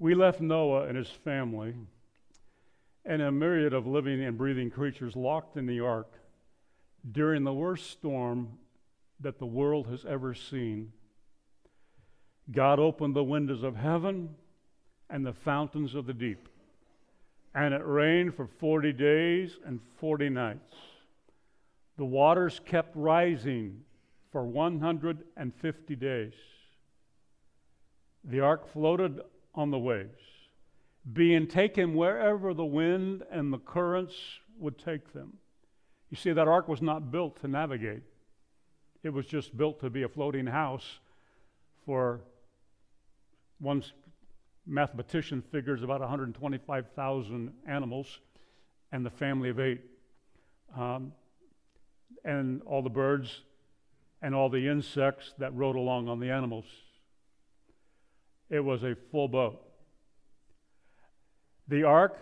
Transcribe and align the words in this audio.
We 0.00 0.14
left 0.14 0.40
Noah 0.40 0.86
and 0.86 0.96
his 0.96 1.10
family 1.10 1.74
and 3.04 3.20
a 3.20 3.30
myriad 3.30 3.74
of 3.74 3.86
living 3.86 4.24
and 4.24 4.38
breathing 4.38 4.70
creatures 4.70 5.14
locked 5.14 5.58
in 5.58 5.66
the 5.66 5.80
ark 5.80 6.10
during 7.12 7.44
the 7.44 7.52
worst 7.52 7.90
storm 7.90 8.58
that 9.20 9.38
the 9.38 9.44
world 9.44 9.88
has 9.88 10.06
ever 10.06 10.32
seen. 10.32 10.92
God 12.50 12.78
opened 12.78 13.14
the 13.14 13.22
windows 13.22 13.62
of 13.62 13.76
heaven 13.76 14.36
and 15.10 15.24
the 15.26 15.34
fountains 15.34 15.94
of 15.94 16.06
the 16.06 16.14
deep, 16.14 16.48
and 17.54 17.74
it 17.74 17.82
rained 17.84 18.34
for 18.34 18.46
40 18.46 18.94
days 18.94 19.58
and 19.66 19.80
40 19.98 20.30
nights. 20.30 20.76
The 21.98 22.06
waters 22.06 22.58
kept 22.64 22.96
rising 22.96 23.82
for 24.32 24.46
150 24.46 25.96
days. 25.96 26.32
The 28.24 28.40
ark 28.40 28.66
floated 28.72 29.20
on 29.54 29.70
the 29.70 29.78
waves, 29.78 30.22
being 31.12 31.46
taken 31.46 31.94
wherever 31.94 32.54
the 32.54 32.64
wind 32.64 33.22
and 33.30 33.52
the 33.52 33.58
currents 33.58 34.14
would 34.58 34.78
take 34.78 35.12
them. 35.12 35.38
You 36.10 36.16
see, 36.16 36.32
that 36.32 36.48
ark 36.48 36.68
was 36.68 36.82
not 36.82 37.10
built 37.10 37.40
to 37.40 37.48
navigate, 37.48 38.02
it 39.02 39.10
was 39.10 39.26
just 39.26 39.56
built 39.56 39.80
to 39.80 39.90
be 39.90 40.02
a 40.02 40.08
floating 40.08 40.46
house 40.46 40.98
for 41.86 42.20
one 43.58 43.82
mathematician 44.66 45.42
figures 45.50 45.82
about 45.82 46.00
125,000 46.00 47.52
animals 47.66 48.20
and 48.92 49.04
the 49.04 49.10
family 49.10 49.48
of 49.48 49.58
eight, 49.58 49.80
um, 50.76 51.12
and 52.24 52.62
all 52.62 52.82
the 52.82 52.90
birds 52.90 53.42
and 54.22 54.34
all 54.34 54.48
the 54.48 54.68
insects 54.68 55.32
that 55.38 55.54
rode 55.54 55.76
along 55.76 56.08
on 56.08 56.20
the 56.20 56.30
animals. 56.30 56.66
It 58.50 58.60
was 58.60 58.82
a 58.82 58.96
full 59.10 59.28
boat. 59.28 59.62
The 61.68 61.84
ark 61.84 62.18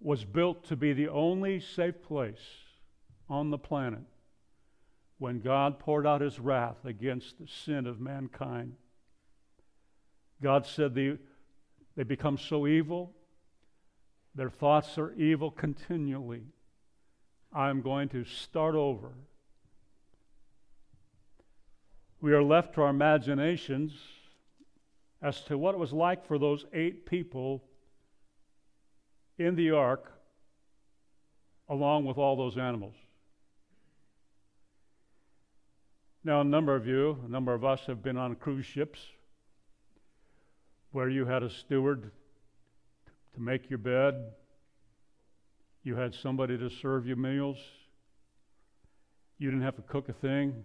was 0.00 0.24
built 0.24 0.64
to 0.64 0.76
be 0.76 0.92
the 0.92 1.08
only 1.08 1.60
safe 1.60 2.02
place 2.02 2.40
on 3.28 3.50
the 3.50 3.58
planet 3.58 4.02
when 5.18 5.40
God 5.40 5.78
poured 5.78 6.06
out 6.06 6.20
his 6.20 6.38
wrath 6.38 6.84
against 6.84 7.38
the 7.38 7.46
sin 7.46 7.86
of 7.86 8.00
mankind. 8.00 8.74
God 10.42 10.66
said 10.66 10.94
they, 10.94 11.16
they 11.96 12.02
become 12.02 12.38
so 12.38 12.66
evil, 12.66 13.12
their 14.34 14.50
thoughts 14.50 14.96
are 14.98 15.12
evil 15.14 15.50
continually. 15.50 16.44
I'm 17.52 17.82
going 17.82 18.08
to 18.10 18.24
start 18.24 18.74
over. 18.74 19.12
We 22.20 22.32
are 22.32 22.42
left 22.42 22.74
to 22.74 22.82
our 22.82 22.90
imaginations 22.90 23.92
as 25.22 25.40
to 25.42 25.58
what 25.58 25.74
it 25.74 25.78
was 25.78 25.92
like 25.92 26.26
for 26.26 26.38
those 26.38 26.64
eight 26.72 27.06
people 27.06 27.62
in 29.38 29.54
the 29.54 29.70
ark 29.70 30.12
along 31.68 32.04
with 32.04 32.18
all 32.18 32.36
those 32.36 32.58
animals. 32.58 32.94
Now, 36.22 36.42
a 36.42 36.44
number 36.44 36.74
of 36.74 36.86
you, 36.86 37.18
a 37.24 37.28
number 37.30 37.54
of 37.54 37.64
us 37.64 37.80
have 37.86 38.02
been 38.02 38.18
on 38.18 38.34
cruise 38.34 38.66
ships 38.66 39.00
where 40.92 41.08
you 41.08 41.24
had 41.24 41.42
a 41.42 41.48
steward 41.48 42.10
to 43.34 43.40
make 43.40 43.70
your 43.70 43.78
bed, 43.78 44.32
you 45.82 45.96
had 45.96 46.14
somebody 46.14 46.58
to 46.58 46.68
serve 46.68 47.06
you 47.06 47.16
meals, 47.16 47.58
you 49.38 49.50
didn't 49.50 49.64
have 49.64 49.76
to 49.76 49.82
cook 49.82 50.08
a 50.08 50.12
thing. 50.12 50.64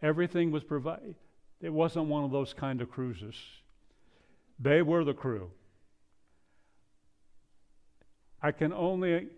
Everything 0.00 0.50
was 0.50 0.64
provided. 0.64 1.16
It 1.60 1.72
wasn't 1.72 2.06
one 2.06 2.24
of 2.24 2.30
those 2.30 2.52
kind 2.52 2.80
of 2.80 2.90
cruises. 2.90 3.36
They 4.58 4.82
were 4.82 5.04
the 5.04 5.14
crew. 5.14 5.50
I 8.42 8.52
can 8.52 8.72
only 8.72 9.28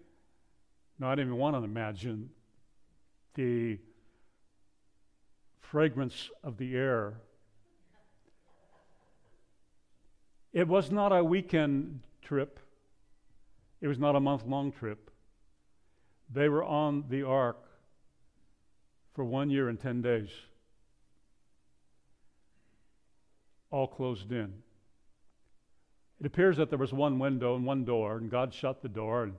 not 0.98 1.18
even 1.18 1.36
want 1.36 1.54
to 1.56 1.62
imagine 1.62 2.30
the 3.34 3.78
fragrance 5.60 6.30
of 6.42 6.56
the 6.56 6.74
air. 6.74 7.14
It 10.52 10.66
was 10.66 10.90
not 10.90 11.12
a 11.12 11.22
weekend 11.22 12.00
trip, 12.22 12.58
it 13.80 13.88
was 13.88 13.98
not 13.98 14.16
a 14.16 14.20
month 14.20 14.44
long 14.46 14.72
trip. 14.72 15.10
They 16.32 16.48
were 16.48 16.64
on 16.64 17.04
the 17.08 17.22
ark 17.22 17.58
for 19.14 19.24
one 19.24 19.50
year 19.50 19.68
and 19.68 19.78
10 19.78 20.02
days. 20.02 20.30
All 23.70 23.86
closed 23.86 24.32
in. 24.32 24.52
It 26.20 26.26
appears 26.26 26.56
that 26.56 26.70
there 26.70 26.78
was 26.78 26.92
one 26.92 27.18
window 27.18 27.56
and 27.56 27.64
one 27.64 27.84
door, 27.84 28.16
and 28.16 28.30
God 28.30 28.54
shut 28.54 28.80
the 28.82 28.88
door, 28.88 29.24
and 29.24 29.34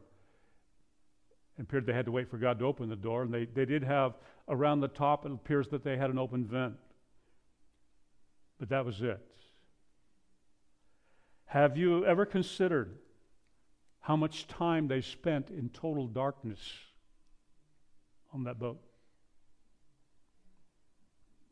it 1.58 1.64
appeared 1.64 1.86
they 1.86 1.94
had 1.94 2.06
to 2.06 2.12
wait 2.12 2.30
for 2.30 2.38
God 2.38 2.60
to 2.60 2.66
open 2.66 2.90
the 2.90 2.96
door. 2.96 3.24
And 3.24 3.34
they, 3.34 3.46
they 3.46 3.66
did 3.66 3.84
have 3.84 4.14
around 4.48 4.82
the 4.82 4.88
top, 4.88 5.26
it 5.26 5.32
appears 5.32 5.68
that 5.70 5.84
they 5.84 5.98
had 5.98 6.10
an 6.10 6.20
open 6.20 6.46
vent. 6.46 6.76
But 8.60 8.70
that 8.70 8.86
was 8.86 9.02
it. 9.02 9.20
Have 11.46 11.78
you 11.78 12.06
ever 12.06 12.26
considered 12.26 12.98
how 14.02 14.16
much 14.16 14.48
time 14.48 14.88
they 14.88 15.02
spent 15.02 15.50
in 15.50 15.70
total 15.70 16.08
darkness 16.08 16.60
on 18.34 18.44
that 18.44 18.60
boat? 18.60 18.80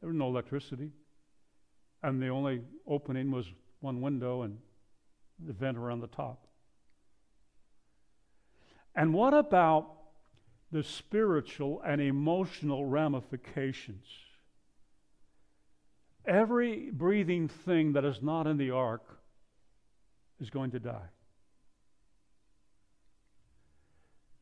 There 0.02 0.10
was 0.10 0.18
no 0.18 0.28
electricity 0.28 0.92
and 2.06 2.22
the 2.22 2.28
only 2.28 2.62
opening 2.88 3.32
was 3.32 3.48
one 3.80 4.00
window 4.00 4.44
and 4.44 4.60
the 5.44 5.54
vent 5.54 5.76
around 5.76 6.02
the 6.02 6.08
top. 6.08 6.46
And 8.96 9.12
what 9.12 9.34
about 9.34 9.88
the 10.72 10.84
spiritual 10.84 11.82
and 11.84 12.00
emotional 12.00 12.86
ramifications? 12.86 14.06
Every 16.28 16.92
breathing 16.92 17.48
thing 17.48 17.94
that 17.94 18.06
is 18.06 18.22
not 18.22 18.46
in 18.46 18.58
the 18.58 18.70
ark 18.70 19.20
is 20.40 20.52
going 20.52 20.72
to 20.72 20.80
die. 20.80 21.10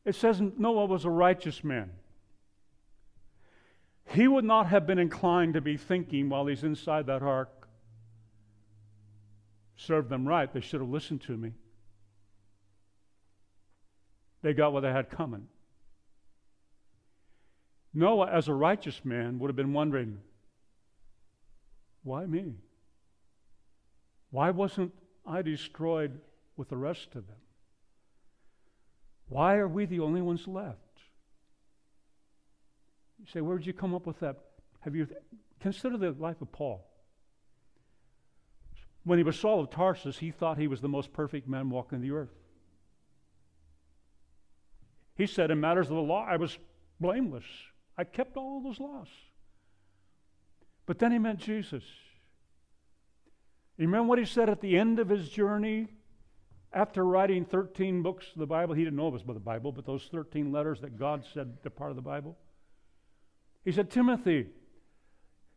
It 0.04 0.14
says 0.14 0.38
Noah 0.40 0.84
was 0.84 1.06
a 1.06 1.10
righteous 1.10 1.64
man. 1.64 1.90
He 4.14 4.28
would 4.28 4.44
not 4.44 4.68
have 4.68 4.86
been 4.86 5.00
inclined 5.00 5.54
to 5.54 5.60
be 5.60 5.76
thinking 5.76 6.28
while 6.28 6.46
he's 6.46 6.62
inside 6.62 7.06
that 7.06 7.22
ark, 7.22 7.68
served 9.76 10.08
them 10.08 10.26
right. 10.26 10.52
They 10.52 10.60
should 10.60 10.80
have 10.80 10.88
listened 10.88 11.22
to 11.22 11.36
me. 11.36 11.52
They 14.42 14.52
got 14.54 14.72
what 14.72 14.80
they 14.80 14.92
had 14.92 15.10
coming. 15.10 15.48
Noah, 17.92 18.30
as 18.30 18.46
a 18.46 18.54
righteous 18.54 19.04
man, 19.04 19.40
would 19.40 19.48
have 19.48 19.56
been 19.56 19.72
wondering, 19.72 20.18
why 22.04 22.24
me? 22.26 22.54
Why 24.30 24.50
wasn't 24.50 24.92
I 25.26 25.42
destroyed 25.42 26.20
with 26.56 26.68
the 26.68 26.76
rest 26.76 27.16
of 27.16 27.26
them? 27.26 27.36
Why 29.28 29.56
are 29.56 29.68
we 29.68 29.86
the 29.86 30.00
only 30.00 30.22
ones 30.22 30.46
left? 30.46 30.83
You 33.24 33.30
say, 33.32 33.40
where 33.40 33.56
did 33.56 33.66
you 33.66 33.72
come 33.72 33.94
up 33.94 34.06
with 34.06 34.20
that? 34.20 34.36
Have 34.80 34.94
you 34.94 35.08
consider 35.58 35.96
the 35.96 36.12
life 36.12 36.42
of 36.42 36.52
Paul? 36.52 36.86
When 39.04 39.18
he 39.18 39.24
was 39.24 39.38
Saul 39.38 39.60
of 39.60 39.70
Tarsus, 39.70 40.18
he 40.18 40.30
thought 40.30 40.58
he 40.58 40.68
was 40.68 40.82
the 40.82 40.88
most 40.88 41.10
perfect 41.14 41.48
man 41.48 41.70
walking 41.70 42.02
the 42.02 42.10
earth. 42.10 42.34
He 45.16 45.26
said, 45.26 45.50
in 45.50 45.58
matters 45.58 45.88
of 45.88 45.96
the 45.96 46.02
law, 46.02 46.26
I 46.28 46.36
was 46.36 46.58
blameless. 47.00 47.44
I 47.96 48.04
kept 48.04 48.36
all 48.36 48.60
those 48.60 48.78
laws. 48.78 49.08
But 50.84 50.98
then 50.98 51.10
he 51.10 51.18
met 51.18 51.38
Jesus. 51.38 51.84
You 53.78 53.86
remember 53.86 54.08
what 54.08 54.18
he 54.18 54.26
said 54.26 54.50
at 54.50 54.60
the 54.60 54.76
end 54.76 54.98
of 54.98 55.08
his 55.08 55.30
journey? 55.30 55.88
After 56.74 57.04
writing 57.04 57.46
13 57.46 58.02
books 58.02 58.26
of 58.34 58.38
the 58.38 58.46
Bible, 58.46 58.74
he 58.74 58.84
didn't 58.84 58.96
know 58.96 59.08
it 59.08 59.12
was 59.14 59.22
by 59.22 59.32
the 59.32 59.40
Bible, 59.40 59.72
but 59.72 59.86
those 59.86 60.08
13 60.12 60.52
letters 60.52 60.82
that 60.82 60.98
God 60.98 61.24
said 61.32 61.56
they're 61.62 61.70
part 61.70 61.90
of 61.90 61.96
the 61.96 62.02
Bible. 62.02 62.36
He 63.64 63.72
said, 63.72 63.90
Timothy, 63.90 64.46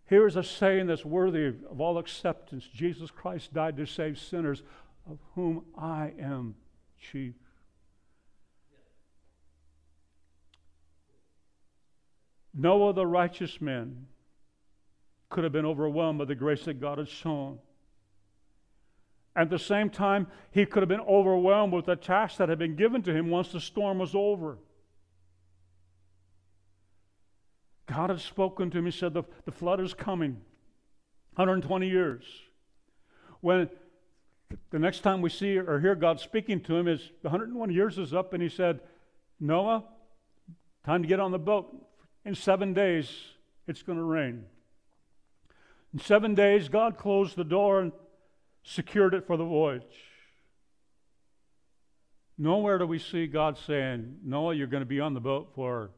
here 0.09 0.25
is 0.25 0.35
a 0.35 0.43
saying 0.43 0.87
that's 0.87 1.03
worthy 1.03 1.47
of 1.69 1.81
all 1.81 1.97
acceptance. 1.97 2.65
Jesus 2.73 3.11
Christ 3.11 3.53
died 3.53 3.75
to 3.77 3.85
save 3.85 4.17
sinners, 4.17 4.63
of 5.09 5.19
whom 5.35 5.65
I 5.77 6.13
am 6.19 6.55
chief. 6.99 7.33
No 12.53 12.87
other 12.87 13.05
righteous 13.05 13.61
man, 13.61 14.07
could 15.29 15.43
have 15.43 15.53
been 15.53 15.65
overwhelmed 15.65 16.19
by 16.19 16.25
the 16.25 16.35
grace 16.35 16.65
that 16.65 16.79
God 16.79 16.97
had 16.97 17.09
shown. 17.09 17.59
At 19.35 19.49
the 19.49 19.59
same 19.59 19.89
time, 19.89 20.27
he 20.51 20.65
could 20.65 20.81
have 20.81 20.89
been 20.89 21.01
overwhelmed 21.01 21.73
with 21.73 21.85
the 21.85 21.95
task 21.95 22.37
that 22.37 22.49
had 22.49 22.57
been 22.57 22.75
given 22.75 23.03
to 23.03 23.13
him 23.13 23.29
once 23.29 23.51
the 23.51 23.59
storm 23.59 23.99
was 23.99 24.15
over. 24.15 24.57
God 27.87 28.09
had 28.09 28.19
spoken 28.19 28.69
to 28.69 28.77
him. 28.77 28.85
He 28.85 28.91
said, 28.91 29.13
The, 29.13 29.23
the 29.45 29.51
flood 29.51 29.79
is 29.79 29.93
coming. 29.93 30.41
120 31.35 31.87
years. 31.87 32.23
When 33.41 33.69
The 34.71 34.79
next 34.79 35.01
time 35.01 35.21
we 35.21 35.29
see 35.29 35.57
or 35.57 35.79
hear 35.79 35.95
God 35.95 36.19
speaking 36.19 36.61
to 36.61 36.75
him 36.75 36.87
is 36.87 37.11
101 37.21 37.71
years 37.71 37.97
is 37.97 38.13
up, 38.13 38.33
and 38.33 38.43
he 38.43 38.49
said, 38.49 38.81
Noah, 39.39 39.83
time 40.85 41.01
to 41.03 41.07
get 41.07 41.19
on 41.19 41.31
the 41.31 41.39
boat. 41.39 41.73
In 42.25 42.35
seven 42.35 42.73
days, 42.73 43.09
it's 43.67 43.83
going 43.83 43.97
to 43.97 44.03
rain. 44.03 44.45
In 45.93 45.99
seven 45.99 46.35
days, 46.35 46.69
God 46.69 46.97
closed 46.97 47.37
the 47.37 47.43
door 47.43 47.79
and 47.79 47.91
secured 48.63 49.13
it 49.13 49.25
for 49.25 49.37
the 49.37 49.45
voyage. 49.45 49.83
Nowhere 52.37 52.77
do 52.77 52.85
we 52.85 52.99
see 52.99 53.27
God 53.27 53.57
saying, 53.57 54.17
Noah, 54.23 54.53
you're 54.53 54.67
going 54.67 54.81
to 54.81 54.85
be 54.87 54.99
on 54.99 55.13
the 55.13 55.19
boat 55.19 55.51
for 55.55 55.91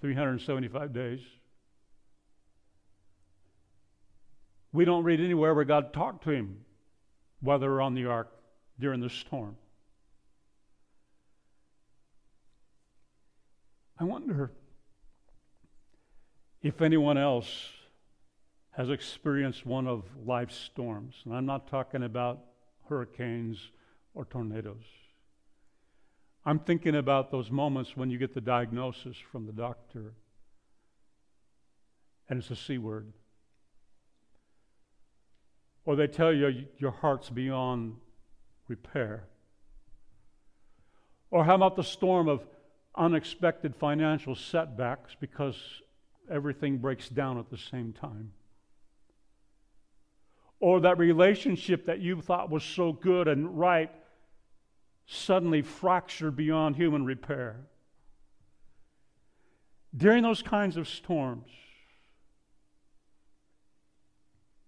375 0.00 0.92
days. 0.92 1.20
We 4.72 4.84
don't 4.84 5.04
read 5.04 5.20
anywhere 5.20 5.54
where 5.54 5.64
God 5.64 5.92
talked 5.92 6.24
to 6.24 6.30
him 6.30 6.64
while 7.40 7.58
they 7.58 7.66
were 7.66 7.80
on 7.80 7.94
the 7.94 8.06
ark 8.06 8.30
during 8.78 9.00
the 9.00 9.10
storm. 9.10 9.56
I 13.98 14.04
wonder 14.04 14.52
if 16.62 16.80
anyone 16.80 17.18
else 17.18 17.70
has 18.70 18.88
experienced 18.88 19.66
one 19.66 19.86
of 19.86 20.04
life's 20.24 20.56
storms. 20.56 21.16
And 21.24 21.34
I'm 21.34 21.46
not 21.46 21.68
talking 21.68 22.02
about 22.02 22.40
hurricanes 22.88 23.58
or 24.14 24.24
tornadoes. 24.24 24.76
I'm 26.44 26.58
thinking 26.58 26.96
about 26.96 27.30
those 27.30 27.50
moments 27.50 27.96
when 27.96 28.10
you 28.10 28.18
get 28.18 28.34
the 28.34 28.40
diagnosis 28.40 29.16
from 29.30 29.46
the 29.46 29.52
doctor 29.52 30.14
and 32.30 32.38
it's 32.38 32.50
a 32.50 32.56
C 32.56 32.78
word. 32.78 33.12
Or 35.84 35.96
they 35.96 36.06
tell 36.06 36.32
you 36.32 36.66
your 36.78 36.92
heart's 36.92 37.28
beyond 37.28 37.96
repair. 38.68 39.24
Or 41.30 41.44
how 41.44 41.56
about 41.56 41.76
the 41.76 41.82
storm 41.84 42.28
of 42.28 42.46
unexpected 42.96 43.74
financial 43.74 44.34
setbacks 44.34 45.16
because 45.20 45.56
everything 46.30 46.78
breaks 46.78 47.08
down 47.08 47.38
at 47.38 47.50
the 47.50 47.58
same 47.58 47.92
time? 47.92 48.32
Or 50.60 50.80
that 50.80 50.98
relationship 50.98 51.86
that 51.86 52.00
you 52.00 52.20
thought 52.20 52.50
was 52.50 52.62
so 52.62 52.92
good 52.92 53.26
and 53.26 53.58
right 53.58 53.90
suddenly 55.12 55.60
fractured 55.60 56.36
beyond 56.36 56.76
human 56.76 57.04
repair. 57.04 57.56
During 59.96 60.22
those 60.22 60.40
kinds 60.40 60.76
of 60.76 60.88
storms, 60.88 61.50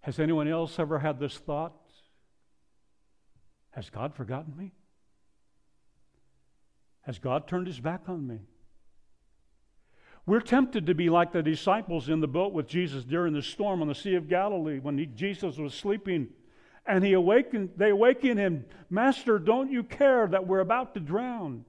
has 0.01 0.19
anyone 0.19 0.49
else 0.49 0.81
ever 0.81 0.99
had 0.99 1.21
this 1.21 1.39
thought? 1.39 1.75
Has 3.71 3.89
God 3.89 4.17
forgotten 4.17 4.57
me? 4.57 4.73
Has 7.03 7.21
God 7.21 7.47
turned 7.47 7.69
his 7.69 7.79
back 7.79 8.09
on 8.09 8.27
me? 8.27 8.41
We're 10.27 10.41
tempted 10.41 10.87
to 10.87 10.95
be 10.95 11.09
like 11.09 11.31
the 11.31 11.43
disciples 11.43 12.09
in 12.09 12.19
the 12.19 12.27
boat 12.27 12.53
with 12.53 12.67
Jesus 12.67 13.05
during 13.05 13.33
the 13.33 13.43
storm 13.43 13.81
on 13.81 13.87
the 13.87 13.95
Sea 13.95 14.17
of 14.17 14.29
Galilee 14.29 14.81
when 14.81 14.99
he, 14.99 15.07
Jesus 15.07 15.57
was 15.57 15.73
sleeping 15.73 16.31
and 16.87 17.05
he 17.05 17.13
awakened, 17.13 17.71
they 17.77 17.91
awaken 17.91 18.37
him, 18.37 18.65
Master, 18.91 19.39
don't 19.39 19.71
you 19.71 19.83
care 19.83 20.27
that 20.27 20.47
we're 20.47 20.61
about 20.61 20.95
to 20.95 21.01
drown? 21.01 21.65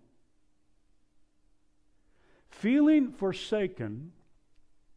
Feeling 2.49 3.11
forsaken 3.11 4.11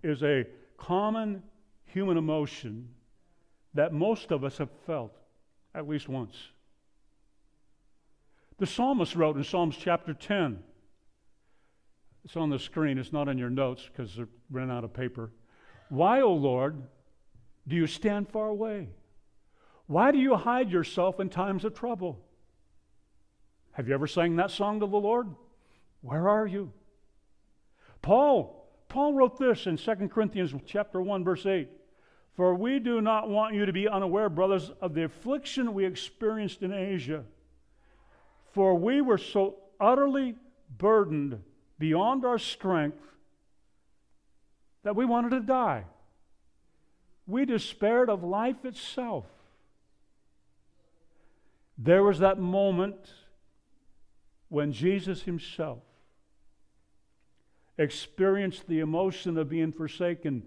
is 0.03 0.23
a 0.23 0.47
common 0.77 1.43
human 1.87 2.17
emotion 2.17 2.89
that 3.75 3.93
most 3.93 4.31
of 4.31 4.45
us 4.45 4.59
have 4.59 4.71
felt 4.87 5.17
at 5.75 5.89
least 5.89 6.09
once. 6.09 6.37
The 8.59 8.67
psalmist 8.67 9.15
wrote 9.15 9.37
in 9.37 9.45
Psalms 9.45 9.77
chapter 9.77 10.15
10, 10.15 10.63
it's 12.25 12.37
on 12.37 12.51
the 12.51 12.59
screen, 12.59 12.99
it's 12.99 13.13
not 13.13 13.29
in 13.29 13.39
your 13.39 13.51
notes 13.51 13.89
because 13.91 14.17
they 14.17 14.25
ran 14.51 14.71
out 14.71 14.83
of 14.83 14.93
paper. 14.93 15.31
Why, 15.91 16.23
O 16.23 16.33
Lord, 16.33 16.83
do 17.69 17.77
you 17.77 17.87
stand 17.87 18.29
far 18.29 18.49
away? 18.49 18.89
Why 19.87 20.11
do 20.11 20.19
you 20.19 20.35
hide 20.35 20.71
yourself 20.71 21.21
in 21.21 21.29
times 21.29 21.65
of 21.65 21.75
trouble? 21.75 22.19
Have 23.73 23.89
you 23.89 23.95
ever 23.95 24.07
sang 24.07 24.37
that 24.37 24.51
song 24.51 24.81
to 24.81 24.87
the 24.87 24.97
Lord? 24.97 25.29
Where 26.01 26.29
are 26.29 26.47
you? 26.47 26.73
Paul, 28.03 28.69
Paul 28.89 29.15
wrote 29.15 29.39
this 29.39 29.67
in 29.67 29.77
2 29.77 30.09
Corinthians 30.09 30.55
chapter 30.67 31.01
1 31.01 31.25
verse 31.25 31.47
8. 31.47 31.69
For 32.35 32.55
we 32.55 32.79
do 32.79 33.01
not 33.01 33.31
want 33.31 33.55
you 33.55 33.65
to 33.65 33.73
be 33.73 33.89
unaware, 33.89 34.29
brothers, 34.29 34.71
of 34.81 34.93
the 34.93 35.05
affliction 35.05 35.73
we 35.73 35.87
experienced 35.87 36.63
in 36.63 36.73
Asia. 36.73 37.25
For 38.53 38.75
we 38.75 39.01
were 39.01 39.19
so 39.19 39.57
utterly 39.81 40.35
burdened 40.77 41.43
beyond 41.79 42.25
our 42.25 42.39
strength 42.39 43.03
that 44.83 44.97
we 44.97 45.05
wanted 45.05 45.31
to 45.31 45.41
die. 45.41 45.85
We 47.27 47.45
despaired 47.45 48.11
of 48.11 48.23
life 48.23 48.65
itself. 48.65 49.25
There 51.79 52.03
was 52.03 52.19
that 52.21 52.39
moment 52.39 53.13
when 54.49 54.73
Jesus 54.73 55.23
himself 55.23 55.83
experienced 57.79 58.67
the 58.67 58.81
emotion 58.81 59.37
of 59.37 59.49
being 59.49 59.73
forsaken 59.73 60.43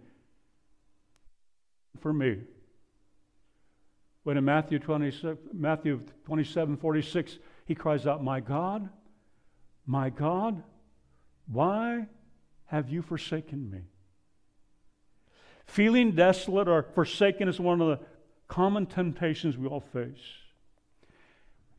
for 2.00 2.12
me. 2.12 2.40
When 4.24 4.38
in 4.38 4.46
Matthew 4.46 4.80
27, 4.80 5.38
Matthew 5.54 6.02
27 6.26 6.78
46, 6.78 7.38
he 7.66 7.76
cries 7.76 8.08
out, 8.08 8.24
My 8.24 8.40
God, 8.40 8.90
my 9.86 10.10
God, 10.10 10.64
why 11.48 12.08
have 12.66 12.90
you 12.90 13.02
forsaken 13.02 13.70
me? 13.70 13.82
Feeling 15.66 16.12
desolate 16.12 16.68
or 16.68 16.82
forsaken 16.82 17.48
is 17.48 17.60
one 17.60 17.80
of 17.80 17.88
the 17.88 18.06
common 18.48 18.88
temptations 18.88 19.58
we 19.58 19.68
all 19.68 19.80
face. 19.80 20.18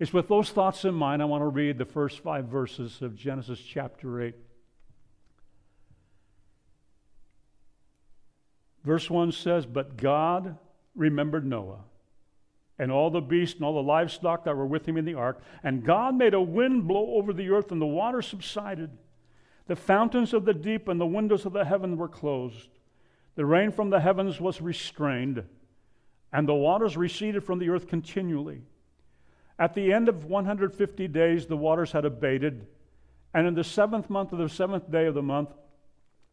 It's 0.01 0.15
with 0.15 0.29
those 0.29 0.49
thoughts 0.49 0.87
in 0.87 0.95
mind 0.95 1.21
I 1.21 1.27
want 1.27 1.43
to 1.43 1.49
read 1.49 1.77
the 1.77 1.85
first 1.85 2.21
five 2.21 2.47
verses 2.47 3.03
of 3.03 3.15
Genesis 3.15 3.61
chapter 3.61 4.23
8. 4.23 4.35
Verse 8.83 9.11
1 9.11 9.33
says, 9.33 9.67
But 9.67 9.99
God 9.99 10.57
remembered 10.97 11.47
Noah 11.47 11.85
and 12.79 12.91
all 12.91 13.11
the 13.11 13.21
beasts 13.21 13.57
and 13.57 13.65
all 13.65 13.75
the 13.75 13.83
livestock 13.83 14.45
that 14.45 14.57
were 14.57 14.65
with 14.65 14.89
him 14.89 14.97
in 14.97 15.05
the 15.05 15.13
ark. 15.13 15.43
And 15.63 15.85
God 15.85 16.15
made 16.15 16.33
a 16.33 16.41
wind 16.41 16.89
blow 16.89 17.17
over 17.17 17.35
the 17.35 17.51
earth, 17.51 17.71
and 17.71 17.81
the 17.81 17.85
water 17.85 18.23
subsided. 18.23 18.89
The 19.67 19.77
fountains 19.77 20.33
of 20.33 20.47
the 20.47 20.55
deep 20.55 20.89
and 20.89 20.99
the 20.99 21.05
windows 21.05 21.45
of 21.45 21.53
the 21.53 21.67
heaven 21.67 21.99
were 21.99 22.09
closed. 22.09 22.71
The 23.35 23.45
rain 23.45 23.71
from 23.71 23.91
the 23.91 24.01
heavens 24.01 24.41
was 24.41 24.63
restrained, 24.63 25.45
and 26.33 26.49
the 26.49 26.55
waters 26.55 26.97
receded 26.97 27.45
from 27.45 27.59
the 27.59 27.69
earth 27.69 27.87
continually. 27.87 28.63
At 29.61 29.75
the 29.75 29.93
end 29.93 30.09
of 30.09 30.25
150 30.25 31.09
days, 31.09 31.47
the 31.47 31.57
waters 31.57 31.93
had 31.93 32.07
abated, 32.07 32.67
and 33.35 33.47
in 33.47 33.55
the 33.55 33.63
seventh 33.63 34.09
month 34.09 34.33
of 34.33 34.39
the 34.39 34.49
seventh 34.49 34.91
day 34.91 35.05
of 35.05 35.13
the 35.15 35.23
month, 35.23 35.51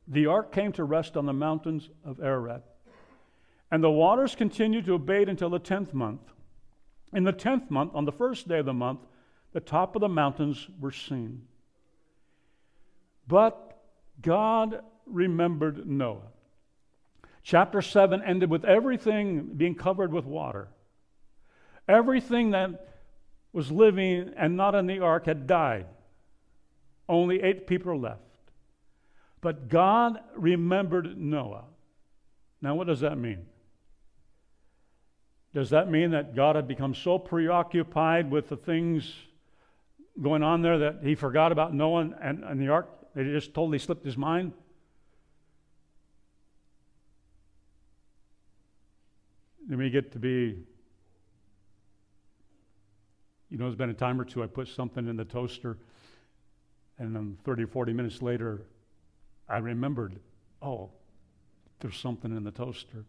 the 0.08 0.28
ark 0.28 0.54
came 0.54 0.72
to 0.72 0.86
rest 0.86 1.18
on 1.18 1.26
the 1.26 1.34
mountains 1.34 1.90
of 2.06 2.22
Ararat. 2.22 2.64
And 3.70 3.84
the 3.84 3.92
waters 3.92 4.34
continued 4.34 4.86
to 4.86 4.94
abate 4.94 5.28
until 5.28 5.50
the 5.50 5.60
tenth 5.60 5.94
month. 5.94 6.22
In 7.12 7.26
the 7.26 7.34
tenth 7.34 7.70
month, 7.70 7.94
on 7.94 8.06
the 8.06 8.14
first 8.14 8.48
day 8.48 8.60
of 8.60 8.66
the 8.66 8.74
month, 8.74 9.02
the 9.52 9.60
top 9.60 9.98
of 9.98 10.00
the 10.00 10.08
mountains 10.08 10.66
were 10.80 10.92
seen. 10.92 11.42
But 13.28 13.78
God 14.22 14.82
remembered 15.06 15.86
Noah. 15.86 16.32
Chapter 17.44 17.82
7 17.82 18.24
ended 18.24 18.50
with 18.50 18.64
everything 18.64 19.54
being 19.58 19.76
covered 19.76 20.14
with 20.14 20.24
water. 20.24 20.70
Everything 21.90 22.52
that 22.52 22.88
was 23.54 23.72
living 23.72 24.34
and 24.38 24.56
not 24.56 24.76
in 24.76 24.88
the 24.88 25.00
ark 25.00 25.26
had 25.26 25.48
died. 25.48 25.86
Only 27.10 27.42
eight 27.42 27.68
people 27.68 28.00
left. 28.00 28.22
But 29.42 29.70
God 29.70 30.20
remembered 30.36 31.18
Noah. 31.18 31.66
Now, 32.62 32.76
what 32.76 32.88
does 32.88 33.02
that 33.02 33.18
mean? 33.18 33.46
Does 35.54 35.70
that 35.70 35.90
mean 35.90 36.12
that 36.12 36.36
God 36.36 36.56
had 36.56 36.68
become 36.68 36.94
so 36.94 37.18
preoccupied 37.18 38.30
with 38.30 38.50
the 38.50 38.58
things 38.58 39.12
going 40.22 40.44
on 40.44 40.62
there 40.62 40.80
that 40.80 41.00
he 41.02 41.16
forgot 41.16 41.52
about 41.52 41.74
Noah 41.74 42.10
and, 42.22 42.44
and 42.44 42.60
the 42.60 42.70
ark? 42.70 42.90
That 43.16 43.26
he 43.26 43.32
just 43.32 43.54
totally 43.54 43.80
slipped 43.80 44.06
his 44.06 44.18
mind? 44.18 44.54
Let 49.70 49.80
we 49.80 49.90
get 49.90 50.12
to 50.14 50.20
be 50.20 50.64
you 53.50 53.58
know, 53.58 53.66
there's 53.66 53.76
been 53.76 53.90
a 53.90 53.94
time 53.94 54.20
or 54.20 54.26
two 54.26 54.44
I 54.44 54.48
put 54.48 54.68
something 54.68 55.08
in 55.08 55.16
the 55.16 55.26
toaster, 55.26 55.78
and 57.00 57.16
then 57.16 57.38
30 57.44 57.64
or 57.64 57.68
40 57.68 57.94
minutes 57.94 58.22
later, 58.22 58.62
I 59.48 59.58
remembered, 59.58 60.20
oh, 60.62 60.90
there's 61.80 61.98
something 61.98 62.36
in 62.36 62.44
the 62.44 62.52
toaster. 62.52 63.06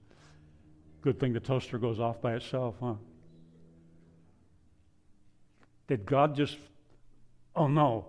Good 1.00 1.18
thing 1.18 1.32
the 1.32 1.40
toaster 1.40 1.78
goes 1.78 1.98
off 1.98 2.20
by 2.20 2.34
itself, 2.34 2.76
huh? 2.80 2.94
Did 5.86 6.04
God 6.04 6.36
just, 6.36 6.58
oh 7.56 7.66
no, 7.66 8.06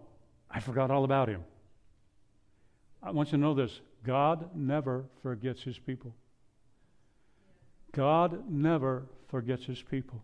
I 0.51 0.59
forgot 0.59 0.91
all 0.91 1.05
about 1.05 1.29
him? 1.29 1.43
I 3.01 3.11
want 3.11 3.29
you 3.29 3.37
to 3.37 3.41
know 3.41 3.53
this 3.53 3.79
God 4.03 4.49
never 4.53 5.05
forgets 5.23 5.63
his 5.63 5.79
people. 5.79 6.13
God 7.91 8.49
never 8.49 9.03
forgets 9.29 9.65
his 9.65 9.81
people. 9.81 10.21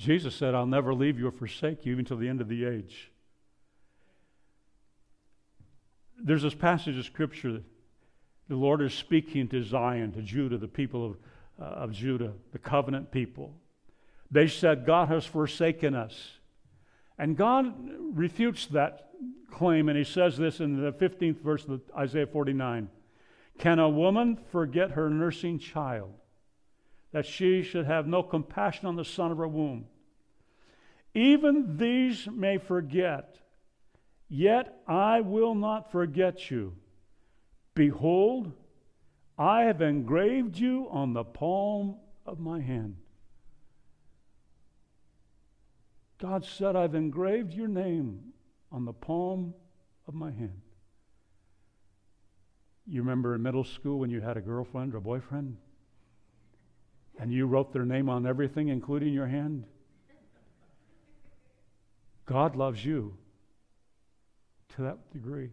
Jesus 0.00 0.34
said, 0.34 0.54
I'll 0.54 0.64
never 0.64 0.94
leave 0.94 1.18
you 1.18 1.28
or 1.28 1.30
forsake 1.30 1.84
you 1.84 1.92
even 1.92 2.06
till 2.06 2.16
the 2.16 2.26
end 2.26 2.40
of 2.40 2.48
the 2.48 2.64
age. 2.64 3.12
There's 6.18 6.40
this 6.40 6.54
passage 6.54 6.96
of 6.96 7.04
Scripture. 7.04 7.60
The 8.48 8.56
Lord 8.56 8.80
is 8.80 8.94
speaking 8.94 9.46
to 9.48 9.62
Zion, 9.62 10.12
to 10.12 10.22
Judah, 10.22 10.56
the 10.56 10.68
people 10.68 11.04
of, 11.04 11.16
uh, 11.60 11.64
of 11.64 11.92
Judah, 11.92 12.32
the 12.52 12.58
covenant 12.58 13.10
people. 13.10 13.52
They 14.30 14.48
said, 14.48 14.86
God 14.86 15.08
has 15.08 15.26
forsaken 15.26 15.94
us. 15.94 16.38
And 17.18 17.36
God 17.36 17.74
refutes 18.14 18.64
that 18.68 19.10
claim, 19.50 19.90
and 19.90 19.98
he 19.98 20.04
says 20.04 20.38
this 20.38 20.60
in 20.60 20.82
the 20.82 20.92
15th 20.92 21.42
verse 21.42 21.66
of 21.66 21.82
Isaiah 21.94 22.26
49 22.26 22.88
Can 23.58 23.78
a 23.78 23.88
woman 23.90 24.38
forget 24.50 24.92
her 24.92 25.10
nursing 25.10 25.58
child, 25.58 26.14
that 27.12 27.26
she 27.26 27.62
should 27.62 27.84
have 27.84 28.06
no 28.06 28.22
compassion 28.22 28.86
on 28.86 28.96
the 28.96 29.04
son 29.04 29.30
of 29.30 29.36
her 29.36 29.46
womb? 29.46 29.84
Even 31.14 31.76
these 31.76 32.28
may 32.28 32.58
forget, 32.58 33.38
yet 34.28 34.80
I 34.86 35.20
will 35.20 35.54
not 35.54 35.90
forget 35.90 36.50
you. 36.50 36.74
Behold, 37.74 38.52
I 39.38 39.62
have 39.62 39.80
engraved 39.80 40.56
you 40.58 40.88
on 40.90 41.12
the 41.12 41.24
palm 41.24 41.96
of 42.26 42.38
my 42.38 42.60
hand. 42.60 42.96
God 46.18 46.44
said, 46.44 46.76
I've 46.76 46.94
engraved 46.94 47.54
your 47.54 47.68
name 47.68 48.20
on 48.70 48.84
the 48.84 48.92
palm 48.92 49.54
of 50.06 50.14
my 50.14 50.30
hand. 50.30 50.60
You 52.86 53.00
remember 53.00 53.34
in 53.34 53.42
middle 53.42 53.64
school 53.64 53.98
when 53.98 54.10
you 54.10 54.20
had 54.20 54.36
a 54.36 54.40
girlfriend 54.40 54.94
or 54.94 54.98
a 54.98 55.00
boyfriend? 55.00 55.56
And 57.18 57.32
you 57.32 57.46
wrote 57.46 57.72
their 57.72 57.84
name 57.84 58.08
on 58.08 58.26
everything, 58.26 58.68
including 58.68 59.12
your 59.12 59.26
hand? 59.26 59.64
God 62.30 62.54
loves 62.54 62.84
you 62.84 63.16
to 64.76 64.82
that 64.82 65.10
degree 65.12 65.50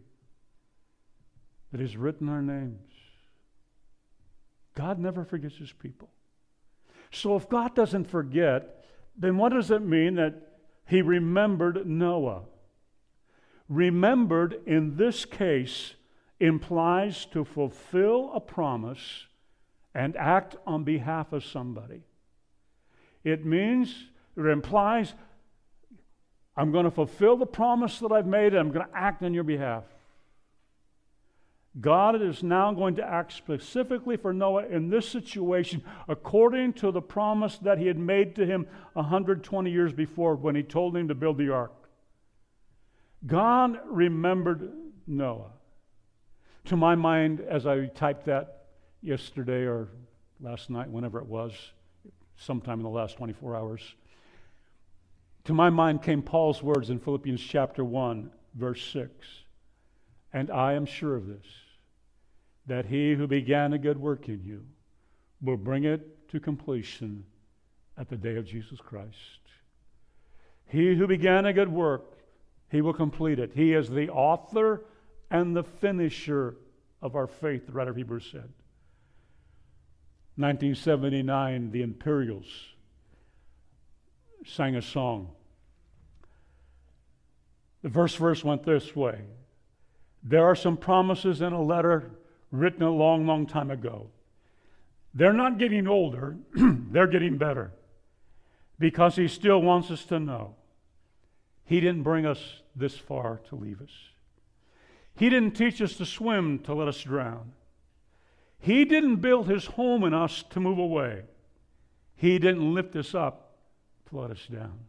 that 1.71 1.81
He's 1.81 1.97
written 1.97 2.29
our 2.29 2.43
names. 2.43 2.93
God 4.75 4.99
never 4.99 5.25
forgets 5.25 5.55
His 5.55 5.71
people. 5.71 6.09
So 7.11 7.35
if 7.35 7.49
God 7.49 7.73
doesn't 7.73 8.05
forget, 8.05 8.85
then 9.17 9.37
what 9.37 9.53
does 9.53 9.71
it 9.71 9.81
mean 9.81 10.15
that 10.15 10.35
He 10.85 11.01
remembered 11.01 11.87
Noah? 11.87 12.43
Remembered 13.67 14.61
in 14.67 14.97
this 14.97 15.25
case 15.25 15.95
implies 16.39 17.25
to 17.31 17.43
fulfill 17.43 18.31
a 18.35 18.39
promise 18.39 19.25
and 19.95 20.15
act 20.15 20.55
on 20.67 20.83
behalf 20.83 21.33
of 21.33 21.43
somebody. 21.43 22.03
It 23.23 23.47
means, 23.47 24.09
it 24.37 24.45
implies 24.45 25.15
I'm 26.57 26.71
going 26.71 26.85
to 26.85 26.91
fulfill 26.91 27.37
the 27.37 27.45
promise 27.45 27.99
that 27.99 28.11
I've 28.11 28.25
made, 28.25 28.53
and 28.53 28.57
I'm 28.57 28.71
going 28.71 28.87
to 28.87 28.97
act 28.97 29.21
on 29.21 29.33
your 29.33 29.43
behalf. 29.43 29.83
God 31.79 32.19
is 32.19 32.41
now 32.41 32.73
going 32.73 32.95
to 32.95 33.07
act 33.07 33.33
specifically 33.33 34.17
for 34.17 34.33
Noah 34.33 34.65
in 34.65 34.89
this 34.89 35.07
situation 35.07 35.83
according 36.07 36.73
to 36.73 36.91
the 36.91 37.01
promise 37.01 37.59
that 37.59 37.77
he 37.77 37.85
had 37.85 37.99
made 37.99 38.35
to 38.37 38.45
him 38.47 38.65
120 38.93 39.69
years 39.69 39.93
before 39.93 40.35
when 40.35 40.55
he 40.55 40.63
told 40.63 40.97
him 40.97 41.07
to 41.09 41.13
build 41.15 41.37
the 41.37 41.53
ark. 41.53 41.73
God 43.27 43.79
remembered 43.85 44.71
Noah. 45.05 45.51
To 46.65 46.75
my 46.75 46.95
mind, 46.95 47.41
as 47.41 47.67
I 47.67 47.85
typed 47.85 48.25
that 48.25 48.65
yesterday 49.01 49.63
or 49.65 49.89
last 50.41 50.71
night, 50.71 50.89
whenever 50.89 51.19
it 51.19 51.27
was, 51.27 51.53
sometime 52.37 52.79
in 52.79 52.83
the 52.83 52.89
last 52.89 53.17
24 53.17 53.55
hours, 53.55 53.81
to 55.47 55.53
my 55.53 55.69
mind 55.69 56.03
came 56.03 56.21
Paul's 56.21 56.61
words 56.61 56.89
in 56.89 56.99
Philippians 56.99 57.39
chapter 57.41 57.81
1, 57.81 58.29
verse 58.55 58.83
6. 58.91 59.09
And 60.33 60.51
I 60.51 60.73
am 60.73 60.85
sure 60.85 61.15
of 61.15 61.25
this, 61.25 61.45
that 62.65 62.85
he 62.85 63.13
who 63.13 63.27
began 63.27 63.71
a 63.71 63.77
good 63.77 63.97
work 63.97 64.27
in 64.27 64.43
you 64.43 64.65
will 65.41 65.55
bring 65.55 65.85
it 65.85 66.27
to 66.31 66.41
completion 66.41 67.23
at 67.97 68.09
the 68.09 68.17
day 68.17 68.35
of 68.35 68.45
Jesus 68.45 68.81
Christ. 68.81 69.39
He 70.65 70.95
who 70.95 71.07
began 71.07 71.45
a 71.45 71.53
good 71.53 71.71
work, 71.71 72.17
he 72.69 72.81
will 72.81 72.93
complete 72.93 73.39
it. 73.39 73.51
He 73.55 73.71
is 73.71 73.89
the 73.89 74.09
author 74.09 74.83
and 75.31 75.55
the 75.55 75.63
finisher 75.63 76.57
of 77.01 77.15
our 77.15 77.27
faith, 77.27 77.67
the 77.67 77.71
writer 77.71 77.91
of 77.91 77.95
Hebrews 77.95 78.27
said. 78.29 78.51
1979, 80.35 81.71
the 81.71 81.83
Imperials 81.83 82.47
sang 84.45 84.75
a 84.75 84.81
song 84.81 85.29
the 87.81 87.89
first 87.89 88.17
verse 88.17 88.43
went 88.43 88.63
this 88.63 88.95
way 88.95 89.21
There 90.23 90.45
are 90.45 90.55
some 90.55 90.77
promises 90.77 91.41
in 91.41 91.53
a 91.53 91.61
letter 91.61 92.11
written 92.51 92.83
a 92.83 92.91
long, 92.91 93.27
long 93.27 93.45
time 93.45 93.71
ago. 93.71 94.07
They're 95.13 95.33
not 95.33 95.57
getting 95.57 95.87
older, 95.87 96.37
they're 96.55 97.07
getting 97.07 97.37
better 97.37 97.71
because 98.79 99.15
He 99.15 99.27
still 99.27 99.61
wants 99.61 99.91
us 99.91 100.05
to 100.05 100.19
know 100.19 100.55
He 101.65 101.79
didn't 101.79 102.03
bring 102.03 102.25
us 102.25 102.61
this 102.75 102.97
far 102.97 103.41
to 103.49 103.55
leave 103.55 103.81
us. 103.81 103.91
He 105.15 105.29
didn't 105.29 105.55
teach 105.55 105.81
us 105.81 105.95
to 105.95 106.05
swim 106.05 106.59
to 106.59 106.75
let 106.75 106.87
us 106.87 107.01
drown. 107.01 107.53
He 108.59 108.85
didn't 108.85 109.17
build 109.17 109.47
His 109.47 109.65
home 109.65 110.03
in 110.03 110.13
us 110.13 110.43
to 110.51 110.59
move 110.59 110.77
away. 110.77 111.23
He 112.15 112.39
didn't 112.39 112.73
lift 112.73 112.95
us 112.95 113.15
up 113.15 113.55
to 114.09 114.19
let 114.19 114.31
us 114.31 114.47
down 114.51 114.79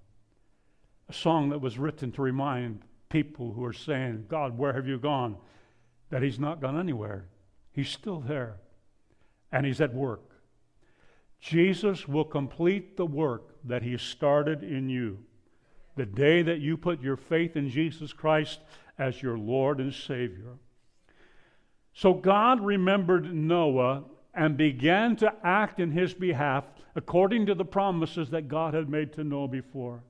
a 1.08 1.12
song 1.12 1.48
that 1.50 1.60
was 1.60 1.78
written 1.78 2.12
to 2.12 2.22
remind 2.22 2.82
people 3.08 3.52
who 3.52 3.64
are 3.64 3.72
saying, 3.72 4.26
God, 4.28 4.58
where 4.58 4.72
have 4.72 4.86
you 4.86 4.98
gone? 4.98 5.36
That 6.10 6.22
He's 6.22 6.38
not 6.38 6.60
gone 6.60 6.78
anywhere. 6.78 7.26
He's 7.72 7.88
still 7.88 8.20
there. 8.20 8.56
And 9.50 9.64
He's 9.64 9.80
at 9.80 9.94
work. 9.94 10.30
Jesus 11.40 12.06
will 12.08 12.24
complete 12.24 12.96
the 12.96 13.06
work 13.06 13.54
that 13.64 13.82
He 13.82 13.96
started 13.96 14.62
in 14.62 14.88
you. 14.88 15.18
The 15.96 16.06
day 16.06 16.42
that 16.42 16.60
you 16.60 16.76
put 16.76 17.02
your 17.02 17.16
faith 17.16 17.56
in 17.56 17.70
Jesus 17.70 18.12
Christ 18.12 18.60
as 18.98 19.22
your 19.22 19.38
Lord 19.38 19.80
and 19.80 19.92
Savior. 19.92 20.58
So 21.92 22.14
God 22.14 22.60
remembered 22.60 23.34
Noah 23.34 24.04
and 24.34 24.56
began 24.56 25.16
to 25.16 25.34
act 25.42 25.80
in 25.80 25.90
his 25.90 26.14
behalf 26.14 26.64
according 26.94 27.46
to 27.46 27.54
the 27.54 27.64
promises 27.64 28.30
that 28.30 28.46
God 28.46 28.74
had 28.74 28.88
made 28.88 29.12
to 29.14 29.24
Noah 29.24 29.48
before. 29.48 30.04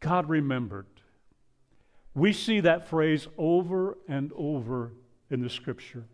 God 0.00 0.28
remembered. 0.28 0.86
We 2.14 2.32
see 2.32 2.60
that 2.60 2.88
phrase 2.88 3.28
over 3.38 3.96
and 4.08 4.32
over 4.34 4.92
in 5.30 5.42
the 5.42 5.50
scripture. 5.50 6.04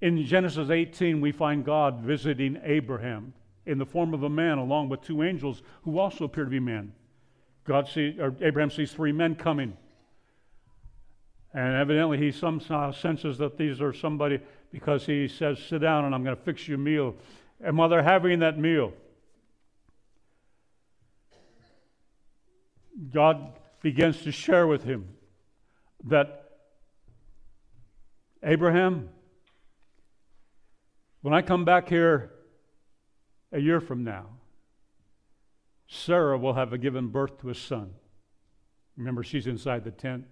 In 0.00 0.24
Genesis 0.24 0.70
18, 0.70 1.20
we 1.20 1.32
find 1.32 1.64
God 1.64 2.00
visiting 2.00 2.58
Abraham 2.62 3.34
in 3.66 3.78
the 3.78 3.86
form 3.86 4.14
of 4.14 4.22
a 4.22 4.28
man 4.28 4.58
along 4.58 4.88
with 4.88 5.02
two 5.02 5.22
angels 5.22 5.62
who 5.82 5.98
also 5.98 6.24
appear 6.24 6.44
to 6.44 6.50
be 6.50 6.60
men. 6.60 6.92
God 7.64 7.88
sees, 7.88 8.18
or 8.18 8.34
Abraham 8.40 8.70
sees 8.70 8.92
three 8.92 9.12
men 9.12 9.34
coming. 9.34 9.76
And 11.52 11.74
evidently, 11.74 12.18
he 12.18 12.30
somehow 12.30 12.90
uh, 12.90 12.92
senses 12.92 13.38
that 13.38 13.56
these 13.56 13.80
are 13.80 13.92
somebody 13.92 14.40
because 14.70 15.06
he 15.06 15.26
says, 15.26 15.58
Sit 15.58 15.80
down 15.80 16.04
and 16.04 16.14
I'm 16.14 16.22
going 16.22 16.36
to 16.36 16.42
fix 16.42 16.68
you 16.68 16.74
a 16.74 16.78
meal. 16.78 17.14
And 17.60 17.76
while 17.78 17.88
they're 17.88 18.02
having 18.02 18.40
that 18.40 18.58
meal, 18.58 18.92
God 23.12 23.58
begins 23.82 24.22
to 24.22 24.32
share 24.32 24.66
with 24.66 24.84
him 24.84 25.08
that 26.04 26.50
Abraham, 28.42 29.08
when 31.22 31.34
I 31.34 31.42
come 31.42 31.64
back 31.64 31.88
here 31.88 32.32
a 33.52 33.58
year 33.58 33.80
from 33.80 34.04
now, 34.04 34.26
Sarah 35.88 36.38
will 36.38 36.54
have 36.54 36.80
given 36.80 37.08
birth 37.08 37.40
to 37.40 37.50
a 37.50 37.54
son. 37.54 37.94
Remember, 38.96 39.22
she's 39.22 39.46
inside 39.46 39.84
the 39.84 39.90
tent, 39.90 40.24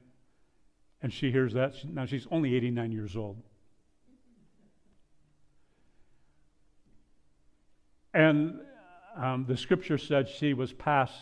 and 1.03 1.13
she 1.13 1.31
hears 1.31 1.53
that. 1.53 1.75
Now 1.85 2.07
she's 2.07 2.27
only 2.31 2.55
89 2.55 2.93
years 2.93 3.17
old. 3.17 3.43
And 8.13 8.61
um, 9.17 9.45
the 9.47 9.57
scripture 9.57 9.99
said 9.99 10.29
she 10.29 10.55
was 10.55 10.73
past 10.73 11.15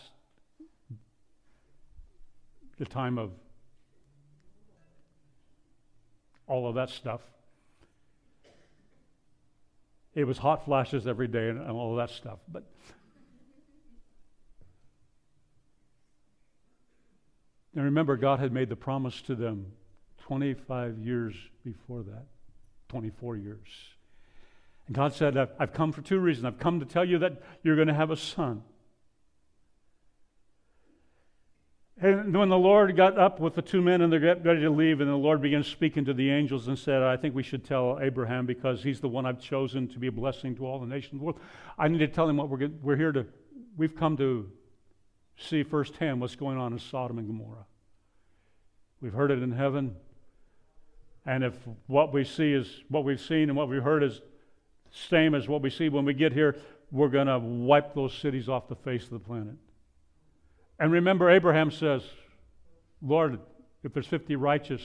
the 2.79 2.85
time 2.85 3.19
of 3.19 3.31
all 6.47 6.69
of 6.69 6.75
that 6.75 6.91
stuff. 6.91 7.21
It 10.15 10.25
was 10.25 10.39
hot 10.39 10.65
flashes 10.65 11.07
every 11.07 11.29
day 11.29 11.49
and, 11.49 11.59
and 11.61 11.71
all 11.71 11.97
that 11.97 12.11
stuff. 12.11 12.39
But 12.49 12.65
and 17.75 17.85
remember, 17.85 18.17
God 18.17 18.39
had 18.41 18.53
made 18.53 18.69
the 18.69 18.77
promise 18.77 19.23
to 19.23 19.35
them 19.35 19.73
25 20.19 20.99
years 20.99 21.35
before 21.65 22.03
that, 22.03 22.27
24 22.89 23.37
years. 23.37 23.59
And 24.87 24.97
God 24.97 25.15
said, 25.15 25.37
I've 25.59 25.73
come 25.73 25.93
for 25.93 26.03
two 26.03 26.19
reasons. 26.19 26.45
I've 26.45 26.59
come 26.59 26.81
to 26.81 26.87
tell 26.87 27.05
you 27.05 27.19
that 27.19 27.41
you're 27.63 27.77
going 27.77 27.89
to 27.89 27.95
have 27.95 28.11
a 28.11 28.17
son. 28.17 28.63
And 32.03 32.37
when 32.37 32.49
the 32.49 32.59
Lord 32.59 32.97
got 32.97 33.17
up 33.17 33.39
with 33.39 33.55
the 33.55 33.63
two 33.63 33.81
men 33.81 34.01
and 34.01 34.13
they're 34.13 34.19
getting 34.19 34.43
ready 34.43 34.63
to 34.63 34.71
leave, 34.71 35.01
and 35.01 35.09
the 35.09 35.15
Lord 35.15 35.41
began 35.41 35.63
speaking 35.63 36.05
to 36.07 36.13
the 36.13 36.31
angels 36.31 36.67
and 36.67 36.77
said, 36.77 37.01
I 37.01 37.17
think 37.17 37.33
we 37.33 37.45
should 37.45 37.65
tell 37.65 38.01
Abraham 38.03 38.45
because 38.45 38.83
he's 38.83 39.01
the 39.01 39.09
one 39.09 39.25
I've 39.25 39.41
chosen 39.41 39.87
to 39.87 40.01
be 40.01 40.09
a 40.09 40.13
blessing 40.13 40.57
to 40.57 40.67
all 40.67 40.81
the 40.81 40.87
nations 40.87 41.15
of 41.15 41.19
the 41.21 41.25
world. 41.27 41.41
I 41.79 41.87
need 41.87 41.99
to 41.99 42.09
tell 42.09 42.29
him 42.29 42.39
what 42.39 42.49
we're, 42.49 42.71
we're 42.83 42.97
here 42.97 43.13
to, 43.13 43.25
we've 43.77 43.95
come 43.95 44.17
to 44.17 44.51
see 45.37 45.63
firsthand 45.63 46.21
what's 46.21 46.35
going 46.35 46.59
on 46.59 46.73
in 46.73 46.81
Sodom 46.81 47.19
and 47.19 47.29
Gomorrah. 47.29 47.67
We've 49.01 49.15
heard 49.15 49.31
it 49.31 49.41
in 49.41 49.53
heaven. 49.53 49.95
And 51.25 51.45
if 51.45 51.55
what 51.87 52.13
we 52.13 52.25
see 52.25 52.53
is 52.53 52.83
what 52.89 53.05
we've 53.05 53.21
seen 53.21 53.49
and 53.49 53.57
what 53.57 53.69
we've 53.69 53.81
heard 53.81 54.03
is 54.03 54.19
the 54.19 54.99
same 55.09 55.37
as 55.37 55.47
what 55.47 55.63
we 55.63 55.71
see 55.71 55.89
when 55.89 56.05
we 56.05 56.15
get 56.15 56.33
here, 56.33 56.57
we're 56.91 57.09
going 57.09 57.29
to 57.29 57.39
wipe 57.39 57.95
those 57.95 58.13
cities 58.13 58.49
off 58.49 58.67
the 58.67 58.75
face 58.75 59.05
of 59.05 59.11
the 59.11 59.21
planet. 59.21 59.55
And 60.83 60.91
remember, 60.91 61.31
Abraham 61.31 61.71
says, 61.71 62.03
Lord, 63.01 63.39
if 63.85 63.93
there's 63.93 64.09
50 64.09 64.35
righteous, 64.35 64.83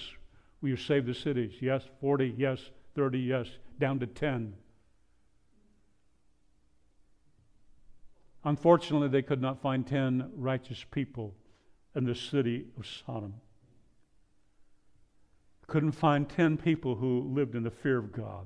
will 0.62 0.70
you 0.70 0.78
save 0.78 1.08
the 1.08 1.14
cities? 1.16 1.54
Yes. 1.60 1.82
40, 2.02 2.36
yes. 2.38 2.60
30, 2.94 3.18
yes. 3.18 3.48
Down 3.80 3.98
to 4.02 4.06
10. 4.06 4.54
Unfortunately, 8.44 9.08
they 9.08 9.24
could 9.24 9.42
not 9.42 9.60
find 9.60 9.88
10 9.88 10.34
righteous 10.36 10.86
people 10.92 11.34
in 11.96 12.06
the 12.06 12.14
city 12.14 12.66
of 12.78 12.86
Sodom. 12.86 13.34
Couldn't 15.66 15.94
find 15.94 16.30
10 16.30 16.58
people 16.58 16.94
who 16.94 17.28
lived 17.34 17.56
in 17.56 17.64
the 17.64 17.72
fear 17.72 17.98
of 17.98 18.12
God. 18.12 18.46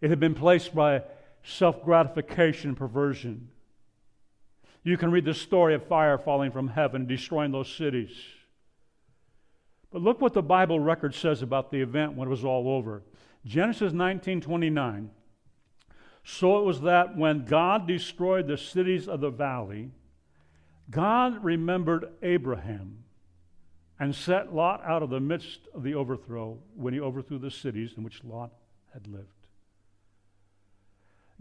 It 0.00 0.10
had 0.10 0.18
been 0.18 0.34
placed 0.34 0.74
by 0.74 1.04
self 1.44 1.84
gratification 1.84 2.70
and 2.70 2.76
perversion. 2.76 3.50
You 4.86 4.96
can 4.96 5.10
read 5.10 5.24
the 5.24 5.34
story 5.34 5.74
of 5.74 5.84
fire 5.88 6.16
falling 6.16 6.52
from 6.52 6.68
heaven, 6.68 7.06
destroying 7.06 7.50
those 7.50 7.68
cities. 7.68 8.16
But 9.90 10.00
look 10.00 10.20
what 10.20 10.32
the 10.32 10.42
Bible 10.42 10.78
record 10.78 11.12
says 11.12 11.42
about 11.42 11.72
the 11.72 11.80
event 11.80 12.14
when 12.14 12.28
it 12.28 12.30
was 12.30 12.44
all 12.44 12.68
over. 12.68 13.02
Genesis 13.44 13.92
19:29. 13.92 15.10
So 16.22 16.60
it 16.60 16.64
was 16.64 16.82
that 16.82 17.16
when 17.16 17.44
God 17.46 17.88
destroyed 17.88 18.46
the 18.46 18.56
cities 18.56 19.08
of 19.08 19.20
the 19.20 19.30
valley, 19.30 19.90
God 20.88 21.42
remembered 21.42 22.12
Abraham 22.22 23.02
and 23.98 24.14
set 24.14 24.54
Lot 24.54 24.84
out 24.84 25.02
of 25.02 25.10
the 25.10 25.18
midst 25.18 25.66
of 25.74 25.82
the 25.82 25.96
overthrow 25.96 26.60
when 26.76 26.94
he 26.94 27.00
overthrew 27.00 27.40
the 27.40 27.50
cities 27.50 27.94
in 27.96 28.04
which 28.04 28.22
Lot 28.22 28.52
had 28.94 29.08
lived. 29.08 29.48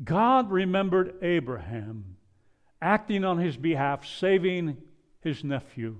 God 0.04 0.50
remembered 0.50 1.24
Abraham, 1.24 2.18
acting 2.86 3.25
on 3.25 3.39
his 3.39 3.58
behalf, 3.58 4.06
saving 4.06 4.77
his 5.22 5.44
nephew 5.44 5.98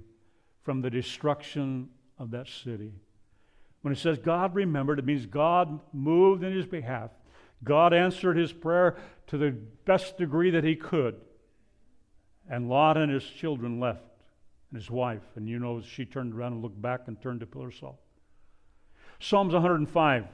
from 0.62 0.82
the 0.82 0.90
destruction 0.92 1.90
of 2.20 2.30
that 2.30 2.48
city. 2.48 2.94
When 3.82 3.92
it 3.92 3.98
says 3.98 4.20
God 4.20 4.54
remembered, 4.54 5.00
it 5.00 5.06
means 5.06 5.26
God 5.26 5.80
moved 5.92 6.44
in 6.44 6.54
his 6.54 6.68
behalf. 6.68 7.10
God 7.64 7.92
answered 7.92 8.38
his 8.38 8.54
prayer 8.54 8.98
to 9.28 9.38
the 9.38 9.50
best 9.86 10.18
degree 10.18 10.52
that 10.52 10.64
he 10.64 10.76
could. 10.76 11.16
And 12.48 12.70
Lot 12.70 12.98
and 12.98 13.12
his 13.12 13.26
children 13.26 13.80
left, 13.80 14.06
and 14.70 14.80
his 14.80 14.92
wife. 14.92 15.24
And 15.36 15.50
you 15.50 15.58
know, 15.58 15.82
she 15.82 16.06
turned 16.06 16.36
around 16.36 16.54
and 16.54 16.62
looked 16.62 16.80
back 16.80 17.08
and 17.08 17.20
turned 17.20 17.40
to 17.40 17.48
pillar 17.48 17.72
salt. 17.72 18.00
Psalms 19.20 19.54
105 19.54 20.26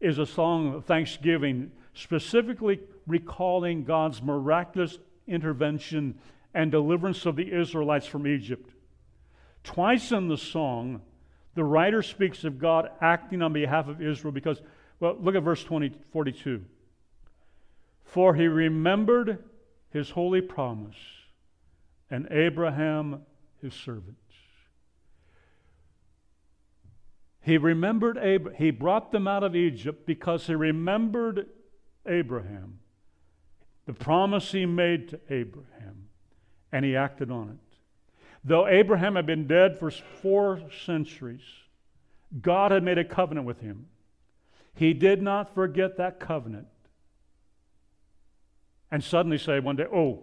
is 0.00 0.18
a 0.18 0.26
song 0.26 0.74
of 0.74 0.84
thanksgiving 0.84 1.72
specifically 1.92 2.78
recalling 3.08 3.82
God's 3.82 4.22
miraculous 4.22 4.98
intervention 5.28 6.18
and 6.54 6.70
deliverance 6.70 7.26
of 7.26 7.36
the 7.36 7.52
Israelites 7.52 8.06
from 8.06 8.26
Egypt. 8.26 8.70
Twice 9.62 10.12
in 10.12 10.28
the 10.28 10.38
song, 10.38 11.02
the 11.54 11.64
writer 11.64 12.02
speaks 12.02 12.44
of 12.44 12.58
God 12.58 12.90
acting 13.00 13.42
on 13.42 13.52
behalf 13.52 13.88
of 13.88 14.00
Israel 14.00 14.32
because, 14.32 14.60
well, 15.00 15.16
look 15.20 15.34
at 15.34 15.42
verse 15.42 15.62
20, 15.62 15.92
42. 16.12 16.64
For 18.04 18.34
he 18.34 18.46
remembered 18.46 19.44
his 19.90 20.10
holy 20.10 20.40
promise 20.40 20.96
and 22.10 22.26
Abraham 22.30 23.22
his 23.60 23.74
servant. 23.74 24.16
He 27.40 27.56
remembered 27.56 28.18
Ab- 28.18 28.54
he 28.56 28.70
brought 28.70 29.10
them 29.10 29.26
out 29.26 29.42
of 29.42 29.56
Egypt 29.56 30.06
because 30.06 30.46
he 30.46 30.54
remembered 30.54 31.46
Abraham, 32.06 32.80
the 33.88 33.94
promise 33.94 34.52
he 34.52 34.66
made 34.66 35.08
to 35.08 35.18
Abraham, 35.30 36.08
and 36.70 36.84
he 36.84 36.94
acted 36.94 37.30
on 37.30 37.48
it. 37.48 37.76
Though 38.44 38.68
Abraham 38.68 39.16
had 39.16 39.24
been 39.24 39.46
dead 39.46 39.78
for 39.78 39.90
four 39.90 40.60
centuries, 40.84 41.40
God 42.42 42.70
had 42.70 42.82
made 42.82 42.98
a 42.98 43.04
covenant 43.04 43.46
with 43.46 43.62
him. 43.62 43.86
He 44.74 44.92
did 44.92 45.22
not 45.22 45.54
forget 45.54 45.96
that 45.96 46.20
covenant 46.20 46.66
and 48.90 49.02
suddenly 49.02 49.38
say 49.38 49.58
one 49.58 49.76
day, 49.76 49.86
Oh, 49.90 50.22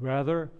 rather, 0.00 0.50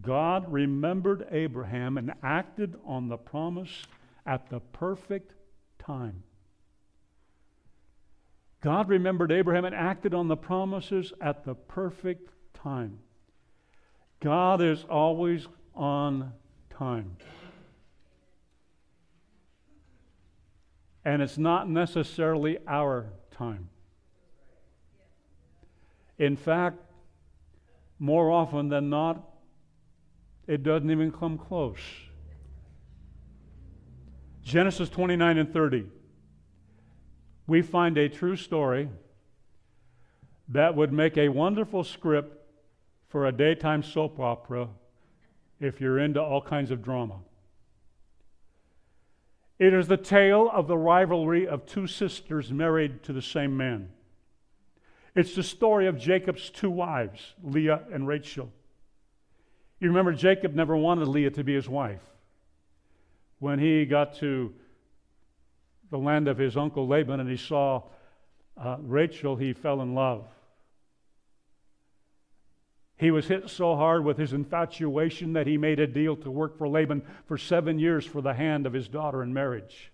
God 0.00 0.50
remembered 0.50 1.26
Abraham 1.30 1.98
and 1.98 2.14
acted 2.22 2.74
on 2.86 3.08
the 3.08 3.18
promise 3.18 3.84
at 4.24 4.48
the 4.48 4.60
perfect 4.60 5.34
time. 5.78 6.22
God 8.60 8.88
remembered 8.88 9.32
Abraham 9.32 9.64
and 9.64 9.74
acted 9.74 10.12
on 10.12 10.28
the 10.28 10.36
promises 10.36 11.12
at 11.20 11.44
the 11.44 11.54
perfect 11.54 12.30
time. 12.52 12.98
God 14.20 14.60
is 14.60 14.84
always 14.84 15.46
on 15.74 16.32
time. 16.68 17.16
And 21.04 21.22
it's 21.22 21.38
not 21.38 21.70
necessarily 21.70 22.58
our 22.68 23.06
time. 23.30 23.70
In 26.18 26.36
fact, 26.36 26.76
more 27.98 28.30
often 28.30 28.68
than 28.68 28.90
not, 28.90 29.26
it 30.46 30.62
doesn't 30.62 30.90
even 30.90 31.10
come 31.10 31.38
close. 31.38 31.78
Genesis 34.42 34.90
29 34.90 35.38
and 35.38 35.50
30 35.50 35.86
we 37.50 37.62
find 37.62 37.98
a 37.98 38.08
true 38.08 38.36
story 38.36 38.88
that 40.50 40.76
would 40.76 40.92
make 40.92 41.18
a 41.18 41.28
wonderful 41.28 41.82
script 41.82 42.46
for 43.08 43.26
a 43.26 43.32
daytime 43.32 43.82
soap 43.82 44.20
opera 44.20 44.68
if 45.58 45.80
you're 45.80 45.98
into 45.98 46.22
all 46.22 46.40
kinds 46.40 46.70
of 46.70 46.80
drama. 46.80 47.16
It 49.58 49.74
is 49.74 49.88
the 49.88 49.96
tale 49.96 50.48
of 50.48 50.68
the 50.68 50.78
rivalry 50.78 51.44
of 51.48 51.66
two 51.66 51.88
sisters 51.88 52.52
married 52.52 53.02
to 53.02 53.12
the 53.12 53.20
same 53.20 53.56
man. 53.56 53.88
It's 55.16 55.34
the 55.34 55.42
story 55.42 55.88
of 55.88 55.98
Jacob's 55.98 56.50
two 56.50 56.70
wives, 56.70 57.34
Leah 57.42 57.80
and 57.92 58.06
Rachel. 58.06 58.52
You 59.80 59.88
remember, 59.88 60.12
Jacob 60.12 60.54
never 60.54 60.76
wanted 60.76 61.08
Leah 61.08 61.32
to 61.32 61.42
be 61.42 61.56
his 61.56 61.68
wife. 61.68 62.04
When 63.40 63.58
he 63.58 63.86
got 63.86 64.14
to 64.18 64.54
the 65.90 65.98
land 65.98 66.28
of 66.28 66.38
his 66.38 66.56
uncle 66.56 66.86
Laban 66.86 67.20
and 67.20 67.28
he 67.28 67.36
saw 67.36 67.82
uh, 68.56 68.76
Rachel, 68.80 69.36
he 69.36 69.52
fell 69.52 69.80
in 69.80 69.94
love. 69.94 70.26
He 72.96 73.10
was 73.10 73.28
hit 73.28 73.48
so 73.48 73.76
hard 73.76 74.04
with 74.04 74.18
his 74.18 74.34
infatuation 74.34 75.32
that 75.32 75.46
he 75.46 75.56
made 75.56 75.80
a 75.80 75.86
deal 75.86 76.16
to 76.16 76.30
work 76.30 76.58
for 76.58 76.68
Laban 76.68 77.02
for 77.26 77.38
seven 77.38 77.78
years 77.78 78.04
for 78.04 78.20
the 78.20 78.34
hand 78.34 78.66
of 78.66 78.74
his 78.74 78.88
daughter 78.88 79.22
in 79.22 79.32
marriage. 79.32 79.90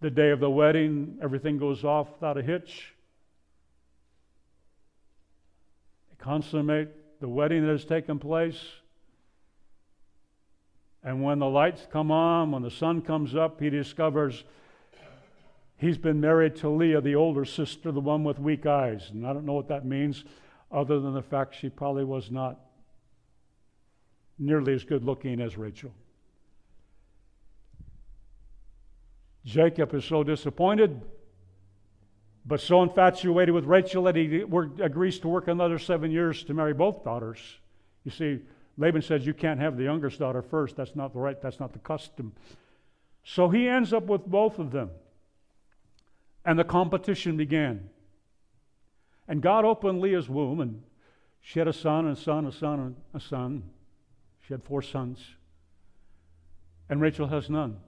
The 0.00 0.10
day 0.10 0.30
of 0.30 0.40
the 0.40 0.50
wedding, 0.50 1.18
everything 1.22 1.58
goes 1.58 1.84
off 1.84 2.10
without 2.12 2.38
a 2.38 2.42
hitch. 2.42 2.94
They 6.08 6.16
consummate 6.24 6.88
the 7.20 7.28
wedding 7.28 7.66
that 7.66 7.72
has 7.72 7.84
taken 7.84 8.18
place. 8.18 8.58
And 11.02 11.22
when 11.22 11.38
the 11.38 11.48
lights 11.48 11.86
come 11.90 12.10
on, 12.10 12.50
when 12.50 12.62
the 12.62 12.70
sun 12.70 13.02
comes 13.02 13.34
up, 13.34 13.60
he 13.60 13.70
discovers 13.70 14.44
he's 15.76 15.98
been 15.98 16.20
married 16.20 16.56
to 16.56 16.68
Leah, 16.68 17.00
the 17.00 17.14
older 17.14 17.44
sister, 17.44 17.92
the 17.92 18.00
one 18.00 18.24
with 18.24 18.38
weak 18.38 18.66
eyes. 18.66 19.10
And 19.10 19.26
I 19.26 19.32
don't 19.32 19.46
know 19.46 19.54
what 19.54 19.68
that 19.68 19.86
means, 19.86 20.24
other 20.70 21.00
than 21.00 21.14
the 21.14 21.22
fact 21.22 21.54
she 21.54 21.68
probably 21.68 22.04
was 22.04 22.30
not 22.30 22.58
nearly 24.38 24.74
as 24.74 24.84
good 24.84 25.04
looking 25.04 25.40
as 25.40 25.56
Rachel. 25.56 25.92
Jacob 29.44 29.94
is 29.94 30.04
so 30.04 30.22
disappointed, 30.22 31.00
but 32.44 32.60
so 32.60 32.82
infatuated 32.82 33.54
with 33.54 33.64
Rachel 33.64 34.02
that 34.04 34.16
he 34.16 34.42
agrees 34.82 35.18
to 35.20 35.28
work 35.28 35.48
another 35.48 35.78
seven 35.78 36.10
years 36.10 36.44
to 36.44 36.54
marry 36.54 36.74
both 36.74 37.02
daughters. 37.04 37.38
You 38.04 38.10
see, 38.10 38.40
Laban 38.78 39.02
says 39.02 39.26
you 39.26 39.34
can't 39.34 39.60
have 39.60 39.76
the 39.76 39.82
youngest 39.82 40.20
daughter 40.20 40.40
first. 40.40 40.76
That's 40.76 40.94
not 40.94 41.12
the 41.12 41.18
right, 41.18 41.40
that's 41.42 41.58
not 41.58 41.72
the 41.72 41.80
custom. 41.80 42.32
So 43.24 43.48
he 43.48 43.68
ends 43.68 43.92
up 43.92 44.04
with 44.04 44.24
both 44.24 44.58
of 44.58 44.70
them. 44.70 44.90
And 46.44 46.58
the 46.58 46.64
competition 46.64 47.36
began. 47.36 47.90
And 49.26 49.42
God 49.42 49.64
opened 49.64 50.00
Leah's 50.00 50.28
womb, 50.28 50.60
and 50.60 50.82
she 51.40 51.58
had 51.58 51.68
a 51.68 51.72
son, 51.72 52.06
and 52.06 52.16
a 52.16 52.20
son, 52.20 52.46
a 52.46 52.52
son, 52.52 52.80
and 52.80 52.96
a 53.12 53.20
son. 53.20 53.64
She 54.46 54.54
had 54.54 54.62
four 54.62 54.80
sons. 54.80 55.22
And 56.88 57.00
Rachel 57.00 57.26
has 57.26 57.50
none. 57.50 57.78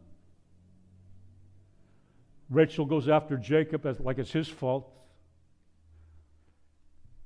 Rachel 2.51 2.85
goes 2.85 3.09
after 3.09 3.37
Jacob 3.37 3.87
as, 3.87 4.01
like 4.01 4.19
it's 4.19 4.33
his 4.33 4.49
fault. 4.49 4.93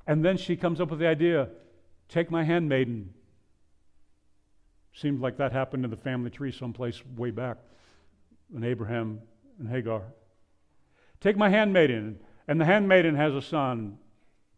And 0.07 0.22
then 0.22 0.37
she 0.37 0.55
comes 0.55 0.83
up 0.83 0.90
with 0.90 1.00
the 1.00 1.09
idea 1.09 1.48
take 2.11 2.31
my 2.31 2.44
handmaiden. 2.44 3.14
Seems 4.94 5.20
like 5.20 5.37
that 5.37 5.52
happened 5.52 5.85
in 5.85 5.90
the 5.90 5.96
family 5.96 6.30
tree 6.30 6.52
someplace 6.52 7.02
way 7.16 7.30
back 7.30 7.59
in 8.54 8.64
Abraham 8.64 9.20
and 9.59 9.68
Hagar. 9.68 10.02
Take 11.20 11.37
my 11.37 11.48
handmaiden. 11.48 12.18
And 12.46 12.61
the 12.61 12.64
handmaiden 12.64 13.16
has 13.16 13.35
a 13.35 13.42
son 13.42 13.98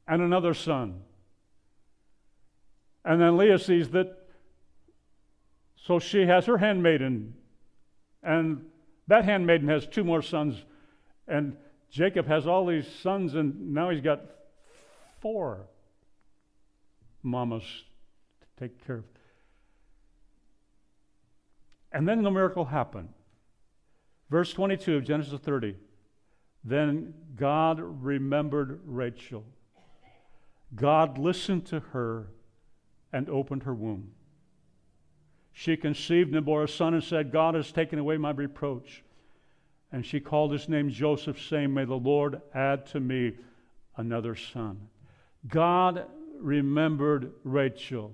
and 0.09 0.23
another 0.23 0.55
son. 0.55 1.03
And 3.05 3.21
then 3.21 3.37
Leah 3.37 3.61
sees 3.61 3.91
that, 3.91 4.19
so 5.77 6.01
she 6.01 6.27
has 6.27 6.47
her 6.47 6.59
handmaiden, 6.59 7.35
and 8.25 8.67
that 9.07 9.25
handmaiden 9.25 9.69
has 9.69 9.87
two 9.87 10.03
more 10.03 10.23
sons, 10.23 10.65
and 11.29 11.57
Jacob 11.89 12.27
has 12.27 12.49
all 12.49 12.67
these 12.67 12.89
sons, 13.01 13.37
and 13.37 13.73
now 13.73 13.91
he's 13.91 14.01
got 14.01 14.23
four 15.21 15.69
mamas 17.23 17.63
to 18.41 18.47
take 18.59 18.85
care 18.85 18.97
of. 18.97 19.16
And 21.97 22.07
then 22.07 22.23
the 22.23 22.31
miracle 22.31 22.67
happened. 22.67 23.09
Verse 24.29 24.53
22 24.53 24.97
of 24.97 25.05
Genesis 25.05 25.41
30. 25.41 25.77
Then 26.63 27.15
God 27.35 27.81
remembered 27.81 28.83
Rachel. 28.85 29.47
God 30.75 31.17
listened 31.17 31.65
to 31.69 31.81
her 31.81 32.27
and 33.15 33.31
opened 33.31 33.63
her 33.63 33.73
womb. 33.73 34.11
She 35.55 35.79
conceived 35.79 36.35
and 36.35 36.45
bore 36.45 36.65
a 36.65 36.69
son 36.69 36.93
and 36.93 37.03
said, 37.03 37.33
God 37.33 37.55
has 37.55 37.73
taken 37.73 37.99
away 37.99 38.19
my 38.19 38.33
reproach. 38.33 39.03
And 39.91 40.05
she 40.05 40.21
called 40.21 40.53
his 40.53 40.69
name 40.69 40.91
Joseph, 40.91 41.41
saying, 41.41 41.73
May 41.73 41.87
the 41.87 41.95
Lord 41.95 42.43
add 42.53 42.85
to 42.89 43.01
me 43.01 43.37
another 43.97 44.37
son. 44.37 44.89
God 45.49 46.05
remembered 46.39 47.33
Rachel. 47.43 48.13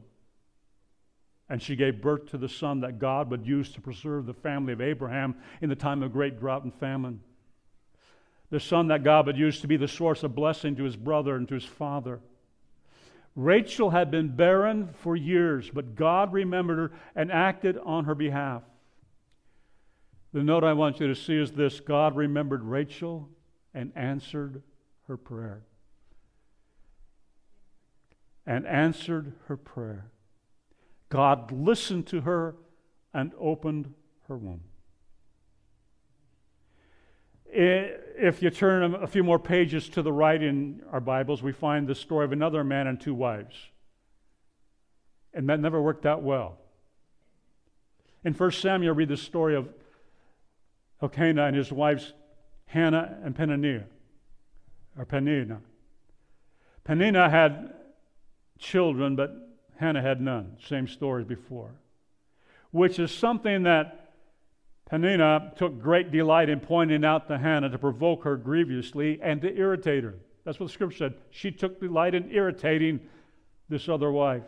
And 1.52 1.60
she 1.60 1.76
gave 1.76 2.00
birth 2.00 2.30
to 2.30 2.38
the 2.38 2.48
son 2.48 2.80
that 2.80 2.98
God 2.98 3.30
would 3.30 3.46
use 3.46 3.70
to 3.72 3.80
preserve 3.82 4.24
the 4.24 4.32
family 4.32 4.72
of 4.72 4.80
Abraham 4.80 5.34
in 5.60 5.68
the 5.68 5.76
time 5.76 6.02
of 6.02 6.10
great 6.10 6.40
drought 6.40 6.64
and 6.64 6.72
famine. 6.72 7.20
The 8.48 8.58
son 8.58 8.88
that 8.88 9.04
God 9.04 9.26
would 9.26 9.36
use 9.36 9.60
to 9.60 9.66
be 9.66 9.76
the 9.76 9.86
source 9.86 10.22
of 10.22 10.34
blessing 10.34 10.76
to 10.76 10.84
his 10.84 10.96
brother 10.96 11.36
and 11.36 11.46
to 11.48 11.54
his 11.54 11.66
father. 11.66 12.20
Rachel 13.36 13.90
had 13.90 14.10
been 14.10 14.34
barren 14.34 14.94
for 14.94 15.14
years, 15.14 15.68
but 15.68 15.94
God 15.94 16.32
remembered 16.32 16.78
her 16.78 16.96
and 17.14 17.30
acted 17.30 17.76
on 17.76 18.06
her 18.06 18.14
behalf. 18.14 18.62
The 20.32 20.42
note 20.42 20.64
I 20.64 20.72
want 20.72 21.00
you 21.00 21.08
to 21.08 21.14
see 21.14 21.36
is 21.36 21.52
this 21.52 21.80
God 21.80 22.16
remembered 22.16 22.64
Rachel 22.64 23.28
and 23.74 23.92
answered 23.94 24.62
her 25.06 25.18
prayer. 25.18 25.64
And 28.46 28.66
answered 28.66 29.34
her 29.48 29.58
prayer. 29.58 30.11
God 31.12 31.52
listened 31.52 32.06
to 32.06 32.22
her 32.22 32.54
and 33.12 33.32
opened 33.38 33.92
her 34.28 34.38
womb. 34.38 34.62
If 37.44 38.42
you 38.42 38.48
turn 38.48 38.94
a 38.94 39.06
few 39.06 39.22
more 39.22 39.38
pages 39.38 39.90
to 39.90 40.00
the 40.00 40.10
right 40.10 40.42
in 40.42 40.80
our 40.90 41.00
Bibles, 41.00 41.42
we 41.42 41.52
find 41.52 41.86
the 41.86 41.94
story 41.94 42.24
of 42.24 42.32
another 42.32 42.64
man 42.64 42.86
and 42.86 42.98
two 42.98 43.12
wives. 43.12 43.54
And 45.34 45.46
that 45.50 45.60
never 45.60 45.82
worked 45.82 46.06
out 46.06 46.22
well. 46.22 46.56
In 48.24 48.32
1 48.32 48.50
Samuel, 48.52 48.94
read 48.94 49.10
the 49.10 49.18
story 49.18 49.54
of 49.54 49.68
Elkanah 51.02 51.44
and 51.44 51.54
his 51.54 51.70
wives 51.70 52.14
Hannah 52.64 53.18
and 53.22 53.36
Peninnah, 53.36 53.84
or 54.96 55.04
Peninnah. 55.04 55.60
Peninnah 56.84 57.28
had 57.28 57.74
children, 58.58 59.14
but 59.14 59.51
Hannah 59.82 60.00
had 60.00 60.20
none. 60.20 60.56
Same 60.68 60.86
story 60.86 61.22
as 61.22 61.28
before. 61.28 61.72
Which 62.70 63.00
is 63.00 63.10
something 63.10 63.64
that 63.64 64.12
Peninnah 64.88 65.54
took 65.56 65.80
great 65.80 66.12
delight 66.12 66.48
in 66.48 66.60
pointing 66.60 67.04
out 67.04 67.26
to 67.26 67.36
Hannah 67.36 67.68
to 67.68 67.78
provoke 67.78 68.22
her 68.22 68.36
grievously 68.36 69.18
and 69.20 69.42
to 69.42 69.52
irritate 69.52 70.04
her. 70.04 70.14
That's 70.44 70.60
what 70.60 70.66
the 70.66 70.72
scripture 70.72 70.98
said. 70.98 71.14
She 71.30 71.50
took 71.50 71.80
delight 71.80 72.14
in 72.14 72.30
irritating 72.30 73.00
this 73.68 73.88
other 73.88 74.12
wife. 74.12 74.44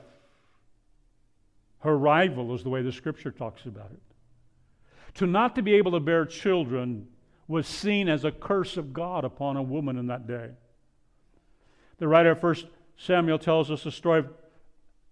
Her 1.81 1.99
rival 1.99 2.55
is 2.55 2.62
the 2.62 2.70
way 2.70 2.83
the 2.83 2.92
scripture 2.92 3.33
talks 3.33 3.64
about 3.64 3.90
it. 3.90 4.01
To 5.14 5.27
not 5.27 5.57
to 5.57 5.62
be 5.62 5.75
able 5.75 5.92
to 5.92 6.01
bear 6.01 6.27
children 6.27 7.09
was 7.49 7.66
seen 7.66 8.09
as 8.09 8.25
a 8.25 8.31
curse 8.31 8.77
of 8.77 8.92
God 8.92 9.25
upon 9.25 9.57
a 9.57 9.62
woman 9.62 9.99
in 9.99 10.07
that 10.07 10.29
day. 10.29 10.51
The 11.99 12.07
writer 12.07 12.31
of 12.31 12.42
1 12.42 12.55
Samuel 12.97 13.40
tells 13.40 13.70
us 13.70 13.83
the 13.83 13.90
story 13.90 14.20
of 14.20 14.29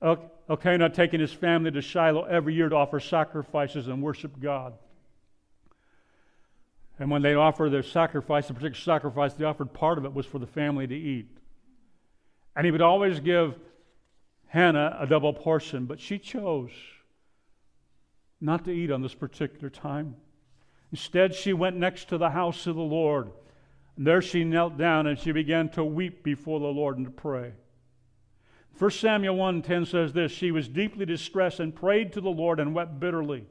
Elkanah 0.02 0.90
taking 0.90 1.20
his 1.20 1.32
family 1.32 1.70
to 1.70 1.80
Shiloh 1.80 2.24
every 2.24 2.54
year 2.54 2.68
to 2.68 2.76
offer 2.76 2.98
sacrifices 2.98 3.88
and 3.88 4.02
worship 4.02 4.40
God. 4.40 4.74
And 6.98 7.10
when 7.10 7.22
they 7.22 7.34
offered 7.34 7.70
their 7.70 7.82
sacrifice, 7.82 8.48
the 8.48 8.54
particular 8.54 8.80
sacrifice 8.80 9.34
they 9.34 9.44
offered, 9.44 9.72
part 9.72 9.98
of 9.98 10.04
it 10.04 10.12
was 10.12 10.26
for 10.26 10.38
the 10.38 10.46
family 10.46 10.86
to 10.86 10.94
eat. 10.94 11.28
And 12.54 12.64
he 12.64 12.70
would 12.70 12.82
always 12.82 13.20
give 13.20 13.58
Hannah 14.48 14.96
a 15.00 15.06
double 15.06 15.32
portion, 15.32 15.86
but 15.86 16.00
she 16.00 16.18
chose 16.18 16.70
not 18.40 18.64
to 18.64 18.72
eat 18.72 18.90
on 18.90 19.02
this 19.02 19.14
particular 19.14 19.70
time. 19.70 20.16
Instead, 20.90 21.34
she 21.34 21.52
went 21.52 21.76
next 21.76 22.08
to 22.08 22.18
the 22.18 22.30
house 22.30 22.66
of 22.66 22.74
the 22.76 22.82
Lord. 22.82 23.30
And 23.96 24.06
there 24.06 24.20
she 24.20 24.44
knelt 24.44 24.76
down 24.76 25.06
and 25.06 25.18
she 25.18 25.32
began 25.32 25.70
to 25.70 25.84
weep 25.84 26.22
before 26.22 26.60
the 26.60 26.66
Lord 26.66 26.98
and 26.98 27.06
to 27.06 27.12
pray. 27.12 27.52
1 28.78 28.90
Samuel 28.90 29.36
1:10 29.36 29.86
says 29.86 30.12
this, 30.12 30.32
she 30.32 30.50
was 30.50 30.68
deeply 30.68 31.06
distressed 31.06 31.60
and 31.60 31.74
prayed 31.74 32.12
to 32.12 32.20
the 32.20 32.30
Lord 32.30 32.58
and 32.58 32.74
wept 32.74 32.98
bitterly. 32.98 33.46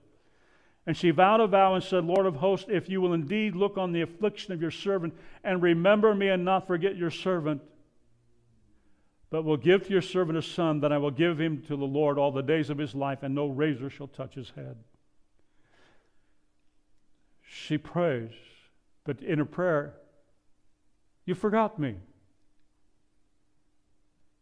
And 0.85 0.97
she 0.97 1.11
vowed 1.11 1.39
a 1.39 1.47
vow 1.47 1.75
and 1.75 1.83
said, 1.83 2.05
Lord 2.05 2.25
of 2.25 2.37
hosts, 2.37 2.67
if 2.69 2.89
you 2.89 3.01
will 3.01 3.13
indeed 3.13 3.55
look 3.55 3.77
on 3.77 3.91
the 3.91 4.01
affliction 4.01 4.51
of 4.51 4.61
your 4.61 4.71
servant 4.71 5.13
and 5.43 5.61
remember 5.61 6.15
me 6.15 6.29
and 6.29 6.43
not 6.43 6.65
forget 6.65 6.95
your 6.95 7.11
servant, 7.11 7.61
but 9.29 9.43
will 9.43 9.57
give 9.57 9.85
to 9.85 9.91
your 9.91 10.01
servant 10.01 10.37
a 10.37 10.41
son, 10.41 10.81
then 10.81 10.91
I 10.91 10.97
will 10.97 11.11
give 11.11 11.39
him 11.39 11.61
to 11.67 11.77
the 11.77 11.85
Lord 11.85 12.17
all 12.17 12.31
the 12.31 12.41
days 12.41 12.69
of 12.69 12.77
his 12.77 12.93
life, 12.93 13.23
and 13.23 13.33
no 13.33 13.47
razor 13.47 13.89
shall 13.89 14.07
touch 14.07 14.33
his 14.33 14.49
head. 14.51 14.75
She 17.41 17.77
prays, 17.77 18.31
but 19.05 19.21
in 19.21 19.39
her 19.39 19.45
prayer, 19.45 19.93
you 21.25 21.35
forgot 21.35 21.79
me. 21.79 21.95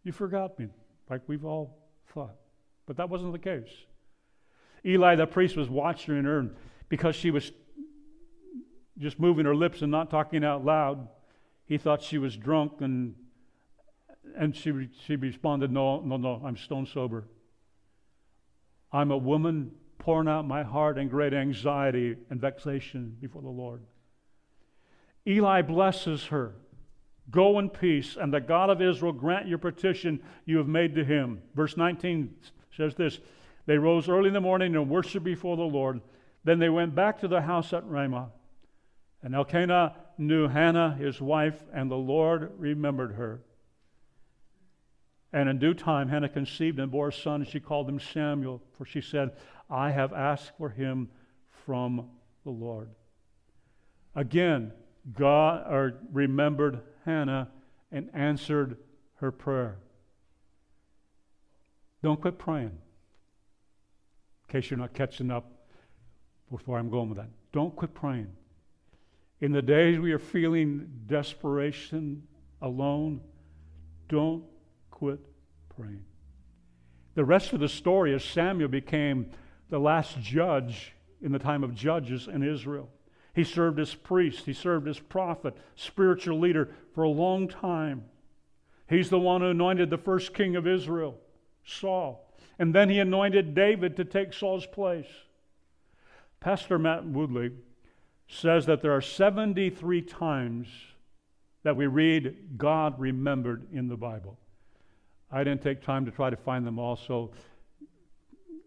You 0.10 0.13
forgot 0.13 0.58
me, 0.58 0.69
like 1.08 1.22
we've 1.28 1.45
all 1.45 1.78
thought. 2.15 2.34
But 2.88 2.98
that 2.98 3.10
wasn't 3.12 3.32
the 3.32 3.38
case. 3.38 3.69
Eli 4.84 5.13
the 5.13 5.28
priest 5.28 5.56
was 5.56 5.69
watching 5.69 6.24
her 6.24 6.39
and 6.39 6.56
because 6.89 7.15
she 7.15 7.30
was 7.30 7.52
just 8.98 9.19
moving 9.19 9.45
her 9.45 9.54
lips 9.54 9.84
and 9.84 9.91
not 9.91 10.10
talking 10.10 10.43
out 10.43 10.65
loud. 10.65 11.08
He 11.65 11.78
thought 11.78 12.02
she 12.02 12.17
was 12.17 12.36
drunk 12.36 12.82
and 12.82 13.13
and 14.36 14.56
she 14.56 14.89
she 15.06 15.15
responded, 15.15 15.72
"No, 15.72 16.00
no, 16.00 16.17
no, 16.17 16.41
I'm 16.43 16.58
stone 16.58 16.88
sober. 16.88 17.28
I'm 18.91 19.12
a 19.12 19.17
woman 19.17 19.74
pouring 20.00 20.28
out 20.28 20.48
my 20.48 20.63
heart 20.63 20.98
in 20.98 21.08
great 21.08 21.36
anxiety 21.36 22.15
and 22.32 22.41
vexation 22.41 23.15
before 23.22 23.43
the 23.43 23.50
Lord." 23.50 23.84
Eli 25.28 25.62
blesses 25.62 26.26
her. 26.26 26.56
Go 27.30 27.60
in 27.60 27.70
peace, 27.70 28.18
and 28.20 28.34
the 28.34 28.39
God 28.39 28.70
of 28.70 28.82
Israel 28.82 29.12
grant 29.12 29.48
your 29.48 29.58
petition 29.58 30.22
you 30.46 30.58
have 30.58 30.68
made 30.68 30.96
to 30.96 31.04
him. 31.04 31.42
Verse 31.54 31.78
19 31.78 32.34
says 32.72 32.96
this 32.96 33.20
they 33.70 33.78
rose 33.78 34.10
early 34.10 34.30
in 34.30 34.34
the 34.34 34.42
morning 34.42 34.76
and 34.76 34.89
worshiped 34.89 35.24
before 35.24 35.56
the 35.56 35.62
Lord. 35.62 36.02
Then 36.44 36.58
they 36.58 36.70
went 36.70 36.96
back 36.96 37.20
to 37.20 37.28
the 37.28 37.42
house 37.42 37.72
at 37.72 37.86
Ramah. 37.86 38.32
And 39.22 39.36
Elkanah 39.36 39.96
knew 40.18 40.48
Hannah, 40.48 40.96
his 40.96 41.22
wife, 41.22 41.63
and 41.72 41.92
the 41.92 41.96
Lord 41.96 42.52
remembered 42.58 43.12
her. 43.12 43.42
And 45.32 45.48
in 45.48 45.60
due 45.60 45.76
time, 45.76 46.10
Hannah 46.10 46.30
conceived 46.30 46.80
and 46.80 46.92
bore 46.92 47.10
a 47.10 47.13
son, 47.13 47.42
and 47.42 47.48
she 47.48 47.60
called 47.60 47.88
him 47.88 48.00
Samuel, 48.00 48.60
for 48.76 48.86
she 48.86 49.02
said, 49.02 49.34
I 49.70 49.92
have 49.92 50.13
asked 50.13 50.54
for 50.58 50.70
him 50.70 51.10
from 51.65 52.10
the 52.44 52.50
Lord. 52.50 52.89
Again, 54.15 54.72
God 55.13 55.94
remembered 56.12 56.80
Hannah 57.06 57.50
and 57.92 58.10
answered 58.14 58.78
her 59.16 59.32
prayer. 59.32 59.80
Don't 62.02 62.22
quit 62.22 62.38
praying. 62.38 62.78
In 64.48 64.52
case 64.52 64.70
you're 64.70 64.80
not 64.80 64.94
catching 64.94 65.32
up 65.32 65.52
where 66.66 66.80
I'm 66.80 66.90
going 66.90 67.10
with 67.10 67.18
that. 67.18 67.30
Don't 67.52 67.76
quit 67.76 67.94
praying. 67.94 68.32
In 69.42 69.52
the 69.52 69.62
days 69.62 70.00
where 70.00 70.10
you're 70.10 70.20
feeling 70.20 70.90
desperation, 71.06 72.24
alone, 72.62 73.22
don't 74.08 74.44
quit 74.92 75.20
praying. 75.76 76.04
The 77.16 77.24
rest 77.24 77.54
of 77.54 77.60
the 77.60 77.70
story 77.70 78.14
is 78.14 78.24
Samuel 78.24 78.70
became 78.70 79.32
the 79.70 79.80
last 79.80 80.20
judge 80.20 80.94
in 81.22 81.32
the 81.32 81.40
time 81.40 81.64
of 81.64 81.76
judges 81.76 82.28
in 82.28 82.44
Israel. 82.44 82.90
He 83.34 83.44
served 83.44 83.80
as 83.80 83.94
priest, 83.94 84.46
he 84.46 84.54
served 84.54 84.88
as 84.88 85.00
prophet, 85.00 85.56
spiritual 85.76 86.39
leader 86.39 86.70
for 86.94 87.04
a 87.04 87.10
long 87.10 87.48
time. 87.48 88.06
He's 88.88 89.10
the 89.10 89.20
one 89.20 89.42
who 89.42 89.48
anointed 89.48 89.89
the 89.89 89.98
first 89.98 90.34
king 90.34 90.56
of 90.56 90.65
Israel, 90.65 91.15
Saul. 91.63 92.34
And 92.58 92.74
then 92.74 92.89
he 92.89 93.00
anointed 93.00 93.54
David 93.54 93.96
to 93.98 94.06
take 94.06 94.34
Saul's 94.34 94.65
place. 94.65 95.08
Pastor 96.39 96.80
Matt 96.80 97.06
Woodley 97.06 97.52
says 98.28 98.65
that 98.65 98.82
there 98.82 98.92
are 98.92 99.02
73 99.02 100.02
times 100.02 100.68
that 101.63 101.76
we 101.76 101.88
read 101.88 102.58
God 102.58 103.00
remembered 103.00 103.68
in 103.72 103.88
the 103.88 103.98
Bible. 103.98 104.38
I 105.32 105.44
didn't 105.44 105.62
take 105.62 105.82
time 105.82 106.06
to 106.06 106.12
try 106.12 106.30
to 106.30 106.38
find 106.38 106.65
them 106.65 106.80
all, 106.80 106.96
so 106.96 107.32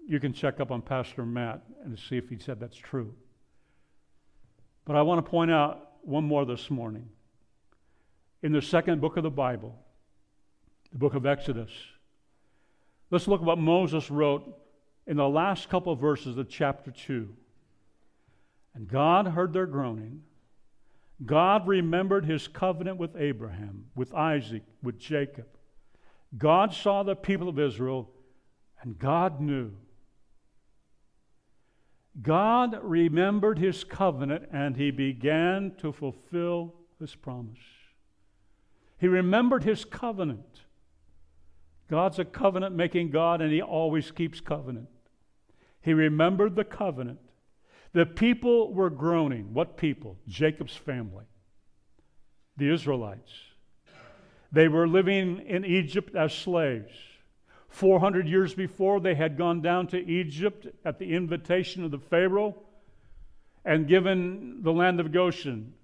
you 0.06 0.20
can 0.20 0.32
check 0.32 0.60
up 0.60 0.70
on 0.70 0.82
Pastor 0.82 1.24
Matt 1.24 1.62
and 1.84 1.98
see 1.98 2.16
if 2.16 2.28
he 2.28 2.38
said 2.38 2.60
that's 2.60 2.76
true. 2.76 3.14
But 4.84 4.96
I 4.96 5.02
want 5.02 5.24
to 5.24 5.30
point 5.30 5.50
out 5.50 5.90
one 6.02 6.24
more 6.24 6.44
this 6.44 6.70
morning. 6.70 7.08
In 8.42 8.52
the 8.52 8.62
second 8.62 9.00
book 9.00 9.16
of 9.16 9.22
the 9.22 9.30
Bible, 9.30 9.78
the 10.90 10.98
book 10.98 11.14
of 11.14 11.24
Exodus, 11.24 11.70
let's 13.10 13.28
look 13.28 13.40
at 13.40 13.46
what 13.46 13.58
Moses 13.58 14.10
wrote 14.10 14.58
in 15.06 15.16
the 15.16 15.28
last 15.28 15.68
couple 15.68 15.92
of 15.92 16.00
verses 16.00 16.36
of 16.38 16.48
chapter 16.48 16.90
2. 16.90 17.28
And 18.74 18.88
God 18.88 19.28
heard 19.28 19.52
their 19.52 19.66
groaning. 19.66 20.22
God 21.24 21.68
remembered 21.68 22.24
his 22.24 22.48
covenant 22.48 22.96
with 22.96 23.14
Abraham, 23.16 23.86
with 23.94 24.12
Isaac, 24.12 24.62
with 24.82 24.98
Jacob. 24.98 25.46
God 26.36 26.72
saw 26.72 27.02
the 27.02 27.14
people 27.14 27.48
of 27.48 27.58
Israel, 27.58 28.10
and 28.80 28.98
God 28.98 29.40
knew 29.40 29.72
God 32.20 32.78
remembered 32.82 33.58
his 33.58 33.84
covenant 33.84 34.48
and 34.52 34.76
he 34.76 34.90
began 34.90 35.72
to 35.78 35.92
fulfill 35.92 36.74
his 37.00 37.14
promise. 37.14 37.58
He 38.98 39.08
remembered 39.08 39.64
his 39.64 39.84
covenant. 39.84 40.60
God's 41.88 42.18
a 42.18 42.24
covenant 42.24 42.74
making 42.74 43.10
God 43.10 43.40
and 43.40 43.52
he 43.52 43.62
always 43.62 44.10
keeps 44.10 44.40
covenant. 44.40 44.88
He 45.80 45.94
remembered 45.94 46.54
the 46.54 46.64
covenant. 46.64 47.18
The 47.92 48.06
people 48.06 48.72
were 48.72 48.90
groaning. 48.90 49.52
What 49.52 49.76
people? 49.76 50.18
Jacob's 50.28 50.76
family, 50.76 51.24
the 52.56 52.72
Israelites. 52.72 53.32
They 54.50 54.68
were 54.68 54.86
living 54.86 55.40
in 55.46 55.64
Egypt 55.64 56.14
as 56.14 56.32
slaves. 56.32 56.92
400 57.72 58.28
years 58.28 58.54
before, 58.54 59.00
they 59.00 59.14
had 59.14 59.36
gone 59.36 59.60
down 59.60 59.86
to 59.88 59.98
Egypt 59.98 60.66
at 60.84 60.98
the 60.98 61.14
invitation 61.14 61.84
of 61.84 61.90
the 61.90 61.98
Pharaoh 61.98 62.54
and 63.64 63.88
given 63.88 64.62
the 64.62 64.72
land 64.72 65.00
of 65.00 65.12
Goshen. 65.12 65.74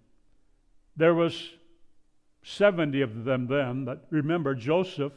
There 0.96 1.14
was 1.14 1.51
70 2.42 3.01
of 3.03 3.24
them 3.24 3.46
then. 3.46 3.85
But 3.85 4.07
remember, 4.11 4.55
Joseph 4.55 5.12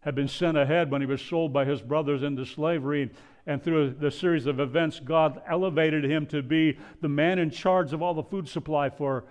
had 0.00 0.14
been 0.14 0.28
sent 0.28 0.56
ahead 0.56 0.90
when 0.90 1.02
he 1.02 1.06
was 1.06 1.20
sold 1.20 1.52
by 1.52 1.64
his 1.64 1.82
brothers 1.82 2.22
into 2.22 2.46
slavery. 2.46 3.10
And 3.46 3.62
through 3.62 3.94
the 3.98 4.10
series 4.10 4.46
of 4.46 4.60
events, 4.60 5.00
God 5.00 5.42
elevated 5.46 6.04
him 6.04 6.26
to 6.26 6.42
be 6.42 6.78
the 7.00 7.08
man 7.08 7.38
in 7.38 7.50
charge 7.50 7.92
of 7.92 8.00
all 8.00 8.14
the 8.14 8.22
food 8.22 8.48
supply 8.48 8.88
for 8.88 9.24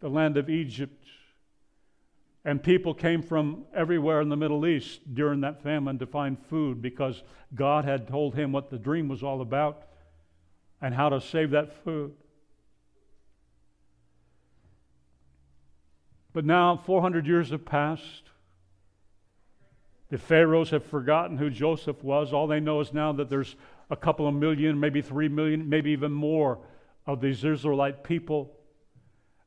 the 0.00 0.08
land 0.08 0.36
of 0.36 0.48
Egypt. 0.48 1.04
And 2.48 2.62
people 2.62 2.94
came 2.94 3.20
from 3.20 3.66
everywhere 3.74 4.22
in 4.22 4.30
the 4.30 4.36
Middle 4.36 4.66
East 4.66 5.00
during 5.12 5.42
that 5.42 5.62
famine 5.62 5.98
to 5.98 6.06
find 6.06 6.38
food 6.46 6.80
because 6.80 7.22
God 7.54 7.84
had 7.84 8.08
told 8.08 8.34
him 8.34 8.52
what 8.52 8.70
the 8.70 8.78
dream 8.78 9.06
was 9.06 9.22
all 9.22 9.42
about 9.42 9.82
and 10.80 10.94
how 10.94 11.10
to 11.10 11.20
save 11.20 11.50
that 11.50 11.84
food. 11.84 12.14
But 16.32 16.46
now, 16.46 16.74
400 16.74 17.26
years 17.26 17.50
have 17.50 17.66
passed. 17.66 18.30
The 20.08 20.16
Pharaohs 20.16 20.70
have 20.70 20.86
forgotten 20.86 21.36
who 21.36 21.50
Joseph 21.50 22.02
was. 22.02 22.32
All 22.32 22.46
they 22.46 22.60
know 22.60 22.80
is 22.80 22.94
now 22.94 23.12
that 23.12 23.28
there's 23.28 23.56
a 23.90 23.96
couple 23.96 24.26
of 24.26 24.32
million, 24.32 24.80
maybe 24.80 25.02
three 25.02 25.28
million, 25.28 25.68
maybe 25.68 25.90
even 25.90 26.12
more 26.12 26.60
of 27.06 27.20
these 27.20 27.44
Israelite 27.44 28.04
people 28.04 28.57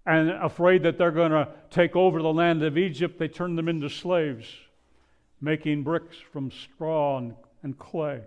and 0.06 0.32
afraid 0.32 0.84
that 0.84 0.98
they're 0.98 1.12
going 1.12 1.32
to 1.32 1.48
take 1.70 1.96
over 1.96 2.22
the 2.22 2.34
land 2.34 2.64
of 2.64 2.78
Egypt, 2.78 3.20
they 3.20 3.28
turn 3.28 3.56
them 3.56 3.68
into 3.68 3.90
slaves, 3.90 4.48
making 5.40 5.84
bricks 5.84 6.18
from 6.32 6.52
straw 6.52 7.18
and, 7.18 7.36
and 7.64 7.78
clay. 7.78 8.22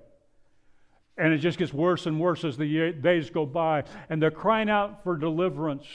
And 1.17 1.33
it 1.33 1.39
just 1.39 1.59
gets 1.59 1.73
worse 1.73 2.07
and 2.07 2.21
worse 2.21 2.45
as 2.45 2.57
the 2.57 2.93
days 2.93 3.31
go 3.31 3.47
by. 3.47 3.85
And 4.09 4.21
they're 4.21 4.31
crying 4.31 4.69
out 4.69 5.03
for 5.05 5.17
deliverance. 5.17 5.87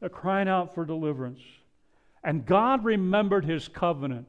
They're 0.00 0.08
crying 0.08 0.48
out 0.48 0.74
for 0.74 0.84
deliverance. 0.84 1.40
And 2.24 2.44
God 2.44 2.84
remembered 2.84 3.44
his 3.44 3.68
covenant. 3.68 4.26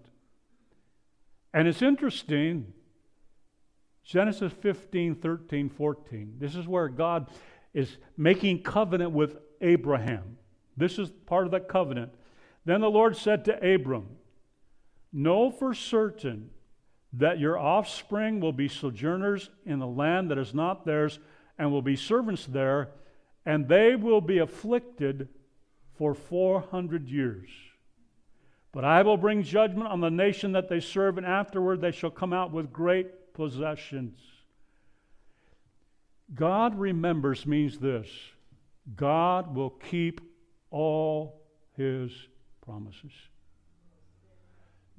And 1.53 1.67
it's 1.67 1.81
interesting 1.81 2.73
Genesis 4.07 4.53
15, 4.61 5.15
13, 5.15 5.69
14. 5.69 6.35
This 6.39 6.55
is 6.55 6.65
where 6.65 6.87
God 6.87 7.27
is 7.73 7.97
making 8.15 8.63
covenant 8.63 9.11
with 9.11 9.37
Abraham. 9.61 10.37
This 10.75 10.99
is 10.99 11.09
part 11.25 11.45
of 11.45 11.51
that 11.51 11.67
covenant. 11.67 12.13
Then 12.65 12.81
the 12.81 12.89
Lord 12.89 13.15
said 13.15 13.45
to 13.45 13.73
Abram, 13.73 14.07
Know 15.11 15.49
for 15.49 15.73
certain 15.73 16.49
that 17.13 17.39
your 17.39 17.57
offspring 17.57 18.39
will 18.39 18.51
be 18.51 18.67
sojourners 18.67 19.49
in 19.65 19.79
the 19.79 19.87
land 19.87 20.29
that 20.29 20.37
is 20.37 20.53
not 20.53 20.85
theirs, 20.85 21.19
and 21.57 21.71
will 21.71 21.81
be 21.81 21.95
servants 21.95 22.45
there, 22.45 22.89
and 23.45 23.67
they 23.67 23.95
will 23.95 24.21
be 24.21 24.37
afflicted 24.37 25.29
for 25.97 26.13
400 26.13 27.09
years. 27.09 27.49
But 28.71 28.85
I 28.85 29.01
will 29.01 29.17
bring 29.17 29.41
judgment 29.41 29.89
on 29.89 30.01
the 30.01 30.11
nation 30.11 30.51
that 30.51 30.69
they 30.69 30.79
serve, 30.79 31.17
and 31.17 31.25
afterward 31.25 31.81
they 31.81 31.91
shall 31.91 32.11
come 32.11 32.33
out 32.33 32.51
with 32.51 32.71
great 32.71 33.33
possessions. 33.33 34.19
God 36.33 36.77
remembers 36.77 37.45
means 37.45 37.77
this 37.77 38.07
God 38.95 39.55
will 39.55 39.69
keep 39.69 40.21
all 40.71 41.41
his 41.75 42.11
promises. 42.65 43.11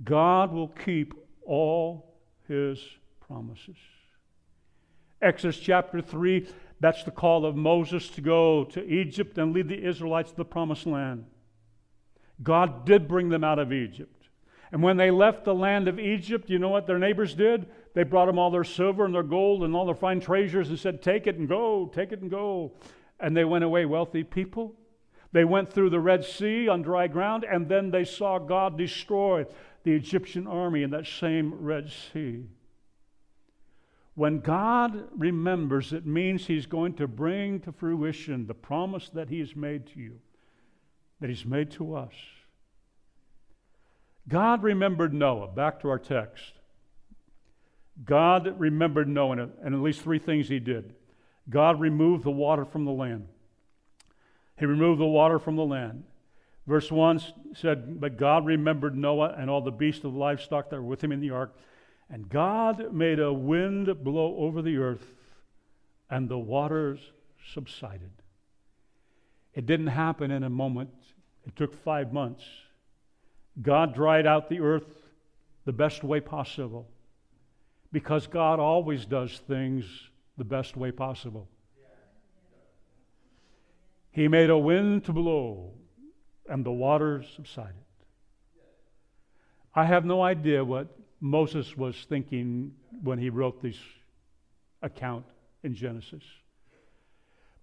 God 0.05 0.53
will 0.53 0.69
keep 0.69 1.14
all 1.45 2.14
his 2.47 2.79
promises. 3.27 3.77
Exodus 5.21 5.59
chapter 5.59 6.01
3, 6.01 6.49
that's 6.81 7.03
the 7.03 7.11
call 7.11 7.45
of 7.45 7.57
Moses 7.57 8.09
to 8.11 8.21
go 8.21 8.64
to 8.67 8.85
Egypt 8.87 9.37
and 9.37 9.53
lead 9.53 9.69
the 9.69 9.85
Israelites 9.85 10.31
to 10.31 10.37
the 10.37 10.45
promised 10.45 10.87
land. 10.87 11.25
God 12.43 12.87
did 12.87 13.09
bring 13.09 13.29
them 13.29 13.43
out 13.43 13.59
of 13.59 13.73
Egypt. 13.73 14.29
And 14.71 14.83
when 14.83 14.97
they 14.97 15.11
left 15.11 15.45
the 15.45 15.55
land 15.55 15.88
of 15.88 15.99
Egypt, 15.99 16.49
you 16.49 16.59
know 16.59 16.69
what 16.69 16.87
their 16.87 16.99
neighbors 16.99 17.35
did? 17.35 17.67
They 17.94 18.03
brought 18.05 18.27
them 18.27 18.38
all 18.38 18.51
their 18.51 18.64
silver 18.64 19.05
and 19.05 19.14
their 19.14 19.22
gold 19.22 19.64
and 19.64 19.74
all 19.74 19.87
their 19.87 19.94
fine 19.94 20.20
treasures 20.20 20.68
and 20.68 20.79
said, 20.79 21.03
Take 21.03 21.27
it 21.27 21.37
and 21.37 21.48
go, 21.48 21.90
take 21.92 22.12
it 22.12 22.20
and 22.20 22.31
go. 22.31 22.72
And 23.18 23.37
they 23.37 23.44
went 23.44 23.64
away 23.64 23.87
wealthy 23.87 24.22
people. 24.24 24.74
They 25.33 25.44
went 25.44 25.72
through 25.72 25.90
the 25.90 26.01
Red 26.01 26.24
Sea 26.24 26.68
on 26.68 26.83
dry 26.83 27.07
ground, 27.07 27.44
and 27.44 27.68
then 27.68 27.90
they 27.90 28.05
saw 28.05 28.38
God 28.38 28.79
destroy 28.79 29.44
the 29.83 29.92
Egyptian 29.92 30.46
army 30.46 30.83
in 30.83 30.90
that 30.90 31.07
same 31.07 31.55
Red 31.55 31.90
Sea. 31.90 32.44
When 34.14 34.40
God 34.40 35.05
remembers, 35.16 35.92
it 35.92 36.07
means 36.07 36.46
He's 36.46 36.66
going 36.66 36.94
to 36.94 37.07
bring 37.07 37.61
to 37.61 37.72
fruition 37.72 38.46
the 38.46 38.55
promise 38.55 39.11
that 39.11 39.29
He 39.29 39.38
has 39.40 39.55
made 39.55 39.87
to 39.88 40.01
you, 40.01 40.18
that 41.20 41.31
He's 41.31 41.46
made 41.46 41.70
to 41.72 41.94
us. 41.94 42.14
God 44.27 44.62
remembered 44.62 45.14
Noah. 45.14 45.48
Back 45.48 45.81
to 45.81 45.88
our 45.88 45.98
text. 45.98 46.58
God 48.04 48.58
remembered 48.58 49.08
Noah, 49.08 49.48
and 49.62 49.74
at 49.74 49.80
least 49.80 50.02
three 50.02 50.18
things 50.18 50.48
he 50.48 50.61
did. 50.61 50.94
God 51.50 51.80
removed 51.80 52.24
the 52.24 52.30
water 52.30 52.64
from 52.64 52.84
the 52.84 52.92
land. 52.92 53.26
He 54.58 54.66
removed 54.66 55.00
the 55.00 55.06
water 55.06 55.38
from 55.38 55.56
the 55.56 55.64
land. 55.64 56.04
Verse 56.66 56.92
1 56.92 57.22
said, 57.54 58.00
But 58.00 58.18
God 58.18 58.44
remembered 58.44 58.96
Noah 58.96 59.34
and 59.38 59.48
all 59.48 59.62
the 59.62 59.70
beasts 59.70 60.04
of 60.04 60.12
the 60.12 60.18
livestock 60.18 60.68
that 60.70 60.76
were 60.76 60.82
with 60.82 61.02
him 61.02 61.12
in 61.12 61.20
the 61.20 61.30
ark. 61.30 61.56
And 62.11 62.28
God 62.28 62.92
made 62.92 63.20
a 63.20 63.32
wind 63.32 64.04
blow 64.04 64.37
over 64.38 64.62
the 64.62 64.76
earth, 64.76 65.14
and 66.11 66.28
the 66.28 66.38
waters 66.38 67.00
subsided. 67.52 68.11
It 69.54 69.66
didn't 69.66 69.88
happen 69.88 70.30
in 70.30 70.42
a 70.42 70.50
moment, 70.50 70.90
it 71.46 71.56
took 71.56 71.74
five 71.82 72.12
months. 72.12 72.44
God 73.61 73.94
dried 73.94 74.26
out 74.26 74.48
the 74.48 74.61
earth 74.61 74.87
the 75.64 75.72
best 75.72 76.04
way 76.04 76.20
possible. 76.20 76.88
Because 77.92 78.27
God 78.27 78.61
always 78.61 79.07
does 79.07 79.38
things 79.38 79.85
the 80.37 80.44
best 80.44 80.77
way 80.77 80.90
possible. 80.90 81.48
He 84.11 84.29
made 84.29 84.51
a 84.51 84.59
wind 84.59 85.05
to 85.05 85.12
blow, 85.12 85.72
and 86.48 86.64
the 86.64 86.72
waters 86.72 87.27
subsided. 87.35 87.74
I 89.74 89.85
have 89.85 90.05
no 90.05 90.22
idea 90.22 90.64
what 90.64 90.88
Moses 91.20 91.77
was 91.77 92.07
thinking 92.09 92.72
when 93.03 93.18
he 93.18 93.31
wrote 93.31 93.62
this 93.62 93.79
account 94.83 95.27
in 95.62 95.74
Genesis. 95.74 96.24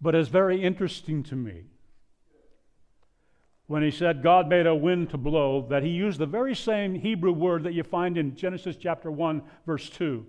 But 0.01 0.15
it's 0.15 0.29
very 0.29 0.61
interesting 0.61 1.23
to 1.23 1.35
me 1.35 1.63
when 3.67 3.81
he 3.81 3.91
said 3.91 4.21
God 4.21 4.47
made 4.47 4.67
a 4.67 4.75
wind 4.75 5.09
to 5.09 5.17
blow 5.17 5.65
that 5.69 5.83
he 5.83 5.89
used 5.89 6.19
the 6.19 6.25
very 6.25 6.55
same 6.55 6.95
Hebrew 6.95 7.31
word 7.31 7.63
that 7.63 7.73
you 7.73 7.83
find 7.83 8.17
in 8.17 8.35
Genesis 8.35 8.75
chapter 8.75 9.09
1, 9.09 9.41
verse 9.65 9.89
2. 9.89 10.25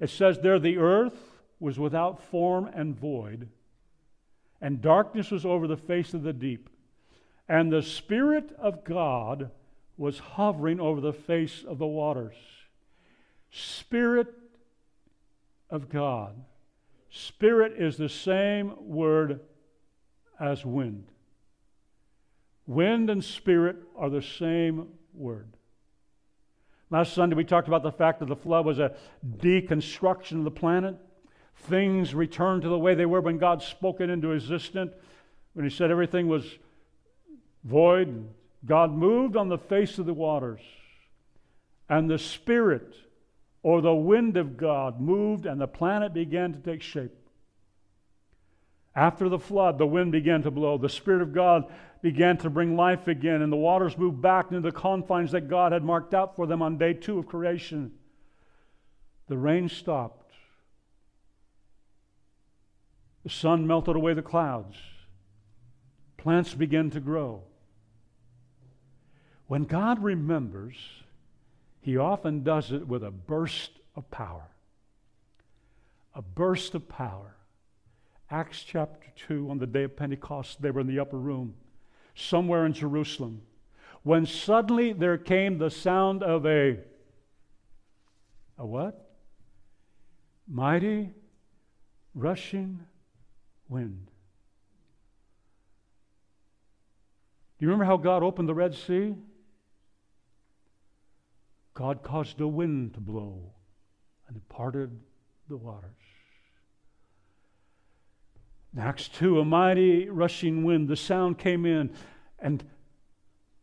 It 0.00 0.10
says, 0.10 0.38
There 0.38 0.58
the 0.58 0.78
earth 0.78 1.16
was 1.60 1.78
without 1.78 2.22
form 2.22 2.66
and 2.66 2.98
void, 2.98 3.48
and 4.60 4.82
darkness 4.82 5.30
was 5.30 5.46
over 5.46 5.66
the 5.66 5.76
face 5.76 6.14
of 6.14 6.22
the 6.22 6.32
deep, 6.32 6.68
and 7.48 7.72
the 7.72 7.82
Spirit 7.82 8.54
of 8.58 8.84
God 8.84 9.50
was 9.96 10.18
hovering 10.18 10.80
over 10.80 11.00
the 11.00 11.12
face 11.12 11.64
of 11.66 11.78
the 11.78 11.86
waters. 11.86 12.36
Spirit 13.50 14.26
of 15.70 15.88
God. 15.88 16.44
Spirit 17.08 17.74
is 17.78 17.96
the 17.96 18.08
same 18.08 18.74
word 18.78 19.40
as 20.38 20.66
wind. 20.66 21.06
Wind 22.66 23.10
and 23.10 23.24
spirit 23.24 23.76
are 23.96 24.10
the 24.10 24.22
same 24.22 24.88
word. 25.14 25.56
Last 26.90 27.14
Sunday, 27.14 27.36
we 27.36 27.44
talked 27.44 27.68
about 27.68 27.82
the 27.82 27.92
fact 27.92 28.20
that 28.20 28.28
the 28.28 28.36
flood 28.36 28.64
was 28.64 28.78
a 28.78 28.94
deconstruction 29.38 30.38
of 30.38 30.44
the 30.44 30.50
planet. 30.50 30.96
Things 31.56 32.14
returned 32.14 32.62
to 32.62 32.68
the 32.68 32.78
way 32.78 32.94
they 32.94 33.06
were 33.06 33.20
when 33.20 33.38
God 33.38 33.62
spoke 33.62 34.00
it 34.00 34.10
into 34.10 34.32
existence. 34.32 34.92
When 35.54 35.64
He 35.64 35.70
said 35.70 35.90
everything 35.90 36.28
was 36.28 36.44
void, 37.64 38.28
God 38.64 38.92
moved 38.92 39.36
on 39.36 39.48
the 39.48 39.58
face 39.58 39.98
of 39.98 40.06
the 40.06 40.14
waters, 40.14 40.60
and 41.88 42.10
the 42.10 42.18
Spirit 42.18 42.94
or 43.62 43.80
the 43.80 43.94
wind 43.94 44.36
of 44.36 44.56
God 44.56 45.00
moved, 45.00 45.46
and 45.46 45.60
the 45.60 45.66
planet 45.66 46.14
began 46.14 46.52
to 46.52 46.58
take 46.58 46.82
shape. 46.82 47.12
After 48.94 49.28
the 49.28 49.38
flood, 49.38 49.76
the 49.76 49.86
wind 49.86 50.12
began 50.12 50.42
to 50.42 50.50
blow. 50.50 50.78
The 50.78 50.88
Spirit 50.88 51.20
of 51.20 51.32
God 51.32 51.64
began 52.06 52.36
to 52.36 52.48
bring 52.48 52.76
life 52.76 53.08
again, 53.08 53.42
and 53.42 53.52
the 53.52 53.56
waters 53.56 53.98
moved 53.98 54.22
back 54.22 54.52
into 54.52 54.60
the 54.60 54.70
confines 54.70 55.32
that 55.32 55.48
God 55.48 55.72
had 55.72 55.82
marked 55.82 56.14
out 56.14 56.36
for 56.36 56.46
them 56.46 56.62
on 56.62 56.78
day 56.78 56.92
two 56.92 57.18
of 57.18 57.26
creation. 57.26 57.90
The 59.26 59.36
rain 59.36 59.68
stopped. 59.68 60.32
The 63.24 63.30
sun 63.30 63.66
melted 63.66 63.96
away 63.96 64.14
the 64.14 64.22
clouds. 64.22 64.76
Plants 66.16 66.54
began 66.54 66.90
to 66.90 67.00
grow. 67.00 67.42
When 69.48 69.64
God 69.64 70.00
remembers, 70.00 70.76
He 71.80 71.96
often 71.96 72.44
does 72.44 72.70
it 72.70 72.86
with 72.86 73.02
a 73.02 73.10
burst 73.10 73.72
of 73.96 74.08
power. 74.12 74.46
A 76.14 76.22
burst 76.22 76.76
of 76.76 76.88
power. 76.88 77.34
Acts 78.30 78.62
chapter 78.62 79.08
2, 79.26 79.50
on 79.50 79.58
the 79.58 79.66
day 79.66 79.82
of 79.82 79.96
Pentecost, 79.96 80.62
they 80.62 80.70
were 80.70 80.82
in 80.82 80.86
the 80.86 81.00
upper 81.00 81.18
room, 81.18 81.54
somewhere 82.16 82.66
in 82.66 82.72
Jerusalem, 82.72 83.42
when 84.02 84.26
suddenly 84.26 84.92
there 84.92 85.18
came 85.18 85.58
the 85.58 85.70
sound 85.70 86.22
of 86.22 86.46
a, 86.46 86.78
a 88.58 88.66
what? 88.66 89.12
Mighty 90.48 91.10
rushing 92.14 92.80
wind. 93.68 94.10
Do 97.58 97.64
you 97.64 97.68
remember 97.68 97.84
how 97.84 97.96
God 97.96 98.22
opened 98.22 98.48
the 98.48 98.54
Red 98.54 98.74
Sea? 98.74 99.14
God 101.74 102.02
caused 102.02 102.40
a 102.40 102.48
wind 102.48 102.94
to 102.94 103.00
blow 103.00 103.52
and 104.28 104.36
it 104.36 104.48
parted 104.48 104.98
the 105.48 105.56
waters. 105.56 105.90
In 108.76 108.82
Acts 108.82 109.08
2, 109.08 109.40
a 109.40 109.44
mighty 109.44 110.06
rushing 110.10 110.62
wind, 110.62 110.88
the 110.88 110.96
sound 110.96 111.38
came 111.38 111.64
in, 111.64 111.94
and 112.38 112.62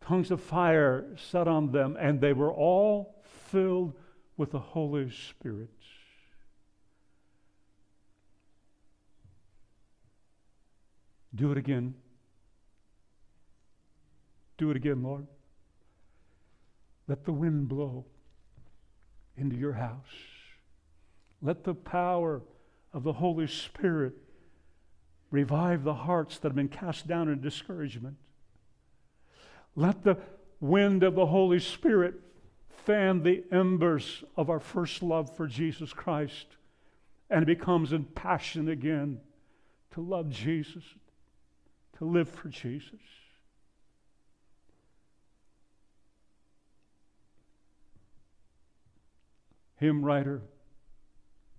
tongues 0.00 0.32
of 0.32 0.40
fire 0.40 1.06
set 1.16 1.46
on 1.46 1.70
them, 1.70 1.96
and 2.00 2.20
they 2.20 2.32
were 2.32 2.52
all 2.52 3.22
filled 3.22 3.94
with 4.36 4.50
the 4.50 4.58
Holy 4.58 5.08
Spirit. 5.10 5.70
Do 11.32 11.52
it 11.52 11.58
again. 11.58 11.94
Do 14.58 14.72
it 14.72 14.76
again, 14.76 15.04
Lord. 15.04 15.28
Let 17.06 17.24
the 17.24 17.32
wind 17.32 17.68
blow 17.68 18.04
into 19.36 19.54
your 19.54 19.74
house. 19.74 20.00
Let 21.40 21.62
the 21.62 21.74
power 21.74 22.42
of 22.92 23.04
the 23.04 23.12
Holy 23.12 23.46
Spirit 23.46 24.14
revive 25.34 25.82
the 25.82 25.94
hearts 25.94 26.38
that 26.38 26.48
have 26.48 26.56
been 26.56 26.68
cast 26.68 27.06
down 27.08 27.28
in 27.28 27.40
discouragement. 27.40 28.16
Let 29.74 30.04
the 30.04 30.18
wind 30.60 31.02
of 31.02 31.16
the 31.16 31.26
Holy 31.26 31.58
Spirit 31.58 32.14
fan 32.68 33.22
the 33.22 33.42
embers 33.50 34.22
of 34.36 34.48
our 34.48 34.60
first 34.60 35.02
love 35.02 35.34
for 35.36 35.48
Jesus 35.48 35.92
Christ 35.92 36.46
and 37.28 37.42
it 37.42 37.46
becomes 37.46 37.92
in 37.92 38.04
passion 38.04 38.68
again 38.68 39.20
to 39.92 40.00
love 40.00 40.30
Jesus, 40.30 40.84
to 41.98 42.04
live 42.04 42.28
for 42.28 42.48
Jesus. 42.48 43.00
hymn 49.76 50.04
writer, 50.04 50.40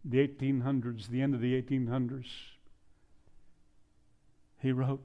the 0.03 0.17
1800s, 0.17 1.09
the 1.09 1.21
end 1.21 1.35
of 1.35 1.41
the 1.41 1.61
1800s, 1.61 2.25
he 4.65 4.71
wrote, 4.71 5.01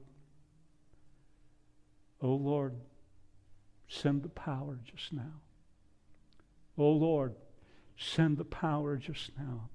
Oh 2.19 2.33
Lord, 2.33 2.73
send 3.87 4.23
the 4.23 4.29
power 4.29 4.79
just 4.83 5.13
now. 5.13 5.39
Oh 6.79 6.89
Lord, 6.89 7.35
send 7.95 8.37
the 8.37 8.43
power 8.43 8.97
just 8.97 9.29
now. 9.37 9.69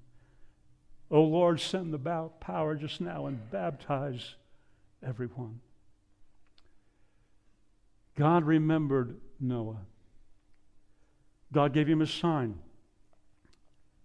Oh 1.09 1.23
Lord, 1.23 1.61
send 1.61 1.93
the 1.93 2.29
power 2.41 2.75
just 2.75 2.99
now 2.99 3.27
and 3.27 3.49
baptize 3.49 4.35
everyone. 5.01 5.61
God 8.17 8.43
remembered 8.43 9.15
Noah. 9.39 9.85
God 11.53 11.71
gave 11.71 11.87
him 11.87 12.01
a 12.01 12.07
sign. 12.07 12.59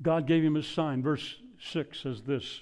God 0.00 0.28
gave 0.28 0.44
him 0.44 0.54
a 0.54 0.62
sign. 0.62 1.02
Verse 1.02 1.38
6 1.58 2.00
says 2.00 2.22
this 2.22 2.60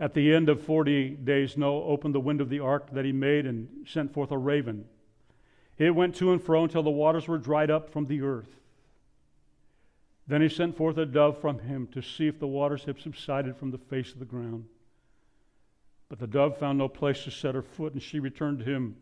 At 0.00 0.14
the 0.14 0.34
end 0.34 0.48
of 0.48 0.62
40 0.62 1.10
days, 1.10 1.58
Noah 1.58 1.84
opened 1.84 2.14
the 2.14 2.20
window 2.20 2.42
of 2.42 2.48
the 2.48 2.60
ark 2.60 2.90
that 2.92 3.04
he 3.04 3.12
made 3.12 3.44
and 3.44 3.86
sent 3.86 4.14
forth 4.14 4.30
a 4.30 4.38
raven. 4.38 4.86
It 5.76 5.94
went 5.94 6.14
to 6.16 6.32
and 6.32 6.42
fro 6.42 6.64
until 6.64 6.82
the 6.82 6.90
waters 6.90 7.28
were 7.28 7.36
dried 7.36 7.70
up 7.70 7.90
from 7.90 8.06
the 8.06 8.22
earth. 8.22 8.60
Then 10.26 10.40
he 10.40 10.48
sent 10.48 10.76
forth 10.76 10.96
a 10.96 11.04
dove 11.04 11.38
from 11.38 11.58
him 11.58 11.86
to 11.88 12.00
see 12.00 12.28
if 12.28 12.38
the 12.38 12.46
waters 12.46 12.84
had 12.84 12.98
subsided 12.98 13.56
from 13.56 13.72
the 13.72 13.78
face 13.78 14.12
of 14.12 14.20
the 14.20 14.24
ground. 14.24 14.64
But 16.08 16.18
the 16.18 16.26
dove 16.26 16.56
found 16.56 16.78
no 16.78 16.88
place 16.88 17.24
to 17.24 17.30
set 17.30 17.54
her 17.54 17.62
foot, 17.62 17.92
and 17.92 18.02
she 18.02 18.20
returned 18.20 18.60
to 18.60 18.64
him 18.64 18.96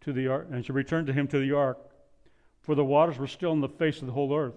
to 0.00 0.12
the 0.12 0.28
ark, 0.28 0.48
and 0.50 0.64
she 0.64 0.72
returned 0.72 1.08
to 1.08 1.12
him 1.12 1.28
to 1.28 1.38
the 1.38 1.52
ark, 1.52 1.78
for 2.62 2.74
the 2.74 2.84
waters 2.84 3.18
were 3.18 3.26
still 3.26 3.50
on 3.50 3.60
the 3.60 3.68
face 3.68 4.00
of 4.00 4.06
the 4.06 4.12
whole 4.12 4.34
earth. 4.34 4.54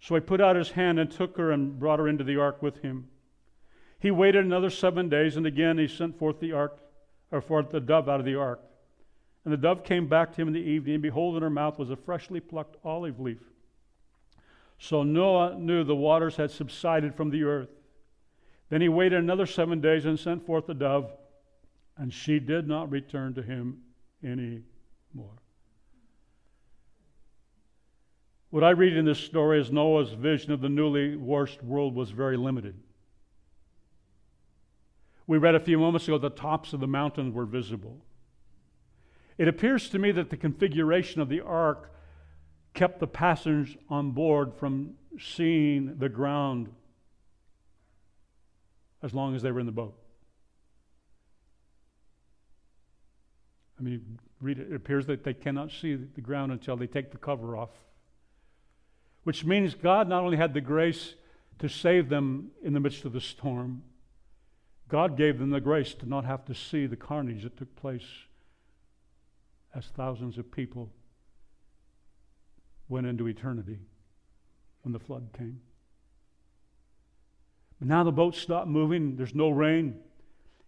So 0.00 0.14
he 0.14 0.20
put 0.20 0.40
out 0.40 0.56
his 0.56 0.70
hand 0.72 0.98
and 0.98 1.10
took 1.10 1.36
her 1.36 1.52
and 1.52 1.78
brought 1.78 2.00
her 2.00 2.08
into 2.08 2.24
the 2.24 2.38
ark 2.38 2.60
with 2.60 2.82
him. 2.82 3.08
He 4.00 4.10
waited 4.10 4.44
another 4.44 4.70
seven 4.70 5.08
days, 5.08 5.36
and 5.36 5.46
again 5.46 5.78
he 5.78 5.88
sent 5.88 6.18
forth 6.18 6.38
the 6.38 6.52
ark, 6.52 6.78
or 7.32 7.40
forth 7.40 7.70
the 7.70 7.80
dove 7.80 8.08
out 8.08 8.20
of 8.20 8.26
the 8.26 8.36
ark. 8.36 8.60
And 9.44 9.52
the 9.52 9.56
dove 9.56 9.82
came 9.82 10.08
back 10.08 10.32
to 10.32 10.42
him 10.42 10.48
in 10.48 10.54
the 10.54 10.60
evening, 10.60 10.94
and 10.94 11.02
behold, 11.02 11.36
in 11.36 11.42
her 11.42 11.50
mouth 11.50 11.78
was 11.78 11.90
a 11.90 11.96
freshly 11.96 12.40
plucked 12.40 12.76
olive 12.84 13.18
leaf. 13.18 13.42
So 14.78 15.02
Noah 15.02 15.58
knew 15.58 15.82
the 15.82 15.96
waters 15.96 16.36
had 16.36 16.50
subsided 16.50 17.14
from 17.14 17.30
the 17.30 17.42
earth. 17.42 17.70
Then 18.70 18.80
he 18.80 18.88
waited 18.88 19.18
another 19.18 19.46
seven 19.46 19.80
days 19.80 20.04
and 20.04 20.18
sent 20.18 20.46
forth 20.46 20.66
the 20.66 20.74
dove, 20.74 21.10
and 21.96 22.12
she 22.12 22.38
did 22.38 22.68
not 22.68 22.90
return 22.90 23.34
to 23.34 23.42
him 23.42 23.78
any 24.22 24.62
more. 25.12 25.38
What 28.50 28.64
I 28.64 28.70
read 28.70 28.96
in 28.96 29.04
this 29.04 29.18
story 29.18 29.60
is 29.60 29.72
Noah's 29.72 30.12
vision 30.12 30.52
of 30.52 30.60
the 30.60 30.68
newly 30.68 31.16
washed 31.16 31.62
world 31.62 31.94
was 31.94 32.10
very 32.10 32.36
limited. 32.36 32.74
We 35.28 35.36
read 35.36 35.54
a 35.54 35.60
few 35.60 35.78
moments 35.78 36.08
ago 36.08 36.16
the 36.16 36.30
tops 36.30 36.72
of 36.72 36.80
the 36.80 36.86
mountains 36.88 37.34
were 37.34 37.44
visible. 37.44 37.98
It 39.36 39.46
appears 39.46 39.90
to 39.90 39.98
me 39.98 40.10
that 40.12 40.30
the 40.30 40.38
configuration 40.38 41.20
of 41.20 41.28
the 41.28 41.42
ark 41.42 41.92
kept 42.72 42.98
the 42.98 43.06
passengers 43.06 43.76
on 43.90 44.12
board 44.12 44.54
from 44.54 44.94
seeing 45.20 45.98
the 45.98 46.08
ground 46.08 46.70
as 49.02 49.12
long 49.12 49.36
as 49.36 49.42
they 49.42 49.52
were 49.52 49.60
in 49.60 49.66
the 49.66 49.70
boat. 49.72 49.94
I 53.78 53.82
mean, 53.82 54.18
read 54.40 54.58
it. 54.58 54.72
It 54.72 54.74
appears 54.74 55.06
that 55.06 55.24
they 55.24 55.34
cannot 55.34 55.70
see 55.70 55.94
the 55.94 56.22
ground 56.22 56.52
until 56.52 56.76
they 56.76 56.86
take 56.86 57.12
the 57.12 57.18
cover 57.18 57.54
off. 57.54 57.70
Which 59.24 59.44
means 59.44 59.74
God 59.74 60.08
not 60.08 60.24
only 60.24 60.38
had 60.38 60.54
the 60.54 60.62
grace 60.62 61.16
to 61.58 61.68
save 61.68 62.08
them 62.08 62.50
in 62.62 62.72
the 62.72 62.80
midst 62.80 63.04
of 63.04 63.12
the 63.12 63.20
storm, 63.20 63.82
God 64.88 65.16
gave 65.16 65.38
them 65.38 65.50
the 65.50 65.60
grace 65.60 65.94
to 65.94 66.08
not 66.08 66.24
have 66.24 66.44
to 66.46 66.54
see 66.54 66.86
the 66.86 66.96
carnage 66.96 67.42
that 67.42 67.56
took 67.56 67.74
place 67.76 68.06
as 69.74 69.86
thousands 69.86 70.38
of 70.38 70.50
people 70.50 70.90
went 72.88 73.06
into 73.06 73.26
eternity 73.26 73.78
when 74.82 74.92
the 74.92 74.98
flood 74.98 75.28
came. 75.36 75.60
But 77.78 77.88
now 77.88 78.02
the 78.02 78.12
boat 78.12 78.34
stopped 78.34 78.68
moving. 78.68 79.16
There's 79.16 79.34
no 79.34 79.50
rain. 79.50 80.00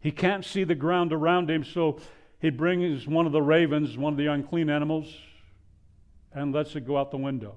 He 0.00 0.10
can't 0.10 0.44
see 0.44 0.64
the 0.64 0.74
ground 0.74 1.12
around 1.12 1.50
him, 1.50 1.64
so 1.64 1.98
he 2.40 2.50
brings 2.50 3.06
one 3.06 3.26
of 3.26 3.32
the 3.32 3.42
ravens, 3.42 3.96
one 3.96 4.12
of 4.12 4.18
the 4.18 4.26
unclean 4.26 4.70
animals, 4.70 5.12
and 6.32 6.54
lets 6.54 6.76
it 6.76 6.86
go 6.86 6.96
out 6.96 7.10
the 7.10 7.16
window. 7.16 7.54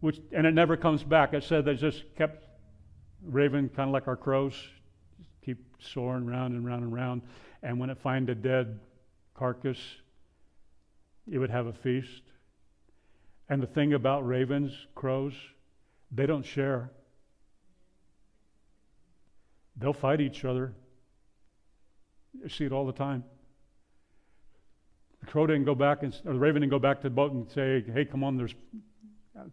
Which, 0.00 0.20
and 0.32 0.46
it 0.46 0.54
never 0.54 0.76
comes 0.76 1.02
back. 1.02 1.32
It 1.34 1.44
said 1.44 1.64
they 1.64 1.74
just 1.74 2.04
kept 2.16 2.44
raven, 3.22 3.68
kind 3.68 3.88
of 3.88 3.92
like 3.92 4.08
our 4.08 4.16
crows, 4.16 4.54
soaring 5.84 6.26
round 6.26 6.54
and 6.54 6.64
round 6.64 6.82
and 6.82 6.92
round. 6.92 7.22
And 7.62 7.78
when 7.78 7.90
it 7.90 7.98
find 7.98 8.28
a 8.28 8.34
dead 8.34 8.80
carcass, 9.34 9.78
it 11.30 11.38
would 11.38 11.50
have 11.50 11.66
a 11.66 11.72
feast. 11.72 12.22
And 13.48 13.62
the 13.62 13.66
thing 13.66 13.92
about 13.92 14.26
ravens, 14.26 14.72
crows, 14.94 15.34
they 16.10 16.26
don't 16.26 16.44
share. 16.44 16.90
They'll 19.76 19.92
fight 19.92 20.20
each 20.20 20.44
other. 20.44 20.74
You 22.42 22.48
see 22.48 22.64
it 22.64 22.72
all 22.72 22.86
the 22.86 22.92
time. 22.92 23.24
The 25.20 25.26
crow 25.26 25.46
didn't 25.46 25.64
go 25.64 25.74
back, 25.74 26.02
and, 26.02 26.14
or 26.24 26.34
the 26.34 26.38
raven 26.38 26.60
didn't 26.60 26.70
go 26.70 26.78
back 26.78 26.98
to 26.98 27.04
the 27.04 27.14
boat 27.14 27.32
and 27.32 27.50
say, 27.50 27.82
"Hey, 27.92 28.04
come 28.04 28.22
on." 28.22 28.36
There's 28.36 28.54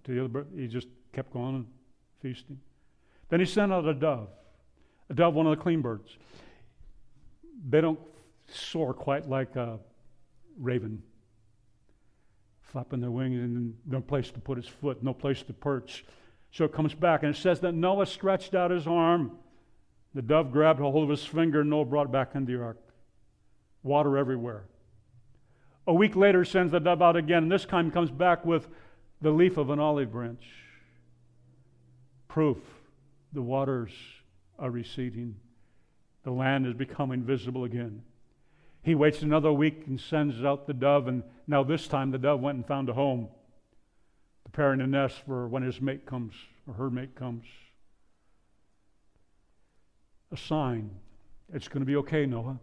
to 0.03 0.11
the 0.11 0.19
other 0.19 0.27
bird. 0.27 0.47
He 0.55 0.67
just 0.67 0.87
kept 1.13 1.31
going 1.31 1.65
feasting. 2.21 2.59
Then 3.29 3.39
he 3.39 3.45
sent 3.45 3.71
out 3.71 3.87
a 3.87 3.93
dove, 3.93 4.29
a 5.11 5.13
dove, 5.13 5.33
one 5.33 5.45
of 5.45 5.55
the 5.55 5.61
clean 5.61 5.81
birds. 5.81 6.17
They 7.69 7.81
don't 7.81 7.99
soar 8.47 8.93
quite 8.93 9.29
like 9.29 9.55
a 9.55 9.79
raven, 10.59 11.03
flapping 12.61 13.01
their 13.01 13.11
wings 13.11 13.39
and 13.39 13.75
no 13.85 14.01
place 14.01 14.31
to 14.31 14.39
put 14.39 14.57
its 14.57 14.67
foot, 14.67 15.03
no 15.03 15.13
place 15.13 15.43
to 15.43 15.53
perch. 15.53 16.03
So 16.51 16.65
it 16.65 16.73
comes 16.73 16.93
back, 16.93 17.23
and 17.23 17.35
it 17.35 17.37
says 17.37 17.59
that 17.61 17.73
Noah 17.73 18.05
stretched 18.05 18.55
out 18.55 18.71
his 18.71 18.87
arm 18.87 19.37
the 20.13 20.21
dove 20.21 20.51
grabbed 20.51 20.79
a 20.81 20.83
hold 20.83 21.03
of 21.03 21.09
his 21.09 21.23
finger, 21.23 21.61
and 21.61 21.69
Noah 21.69 21.85
brought 21.85 22.11
back 22.11 22.35
into 22.35 22.57
the 22.57 22.63
ark. 22.63 22.77
Water 23.83 24.17
everywhere. 24.17 24.65
A 25.87 25.93
week 25.93 26.15
later, 26.15 26.43
sends 26.43 26.71
the 26.71 26.79
dove 26.79 27.01
out 27.01 27.15
again, 27.15 27.43
and 27.43 27.51
this 27.51 27.65
time 27.65 27.91
comes 27.91 28.11
back 28.11 28.45
with 28.45 28.67
the 29.21 29.31
leaf 29.31 29.57
of 29.57 29.69
an 29.69 29.79
olive 29.79 30.11
branch. 30.11 30.43
Proof 32.27 32.57
the 33.33 33.41
waters 33.41 33.91
are 34.61 34.71
receding, 34.71 35.35
the 36.23 36.31
land 36.31 36.65
is 36.65 36.73
becoming 36.73 37.23
visible 37.23 37.65
again. 37.65 38.03
He 38.83 38.95
waits 38.95 39.21
another 39.21 39.51
week 39.51 39.83
and 39.87 39.99
sends 39.99 40.43
out 40.43 40.67
the 40.67 40.73
dove, 40.73 41.07
and 41.07 41.23
now 41.47 41.63
this 41.63 41.87
time 41.87 42.11
the 42.11 42.17
dove 42.17 42.39
went 42.39 42.55
and 42.55 42.65
found 42.65 42.87
a 42.87 42.93
home, 42.93 43.27
preparing 44.45 44.79
a 44.79 44.87
nest 44.87 45.23
for 45.25 45.47
when 45.47 45.63
his 45.63 45.81
mate 45.81 46.05
comes 46.05 46.33
or 46.67 46.75
her 46.75 46.89
mate 46.89 47.15
comes 47.15 47.45
a 50.31 50.37
sign. 50.37 50.89
It's 51.53 51.67
going 51.67 51.81
to 51.81 51.85
be 51.85 51.97
okay, 51.97 52.25
Noah. 52.25 52.59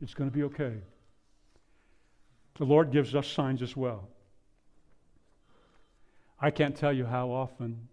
It's 0.00 0.14
going 0.14 0.30
to 0.30 0.34
be 0.34 0.44
okay. 0.44 0.76
The 2.56 2.64
Lord 2.64 2.90
gives 2.90 3.14
us 3.14 3.26
signs 3.26 3.62
as 3.62 3.76
well. 3.76 4.08
I 6.40 6.50
can't 6.50 6.76
tell 6.76 6.92
you 6.92 7.04
how 7.04 7.30
often 7.30 7.88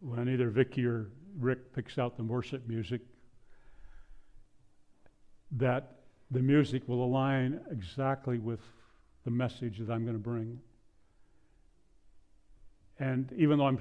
when 0.00 0.28
either 0.28 0.48
Vicky 0.48 0.84
or 0.86 1.10
Rick 1.38 1.72
picks 1.74 1.98
out 1.98 2.16
the 2.16 2.24
worship 2.24 2.66
music 2.68 3.00
that 5.52 5.96
the 6.30 6.40
music 6.40 6.86
will 6.86 7.02
align 7.04 7.60
exactly 7.70 8.38
with 8.38 8.60
the 9.24 9.30
message 9.30 9.78
that 9.78 9.90
I'm 9.90 10.02
going 10.02 10.16
to 10.16 10.22
bring. 10.22 10.60
And 12.98 13.32
even 13.36 13.58
though 13.58 13.66
I'm 13.66 13.78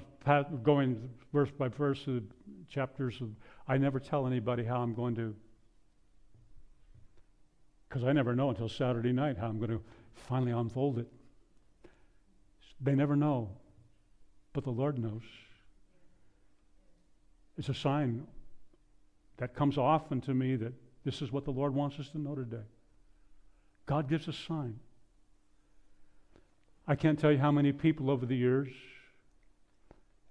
going 0.63 1.09
verse 1.33 1.49
by 1.51 1.67
verse 1.67 2.03
through 2.03 2.23
chapters, 2.69 3.19
of, 3.19 3.29
I 3.67 3.77
never 3.77 3.99
tell 3.99 4.27
anybody 4.27 4.63
how 4.63 4.81
I'm 4.81 4.93
going 4.93 5.15
to, 5.15 5.35
because 7.89 8.03
I 8.03 8.13
never 8.13 8.35
know 8.35 8.49
until 8.49 8.69
Saturday 8.69 9.11
night 9.11 9.37
how 9.37 9.47
I'm 9.47 9.57
going 9.57 9.71
to 9.71 9.81
finally 10.13 10.51
unfold 10.51 10.99
it. 10.99 11.07
They 12.79 12.93
never 12.93 13.15
know, 13.15 13.49
but 14.53 14.63
the 14.63 14.69
Lord 14.71 14.99
knows. 14.99 15.23
It's 17.57 17.69
a 17.69 17.73
sign 17.73 18.27
that 19.37 19.55
comes 19.55 19.77
often 19.77 20.21
to 20.21 20.33
me 20.33 20.55
that 20.57 20.73
this 21.03 21.21
is 21.21 21.31
what 21.31 21.45
the 21.45 21.51
Lord 21.51 21.73
wants 21.73 21.99
us 21.99 22.09
to 22.09 22.19
know 22.19 22.35
today. 22.35 22.65
God 23.85 24.09
gives 24.09 24.27
a 24.27 24.33
sign. 24.33 24.79
I 26.87 26.95
can't 26.95 27.19
tell 27.19 27.31
you 27.31 27.37
how 27.37 27.51
many 27.51 27.71
people 27.71 28.09
over 28.09 28.25
the 28.25 28.35
years 28.35 28.69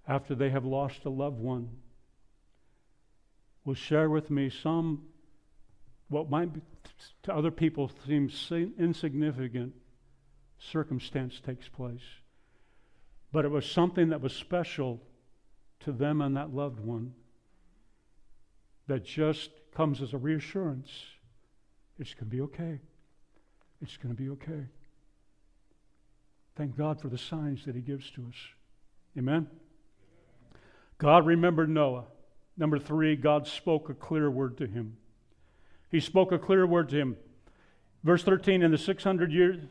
after 0.07 0.35
they 0.35 0.49
have 0.49 0.65
lost 0.65 1.05
a 1.05 1.09
loved 1.09 1.39
one 1.39 1.69
will 3.65 3.73
share 3.73 4.09
with 4.09 4.29
me 4.29 4.49
some 4.49 5.03
what 6.07 6.29
might 6.29 6.53
be, 6.53 6.61
to 7.23 7.35
other 7.35 7.51
people 7.51 7.91
seem 8.05 8.73
insignificant 8.79 9.73
circumstance 10.57 11.41
takes 11.45 11.67
place. 11.67 12.01
But 13.31 13.43
it 13.43 13.51
was 13.51 13.69
something 13.69 14.09
that 14.09 14.21
was 14.21 14.33
special 14.33 15.01
to 15.81 15.91
them 15.91 16.21
and 16.21 16.35
that 16.35 16.53
loved 16.53 16.79
one 16.79 17.13
that 18.87 19.03
just 19.03 19.51
comes 19.75 20.01
as 20.01 20.13
a 20.13 20.17
reassurance. 20.17 20.89
It's 21.99 22.13
going 22.13 22.29
to 22.29 22.35
be 22.35 22.41
okay. 22.41 22.79
It's 23.81 23.97
going 23.97 24.15
to 24.15 24.21
be 24.21 24.29
okay. 24.29 24.65
Thank 26.55 26.75
God 26.75 26.99
for 26.99 27.09
the 27.09 27.17
signs 27.17 27.65
that 27.65 27.75
He 27.75 27.81
gives 27.81 28.09
to 28.11 28.21
us. 28.21 28.35
Amen. 29.17 29.47
God 30.97 31.25
remembered 31.25 31.69
Noah. 31.69 32.05
Number 32.57 32.79
three, 32.79 33.15
God 33.15 33.47
spoke 33.47 33.89
a 33.89 33.93
clear 33.93 34.31
word 34.31 34.57
to 34.57 34.65
him. 34.65 34.97
He 35.91 35.99
spoke 35.99 36.31
a 36.31 36.39
clear 36.39 36.65
word 36.65 36.89
to 36.89 36.95
him. 36.95 37.17
Verse 38.03 38.23
13, 38.23 38.63
in 38.63 38.71
the 38.71 38.77
600 38.77 39.31
year, 39.31 39.69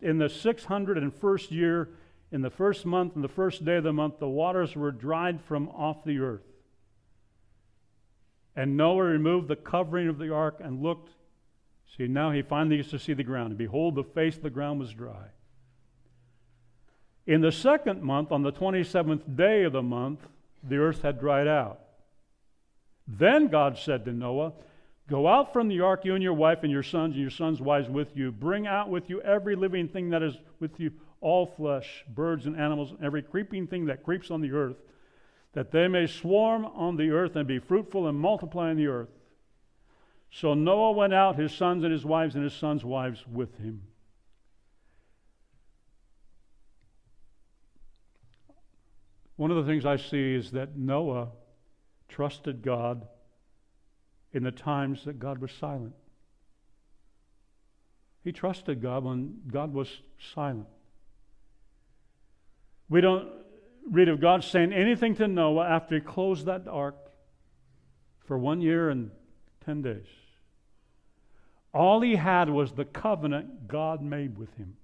in 0.00 0.18
the 0.18 0.26
601st 0.26 1.50
year, 1.50 1.90
in 2.34 2.42
the 2.42 2.50
first 2.50 2.84
month, 2.84 3.14
in 3.14 3.22
the 3.22 3.28
first 3.28 3.64
day 3.64 3.76
of 3.76 3.84
the 3.84 3.92
month, 3.92 4.18
the 4.18 4.28
waters 4.28 4.74
were 4.74 4.90
dried 4.90 5.40
from 5.42 5.68
off 5.68 6.02
the 6.04 6.18
earth. 6.18 6.42
And 8.56 8.76
Noah 8.76 9.04
removed 9.04 9.46
the 9.46 9.54
covering 9.54 10.08
of 10.08 10.18
the 10.18 10.34
ark 10.34 10.56
and 10.58 10.82
looked. 10.82 11.10
See, 11.96 12.08
now 12.08 12.32
he 12.32 12.42
finally 12.42 12.78
gets 12.78 12.90
to 12.90 12.98
see 12.98 13.12
the 13.12 13.22
ground. 13.22 13.50
And 13.50 13.58
behold, 13.58 13.94
the 13.94 14.02
face 14.02 14.34
of 14.34 14.42
the 14.42 14.50
ground 14.50 14.80
was 14.80 14.92
dry. 14.92 15.26
In 17.24 17.40
the 17.40 17.52
second 17.52 18.02
month, 18.02 18.32
on 18.32 18.42
the 18.42 18.50
27th 18.50 19.36
day 19.36 19.62
of 19.62 19.72
the 19.72 19.82
month, 19.82 20.26
the 20.60 20.78
earth 20.78 21.02
had 21.02 21.20
dried 21.20 21.46
out. 21.46 21.78
Then 23.06 23.46
God 23.46 23.78
said 23.78 24.04
to 24.06 24.12
Noah, 24.12 24.54
Go 25.08 25.28
out 25.28 25.52
from 25.52 25.68
the 25.68 25.80
ark, 25.80 26.04
you 26.04 26.14
and 26.14 26.22
your 26.22 26.34
wife 26.34 26.64
and 26.64 26.72
your 26.72 26.82
sons 26.82 27.12
and 27.12 27.20
your 27.20 27.30
sons' 27.30 27.60
wives 27.60 27.88
with 27.88 28.16
you. 28.16 28.32
Bring 28.32 28.66
out 28.66 28.88
with 28.88 29.08
you 29.08 29.20
every 29.20 29.54
living 29.54 29.86
thing 29.86 30.10
that 30.10 30.22
is 30.22 30.34
with 30.58 30.80
you, 30.80 30.90
all 31.24 31.46
flesh, 31.46 32.04
birds 32.06 32.44
and 32.44 32.54
animals, 32.54 32.90
and 32.90 33.02
every 33.02 33.22
creeping 33.22 33.66
thing 33.66 33.86
that 33.86 34.04
creeps 34.04 34.30
on 34.30 34.42
the 34.42 34.52
earth, 34.52 34.76
that 35.54 35.72
they 35.72 35.88
may 35.88 36.06
swarm 36.06 36.66
on 36.66 36.96
the 36.96 37.10
earth 37.10 37.34
and 37.34 37.48
be 37.48 37.58
fruitful 37.58 38.06
and 38.06 38.18
multiply 38.18 38.70
in 38.70 38.76
the 38.76 38.86
earth. 38.86 39.08
So 40.30 40.52
Noah 40.52 40.92
went 40.92 41.14
out, 41.14 41.36
his 41.36 41.52
sons 41.52 41.82
and 41.82 41.92
his 41.92 42.04
wives 42.04 42.34
and 42.34 42.44
his 42.44 42.52
sons' 42.52 42.84
wives 42.84 43.24
with 43.26 43.56
him. 43.56 43.82
One 49.36 49.50
of 49.50 49.56
the 49.56 49.64
things 49.64 49.86
I 49.86 49.96
see 49.96 50.34
is 50.34 50.50
that 50.50 50.76
Noah 50.76 51.28
trusted 52.08 52.62
God 52.62 53.08
in 54.32 54.42
the 54.42 54.52
times 54.52 55.04
that 55.04 55.18
God 55.18 55.38
was 55.38 55.52
silent. 55.52 55.94
He 58.22 58.30
trusted 58.30 58.82
God 58.82 59.04
when 59.04 59.40
God 59.50 59.72
was 59.72 59.88
silent. 60.34 60.66
We 62.88 63.00
don't 63.00 63.28
read 63.90 64.08
of 64.08 64.20
God 64.20 64.44
saying 64.44 64.72
anything 64.72 65.14
to 65.16 65.28
Noah 65.28 65.68
after 65.68 65.94
he 65.94 66.00
closed 66.00 66.46
that 66.46 66.66
ark 66.68 66.96
for 68.26 68.38
one 68.38 68.60
year 68.60 68.90
and 68.90 69.10
10 69.64 69.82
days. 69.82 70.06
All 71.72 72.00
he 72.00 72.16
had 72.16 72.48
was 72.48 72.72
the 72.72 72.84
covenant 72.84 73.68
God 73.68 74.02
made 74.02 74.38
with 74.38 74.54
him. 74.56 74.76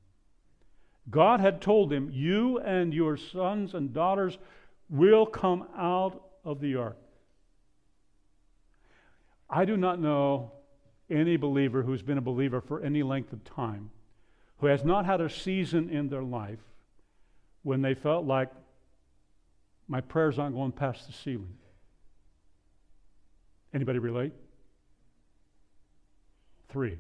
God 1.09 1.41
had 1.41 1.61
told 1.61 1.93
him, 1.93 2.11
You 2.13 2.59
and 2.59 2.93
your 2.93 3.17
sons 3.17 3.75
and 3.75 3.93
daughters 3.93 4.39
will 4.89 5.27
come 5.27 5.67
out 5.77 6.23
of 6.45 6.61
the 6.61 6.77
ark. 6.77 6.99
I 9.49 9.65
do 9.65 9.77
not 9.77 10.01
know 10.01 10.53
any 11.09 11.37
believer 11.37 11.83
who's 11.83 12.03
been 12.03 12.19
a 12.19 12.23
believer 12.23 12.61
for 12.61 12.81
any 12.83 13.03
length 13.03 13.33
of 13.33 13.45
time 13.45 13.91
who 14.59 14.67
has 14.67 14.85
not 14.85 15.07
had 15.07 15.21
a 15.21 15.31
season 15.31 15.89
in 15.89 16.09
their 16.09 16.23
life 16.23 16.61
when 17.63 17.83
they 17.83 17.95
felt 17.95 18.25
like 18.27 18.51
my 19.89 20.01
prayers 20.01 20.39
aren't 20.39 20.55
going 20.55 20.73
past 20.73 21.07
the 21.07 21.13
ceiling. 21.13 21.57
Anybody 23.75 23.99
relate? 23.99 24.33
Three. 26.69 26.99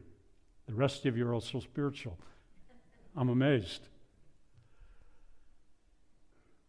The 0.66 0.74
rest 0.74 1.06
of 1.06 1.16
you 1.16 1.26
are 1.26 1.34
also 1.34 1.60
spiritual. 1.60 2.18
I'm 3.16 3.28
amazed. 3.28 3.88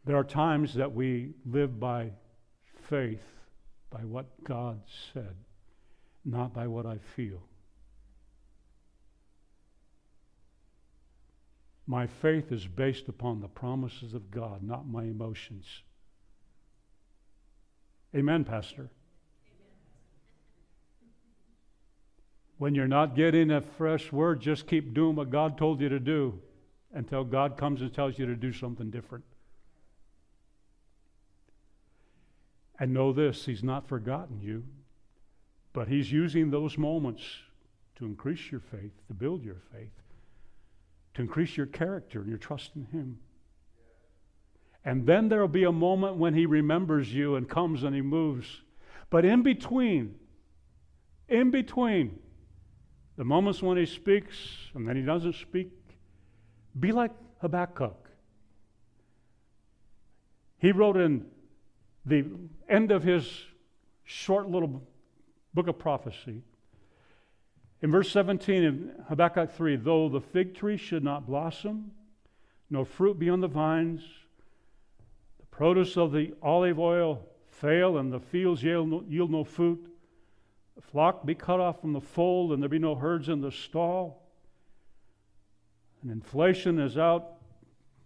There 0.05 0.15
are 0.15 0.23
times 0.23 0.73
that 0.75 0.93
we 0.93 1.33
live 1.45 1.79
by 1.79 2.11
faith, 2.89 3.23
by 3.89 3.99
what 3.99 4.43
God 4.43 4.81
said, 5.13 5.35
not 6.25 6.53
by 6.53 6.67
what 6.67 6.85
I 6.85 6.97
feel. 7.15 7.43
My 11.87 12.07
faith 12.07 12.51
is 12.51 12.67
based 12.67 13.07
upon 13.07 13.41
the 13.41 13.47
promises 13.47 14.13
of 14.13 14.31
God, 14.31 14.63
not 14.63 14.87
my 14.87 15.03
emotions. 15.03 15.65
Amen, 18.15 18.43
Pastor. 18.43 18.89
When 22.57 22.75
you're 22.75 22.87
not 22.87 23.15
getting 23.15 23.49
a 23.49 23.61
fresh 23.61 24.11
word, 24.11 24.39
just 24.39 24.67
keep 24.67 24.93
doing 24.93 25.15
what 25.15 25.31
God 25.31 25.57
told 25.57 25.81
you 25.81 25.89
to 25.89 25.99
do 25.99 26.39
until 26.93 27.23
God 27.23 27.57
comes 27.57 27.81
and 27.81 27.93
tells 27.93 28.19
you 28.19 28.25
to 28.25 28.35
do 28.35 28.53
something 28.53 28.91
different. 28.91 29.23
And 32.79 32.93
know 32.93 33.13
this 33.13 33.45
He's 33.45 33.63
not 33.63 33.87
forgotten 33.87 34.41
you, 34.41 34.63
but 35.73 35.87
He's 35.87 36.11
using 36.11 36.51
those 36.51 36.77
moments 36.77 37.23
to 37.95 38.05
increase 38.05 38.51
your 38.51 38.61
faith, 38.61 38.91
to 39.07 39.13
build 39.13 39.43
your 39.43 39.61
faith, 39.71 40.00
to 41.13 41.21
increase 41.21 41.57
your 41.57 41.65
character 41.65 42.19
and 42.21 42.29
your 42.29 42.37
trust 42.37 42.71
in 42.75 42.85
Him. 42.85 43.19
And 44.83 45.05
then 45.05 45.29
there 45.29 45.41
will 45.41 45.47
be 45.47 45.63
a 45.63 45.71
moment 45.71 46.17
when 46.17 46.33
He 46.33 46.45
remembers 46.45 47.13
you 47.13 47.35
and 47.35 47.47
comes 47.47 47.83
and 47.83 47.95
He 47.95 48.01
moves. 48.01 48.61
But 49.09 49.25
in 49.25 49.43
between, 49.43 50.15
in 51.27 51.51
between, 51.51 52.19
the 53.17 53.25
moments 53.25 53.61
when 53.61 53.77
he 53.77 53.85
speaks 53.85 54.35
and 54.73 54.87
then 54.87 54.95
he 54.95 55.01
doesn't 55.01 55.35
speak, 55.35 55.69
be 56.79 56.91
like 56.91 57.11
Habakkuk. 57.39 58.09
He 60.57 60.71
wrote 60.71 60.97
in 60.97 61.25
the 62.05 62.25
end 62.69 62.91
of 62.91 63.03
his 63.03 63.29
short 64.03 64.49
little 64.49 64.81
book 65.53 65.67
of 65.67 65.77
prophecy, 65.77 66.41
in 67.81 67.91
verse 67.91 68.11
17 68.11 68.63
in 68.63 68.91
Habakkuk 69.09 69.51
3, 69.51 69.75
though 69.77 70.07
the 70.07 70.21
fig 70.21 70.55
tree 70.55 70.77
should 70.77 71.03
not 71.03 71.25
blossom, 71.25 71.91
no 72.69 72.85
fruit 72.85 73.17
be 73.17 73.29
on 73.29 73.41
the 73.41 73.47
vines, 73.47 74.01
the 75.39 75.45
produce 75.47 75.97
of 75.97 76.11
the 76.11 76.33
olive 76.41 76.79
oil 76.79 77.25
fail, 77.47 77.97
and 77.97 78.11
the 78.11 78.19
fields 78.19 78.63
yield 78.63 78.89
no, 78.89 79.03
yield 79.07 79.31
no 79.31 79.43
fruit, 79.43 79.83
the 80.75 80.81
flock 80.81 81.25
be 81.25 81.35
cut 81.35 81.59
off 81.59 81.81
from 81.81 81.93
the 81.93 82.01
fold, 82.01 82.53
and 82.53 82.61
there 82.61 82.69
be 82.69 82.79
no 82.79 82.95
herds 82.95 83.29
in 83.29 83.41
the 83.41 83.51
stall. 83.51 84.21
And 86.01 86.11
inflation 86.11 86.79
is 86.79 86.97
out 86.97 87.33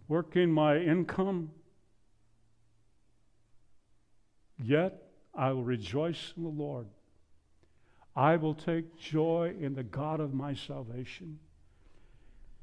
working 0.08 0.50
my 0.50 0.78
income. 0.78 1.50
Yet 4.62 5.02
I 5.34 5.52
will 5.52 5.64
rejoice 5.64 6.32
in 6.36 6.42
the 6.42 6.48
Lord. 6.48 6.86
I 8.16 8.36
will 8.36 8.54
take 8.54 8.98
joy 8.98 9.54
in 9.60 9.74
the 9.74 9.82
God 9.82 10.20
of 10.20 10.32
my 10.32 10.54
salvation. 10.54 11.38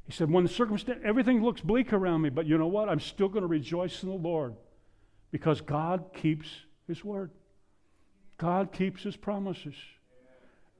He 0.05 0.11
said, 0.11 0.31
when 0.31 0.43
the 0.43 0.49
circumstance, 0.49 0.99
everything 1.05 1.43
looks 1.43 1.61
bleak 1.61 1.93
around 1.93 2.21
me, 2.21 2.29
but 2.29 2.47
you 2.47 2.57
know 2.57 2.67
what? 2.67 2.89
I'm 2.89 2.99
still 2.99 3.29
going 3.29 3.43
to 3.43 3.47
rejoice 3.47 4.01
in 4.01 4.09
the 4.09 4.15
Lord 4.15 4.55
because 5.31 5.61
God 5.61 6.05
keeps 6.13 6.47
His 6.87 7.05
word. 7.05 7.31
God 8.37 8.73
keeps 8.73 9.03
His 9.03 9.15
promises. 9.15 9.75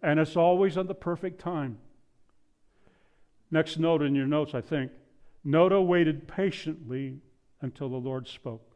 And 0.01 0.19
it's 0.19 0.35
always 0.35 0.75
on 0.75 0.87
the 0.87 0.95
perfect 0.95 1.39
time. 1.39 1.77
Next 3.51 3.77
note 3.77 4.01
in 4.01 4.15
your 4.15 4.25
notes, 4.25 4.55
I 4.55 4.61
think. 4.61 4.91
Noah 5.43 5.81
waited 5.81 6.27
patiently 6.27 7.19
until 7.61 7.89
the 7.89 7.97
Lord 7.97 8.27
spoke. 8.27 8.75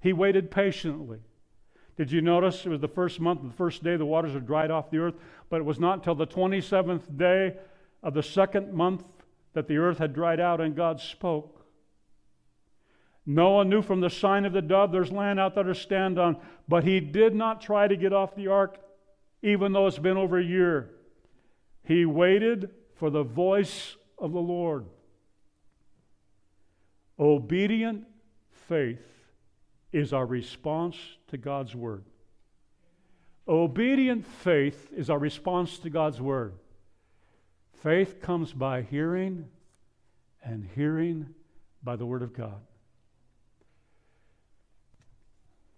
He 0.00 0.12
waited 0.12 0.50
patiently. 0.50 1.20
Did 1.96 2.10
you 2.10 2.20
notice 2.20 2.66
it 2.66 2.70
was 2.70 2.80
the 2.80 2.88
first 2.88 3.20
month, 3.20 3.42
the 3.42 3.56
first 3.56 3.84
day 3.84 3.96
the 3.96 4.04
waters 4.04 4.32
had 4.32 4.46
dried 4.46 4.70
off 4.70 4.90
the 4.90 4.98
earth, 4.98 5.14
but 5.48 5.60
it 5.60 5.64
was 5.64 5.78
not 5.78 5.98
until 5.98 6.14
the 6.14 6.26
27th 6.26 7.16
day 7.16 7.56
of 8.02 8.14
the 8.14 8.22
second 8.22 8.72
month 8.72 9.04
that 9.52 9.68
the 9.68 9.76
earth 9.76 9.98
had 9.98 10.12
dried 10.12 10.40
out 10.40 10.60
and 10.60 10.74
God 10.74 11.00
spoke. 11.00 11.64
Noah 13.26 13.64
knew 13.64 13.80
from 13.80 14.00
the 14.00 14.10
sign 14.10 14.44
of 14.44 14.52
the 14.52 14.60
dove 14.60 14.92
there's 14.92 15.12
land 15.12 15.38
out 15.38 15.54
there 15.54 15.64
to 15.64 15.74
stand 15.74 16.18
on, 16.18 16.36
but 16.68 16.84
he 16.84 17.00
did 17.00 17.34
not 17.34 17.60
try 17.60 17.86
to 17.86 17.96
get 17.96 18.12
off 18.12 18.34
the 18.34 18.48
ark 18.48 18.78
even 19.42 19.72
though 19.72 19.86
it's 19.86 19.98
been 19.98 20.16
over 20.16 20.38
a 20.38 20.44
year. 20.44 20.90
He 21.84 22.06
waited 22.06 22.70
for 22.96 23.10
the 23.10 23.22
voice 23.22 23.96
of 24.18 24.32
the 24.32 24.40
Lord. 24.40 24.86
Obedient 27.18 28.04
faith 28.68 29.13
is 29.94 30.12
our 30.12 30.26
response 30.26 30.96
to 31.28 31.36
God's 31.36 31.72
word. 31.72 32.04
Obedient 33.46 34.26
faith 34.26 34.88
is 34.92 35.08
our 35.08 35.20
response 35.20 35.78
to 35.78 35.88
God's 35.88 36.20
word. 36.20 36.54
Faith 37.80 38.20
comes 38.20 38.52
by 38.52 38.82
hearing, 38.82 39.46
and 40.42 40.68
hearing 40.74 41.28
by 41.84 41.94
the 41.94 42.04
word 42.04 42.22
of 42.22 42.36
God. 42.36 42.60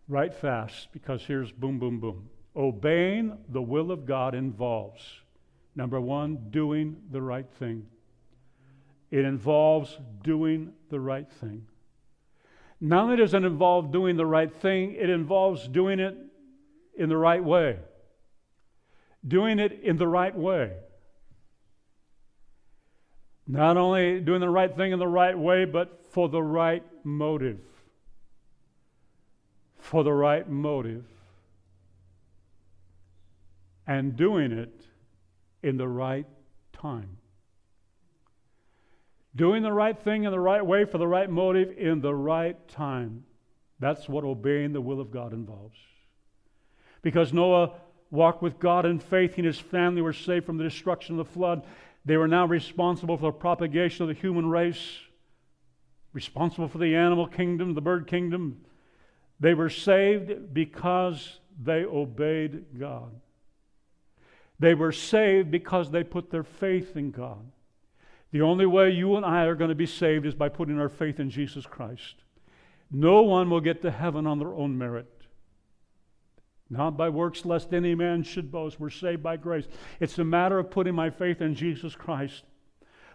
Write 0.08 0.32
fast 0.32 0.88
because 0.92 1.22
here's 1.22 1.52
boom, 1.52 1.78
boom, 1.78 2.00
boom. 2.00 2.30
Obeying 2.56 3.36
the 3.50 3.60
will 3.60 3.90
of 3.90 4.06
God 4.06 4.34
involves 4.34 5.02
number 5.74 6.00
one, 6.00 6.46
doing 6.48 6.96
the 7.10 7.20
right 7.20 7.50
thing. 7.58 7.84
It 9.10 9.26
involves 9.26 9.98
doing 10.22 10.72
the 10.88 11.00
right 11.00 11.30
thing. 11.30 11.66
Not 12.80 13.04
only 13.04 13.16
does 13.16 13.34
it 13.34 13.44
involve 13.44 13.90
doing 13.90 14.16
the 14.16 14.26
right 14.26 14.52
thing, 14.52 14.94
it 14.94 15.08
involves 15.08 15.66
doing 15.68 15.98
it 15.98 16.16
in 16.96 17.08
the 17.08 17.16
right 17.16 17.42
way. 17.42 17.78
Doing 19.26 19.58
it 19.58 19.80
in 19.82 19.96
the 19.96 20.06
right 20.06 20.36
way. 20.36 20.72
Not 23.46 23.76
only 23.76 24.20
doing 24.20 24.40
the 24.40 24.50
right 24.50 24.74
thing 24.74 24.92
in 24.92 24.98
the 24.98 25.06
right 25.06 25.38
way, 25.38 25.64
but 25.64 26.04
for 26.10 26.28
the 26.28 26.42
right 26.42 26.82
motive. 27.04 27.60
For 29.78 30.04
the 30.04 30.12
right 30.12 30.48
motive 30.48 31.04
and 33.86 34.16
doing 34.16 34.52
it 34.52 34.86
in 35.62 35.76
the 35.76 35.88
right 35.88 36.26
time. 36.72 37.15
Doing 39.36 39.62
the 39.62 39.72
right 39.72 39.98
thing 39.98 40.24
in 40.24 40.30
the 40.30 40.40
right 40.40 40.64
way 40.64 40.86
for 40.86 40.96
the 40.96 41.06
right 41.06 41.28
motive 41.28 41.76
in 41.76 42.00
the 42.00 42.14
right 42.14 42.56
time. 42.68 43.24
That's 43.78 44.08
what 44.08 44.24
obeying 44.24 44.72
the 44.72 44.80
will 44.80 44.98
of 44.98 45.10
God 45.10 45.34
involves. 45.34 45.76
Because 47.02 47.34
Noah 47.34 47.72
walked 48.10 48.42
with 48.42 48.58
God 48.58 48.86
in 48.86 48.98
faith, 48.98 49.34
he 49.34 49.42
and 49.42 49.46
his 49.46 49.58
family 49.58 50.00
were 50.00 50.14
saved 50.14 50.46
from 50.46 50.56
the 50.56 50.64
destruction 50.64 51.18
of 51.18 51.26
the 51.26 51.32
flood. 51.32 51.64
They 52.06 52.16
were 52.16 52.28
now 52.28 52.46
responsible 52.46 53.18
for 53.18 53.30
the 53.30 53.38
propagation 53.38 54.04
of 54.04 54.08
the 54.08 54.20
human 54.20 54.48
race, 54.48 55.00
responsible 56.14 56.68
for 56.68 56.78
the 56.78 56.94
animal 56.96 57.26
kingdom, 57.26 57.74
the 57.74 57.82
bird 57.82 58.06
kingdom. 58.06 58.62
They 59.38 59.52
were 59.52 59.68
saved 59.68 60.54
because 60.54 61.40
they 61.62 61.84
obeyed 61.84 62.78
God. 62.78 63.20
They 64.58 64.72
were 64.72 64.92
saved 64.92 65.50
because 65.50 65.90
they 65.90 66.04
put 66.04 66.30
their 66.30 66.44
faith 66.44 66.96
in 66.96 67.10
God. 67.10 67.44
The 68.36 68.42
only 68.42 68.66
way 68.66 68.90
you 68.90 69.16
and 69.16 69.24
I 69.24 69.44
are 69.44 69.54
going 69.54 69.70
to 69.70 69.74
be 69.74 69.86
saved 69.86 70.26
is 70.26 70.34
by 70.34 70.50
putting 70.50 70.78
our 70.78 70.90
faith 70.90 71.20
in 71.20 71.30
Jesus 71.30 71.64
Christ. 71.64 72.16
No 72.90 73.22
one 73.22 73.48
will 73.48 73.62
get 73.62 73.80
to 73.80 73.90
heaven 73.90 74.26
on 74.26 74.38
their 74.38 74.52
own 74.52 74.76
merit. 74.76 75.10
Not 76.68 76.98
by 76.98 77.08
works, 77.08 77.46
lest 77.46 77.72
any 77.72 77.94
man 77.94 78.24
should 78.24 78.52
boast. 78.52 78.78
We're 78.78 78.90
saved 78.90 79.22
by 79.22 79.38
grace. 79.38 79.64
It's 80.00 80.18
a 80.18 80.24
matter 80.24 80.58
of 80.58 80.70
putting 80.70 80.94
my 80.94 81.08
faith 81.08 81.40
in 81.40 81.54
Jesus 81.54 81.94
Christ. 81.94 82.44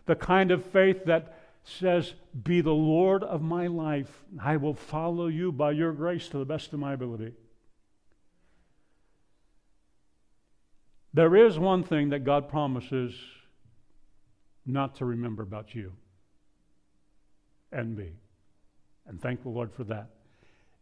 The 0.08 0.16
kind 0.16 0.50
of 0.50 0.66
faith 0.66 1.06
that 1.06 1.38
says, 1.64 2.16
Be 2.44 2.62
the 2.62 2.74
Lord 2.74 3.24
of 3.24 3.44
my 3.44 3.68
life. 3.68 4.24
I 4.42 4.58
will 4.58 4.74
follow 4.74 5.28
you 5.28 5.52
by 5.52 5.74
your 5.74 5.92
grace 5.92 6.30
to 6.30 6.40
the 6.40 6.46
best 6.46 6.74
of 6.74 6.80
my 6.80 6.94
ability. 6.94 7.34
There 11.14 11.36
is 11.36 11.60
one 11.60 11.84
thing 11.84 12.10
that 12.10 12.24
God 12.24 12.50
promises 12.50 13.14
not 14.66 14.96
to 14.96 15.06
remember 15.06 15.44
about 15.44 15.74
you. 15.76 15.94
and 17.72 17.96
me. 17.96 18.12
And 19.08 19.22
thank 19.22 19.44
the 19.44 19.50
Lord 19.50 19.72
for 19.72 19.86
that. 19.86 20.10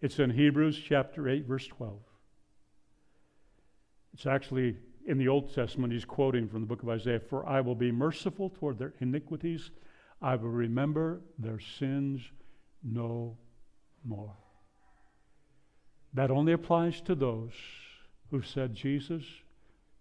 It's 0.02 0.18
in 0.18 0.32
Hebrews 0.32 0.82
chapter 0.84 1.30
8, 1.30 1.46
verse 1.46 1.68
12. 1.68 2.00
It's 4.14 4.26
actually 4.26 4.78
in 5.06 5.18
the 5.18 5.28
Old 5.28 5.54
Testament, 5.54 5.94
he's 5.94 6.06
quoting 6.06 6.48
from 6.48 6.62
the 6.62 6.68
book 6.68 6.84
of 6.84 6.90
Isaiah 6.90 7.20
For 7.20 7.48
I 7.48 7.62
will 7.62 7.76
be 7.76 7.92
merciful 7.92 8.50
toward 8.50 8.78
their 8.78 8.94
iniquities, 9.00 9.72
I 10.22 10.36
will 10.36 10.50
remember 10.50 11.22
their 11.38 11.60
sins 11.60 12.22
no 12.84 13.38
more. 14.06 14.36
That 16.14 16.32
only 16.32 16.54
applies 16.54 17.02
to 17.02 17.16
those 17.16 17.54
who 18.32 18.42
said, 18.42 18.74
Jesus, 18.76 19.24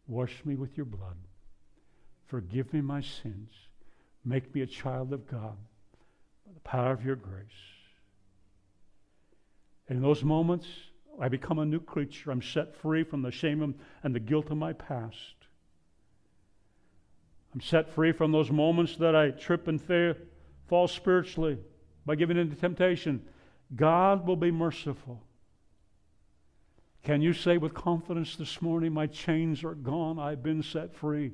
wash 0.07 0.43
me 0.45 0.57
with 0.57 0.77
your 0.77 0.87
blood, 0.87 1.17
forgive 2.27 2.73
me 2.73 2.81
my 2.81 3.01
sins, 3.01 3.68
make 4.29 4.55
me 4.55 4.61
a 4.61 4.67
child 4.67 5.13
of 5.13 5.27
God 5.27 5.57
by 6.47 6.53
the 6.53 6.61
power 6.61 6.93
of 6.93 7.05
your 7.05 7.17
grace. 7.17 7.47
In 9.89 10.03
those 10.03 10.23
moments, 10.23 10.67
I 11.21 11.29
become 11.29 11.59
a 11.59 11.65
new 11.65 11.81
creature. 11.81 12.31
I'm 12.31 12.43
set 12.43 12.77
free 12.77 13.05
from 13.05 13.23
the 13.23 13.31
shame 13.31 13.75
and 14.03 14.15
the 14.15 14.21
guilt 14.21 14.51
of 14.51 14.59
my 14.59 14.73
past. 14.73 15.35
I'm 17.55 17.61
set 17.61 17.89
free 17.95 18.13
from 18.13 18.31
those 18.31 18.51
moments 18.51 18.97
that 18.97 19.17
I 19.17 19.31
trip 19.31 19.67
and 19.67 19.81
fail, 19.81 20.15
fall 20.69 20.87
spiritually 20.87 21.59
by 22.05 22.15
giving 22.15 22.37
in 22.37 22.51
to 22.51 22.57
temptation. 22.57 23.23
God 23.75 24.27
will 24.27 24.37
be 24.37 24.51
merciful. 24.51 25.23
Can 27.03 27.23
you 27.23 27.33
say 27.33 27.57
with 27.57 27.73
confidence 27.73 28.37
this 28.37 28.61
morning, 28.61 28.93
My 28.93 29.07
chains 29.07 29.65
are 29.65 29.75
gone, 29.75 30.19
I've 30.19 30.43
been 30.43 30.63
set 30.63 30.95
free? 30.95 31.33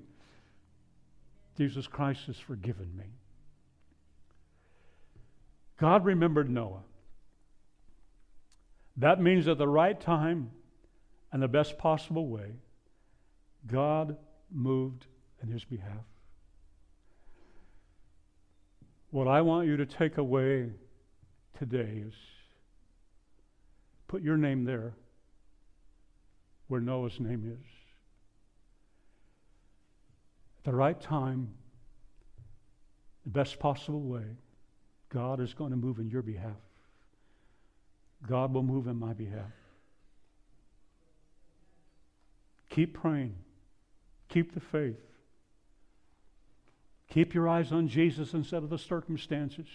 Jesus 1.56 1.86
Christ 1.86 2.26
has 2.26 2.38
forgiven 2.38 2.90
me. 2.96 3.04
God 5.78 6.04
remembered 6.04 6.50
Noah. 6.50 6.82
That 8.96 9.20
means 9.20 9.48
at 9.48 9.58
the 9.58 9.68
right 9.68 10.00
time 10.00 10.50
and 11.32 11.42
the 11.42 11.48
best 11.48 11.78
possible 11.78 12.28
way, 12.28 12.52
God 13.66 14.16
moved 14.52 15.06
in 15.42 15.50
his 15.50 15.64
behalf. 15.64 16.04
What 19.10 19.28
I 19.28 19.42
want 19.42 19.66
you 19.66 19.76
to 19.76 19.86
take 19.86 20.18
away 20.18 20.70
today 21.58 22.02
is 22.06 22.14
put 24.08 24.22
your 24.22 24.36
name 24.36 24.64
there 24.64 24.94
where 26.68 26.80
Noah's 26.80 27.18
name 27.20 27.58
is. 27.60 27.73
The 30.64 30.72
right 30.72 30.98
time, 30.98 31.48
the 33.24 33.30
best 33.30 33.58
possible 33.58 34.02
way, 34.02 34.24
God 35.10 35.40
is 35.40 35.54
going 35.54 35.70
to 35.70 35.76
move 35.76 35.98
in 35.98 36.08
your 36.08 36.22
behalf. 36.22 36.56
God 38.26 38.52
will 38.52 38.62
move 38.62 38.86
in 38.86 38.96
my 38.96 39.12
behalf. 39.12 39.52
Keep 42.70 42.94
praying. 42.94 43.36
Keep 44.28 44.54
the 44.54 44.60
faith. 44.60 45.00
Keep 47.10 47.34
your 47.34 47.48
eyes 47.48 47.70
on 47.70 47.86
Jesus 47.86 48.34
instead 48.34 48.62
of 48.62 48.70
the 48.70 48.78
circumstances. 48.78 49.68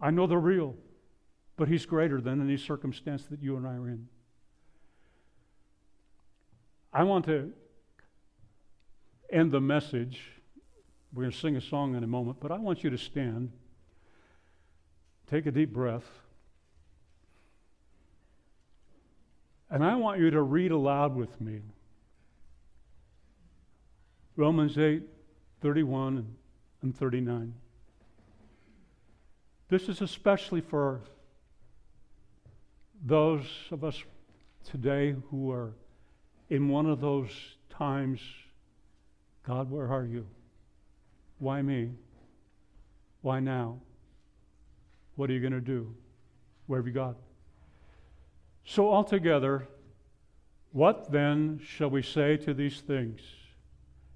I 0.00 0.10
know 0.10 0.26
they're 0.26 0.38
real, 0.38 0.74
but 1.56 1.68
He's 1.68 1.84
greater 1.84 2.20
than 2.20 2.40
any 2.40 2.56
circumstance 2.56 3.24
that 3.26 3.42
you 3.42 3.56
and 3.56 3.66
I 3.66 3.74
are 3.74 3.88
in. 3.88 4.08
I 6.92 7.02
want 7.02 7.26
to 7.26 7.52
end 9.32 9.50
the 9.50 9.60
message. 9.60 10.20
We're 11.12 11.24
going 11.24 11.32
to 11.32 11.38
sing 11.38 11.56
a 11.56 11.60
song 11.60 11.94
in 11.94 12.04
a 12.04 12.06
moment, 12.06 12.38
but 12.40 12.52
I 12.52 12.58
want 12.58 12.84
you 12.84 12.90
to 12.90 12.98
stand, 12.98 13.50
take 15.30 15.46
a 15.46 15.50
deep 15.50 15.72
breath. 15.72 16.08
And 19.70 19.82
I 19.82 19.94
want 19.94 20.20
you 20.20 20.30
to 20.30 20.42
read 20.42 20.70
aloud 20.70 21.16
with 21.16 21.40
me 21.40 21.60
Romans 24.36 24.78
8, 24.78 25.02
31 25.60 26.26
and 26.82 26.96
39. 26.96 27.54
This 29.68 29.88
is 29.88 30.02
especially 30.02 30.60
for 30.60 31.00
those 33.04 33.46
of 33.70 33.84
us 33.84 34.02
today 34.70 35.14
who 35.30 35.50
are 35.50 35.72
in 36.50 36.68
one 36.68 36.86
of 36.86 37.00
those 37.00 37.30
times 37.70 38.20
God, 39.46 39.70
where 39.70 39.88
are 39.88 40.04
you? 40.04 40.26
Why 41.38 41.62
me? 41.62 41.90
Why 43.22 43.40
now? 43.40 43.78
What 45.16 45.30
are 45.30 45.32
you 45.32 45.40
going 45.40 45.52
to 45.52 45.60
do? 45.60 45.94
Where 46.66 46.78
have 46.78 46.86
you 46.86 46.92
got? 46.92 47.16
So, 48.64 48.92
altogether, 48.92 49.66
what 50.70 51.10
then 51.10 51.60
shall 51.64 51.90
we 51.90 52.02
say 52.02 52.36
to 52.38 52.54
these 52.54 52.80
things? 52.80 53.20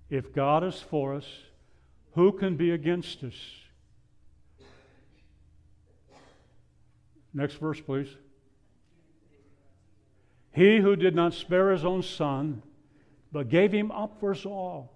If 0.08 0.32
God 0.32 0.62
is 0.62 0.80
for 0.80 1.14
us, 1.14 1.26
who 2.14 2.32
can 2.32 2.56
be 2.56 2.70
against 2.70 3.24
us? 3.24 3.34
Next 7.34 7.54
verse, 7.56 7.80
please. 7.80 8.08
He 10.52 10.78
who 10.78 10.96
did 10.96 11.14
not 11.14 11.34
spare 11.34 11.70
his 11.72 11.84
own 11.84 12.02
son, 12.02 12.62
but 13.30 13.50
gave 13.50 13.72
him 13.72 13.90
up 13.90 14.18
for 14.18 14.30
us 14.30 14.46
all, 14.46 14.95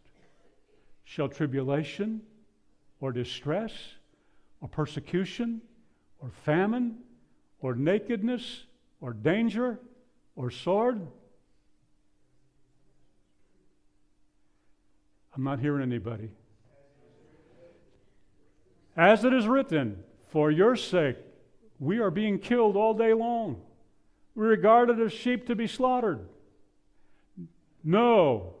Shall 1.11 1.27
tribulation 1.27 2.21
or 3.01 3.11
distress 3.11 3.73
or 4.61 4.69
persecution 4.69 5.59
or 6.21 6.31
famine 6.45 6.99
or 7.59 7.75
nakedness 7.75 8.63
or 9.01 9.11
danger 9.11 9.77
or 10.37 10.51
sword? 10.51 11.05
I'm 15.35 15.43
not 15.43 15.59
hearing 15.59 15.81
anybody. 15.81 16.29
As 18.95 19.25
it 19.25 19.33
is 19.33 19.47
written, 19.47 20.05
for 20.29 20.49
your 20.49 20.77
sake, 20.77 21.17
we 21.77 21.99
are 21.99 22.09
being 22.09 22.39
killed 22.39 22.77
all 22.77 22.93
day 22.93 23.11
long. 23.11 23.61
We're 24.33 24.47
regarded 24.47 25.01
as 25.01 25.11
sheep 25.11 25.45
to 25.47 25.57
be 25.57 25.67
slaughtered. 25.67 26.21
No, 27.83 28.60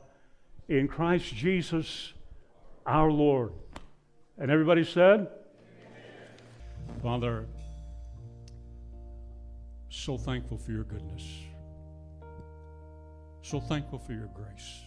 in 0.71 0.87
Christ 0.87 1.35
Jesus 1.35 2.13
our 2.85 3.11
Lord. 3.11 3.51
And 4.37 4.49
everybody 4.49 4.85
said, 4.85 5.19
Amen. 5.19 7.01
Father, 7.03 7.45
so 9.89 10.17
thankful 10.17 10.57
for 10.57 10.71
your 10.71 10.85
goodness. 10.85 11.23
So 13.41 13.59
thankful 13.59 13.99
for 13.99 14.13
your 14.13 14.29
grace. 14.33 14.81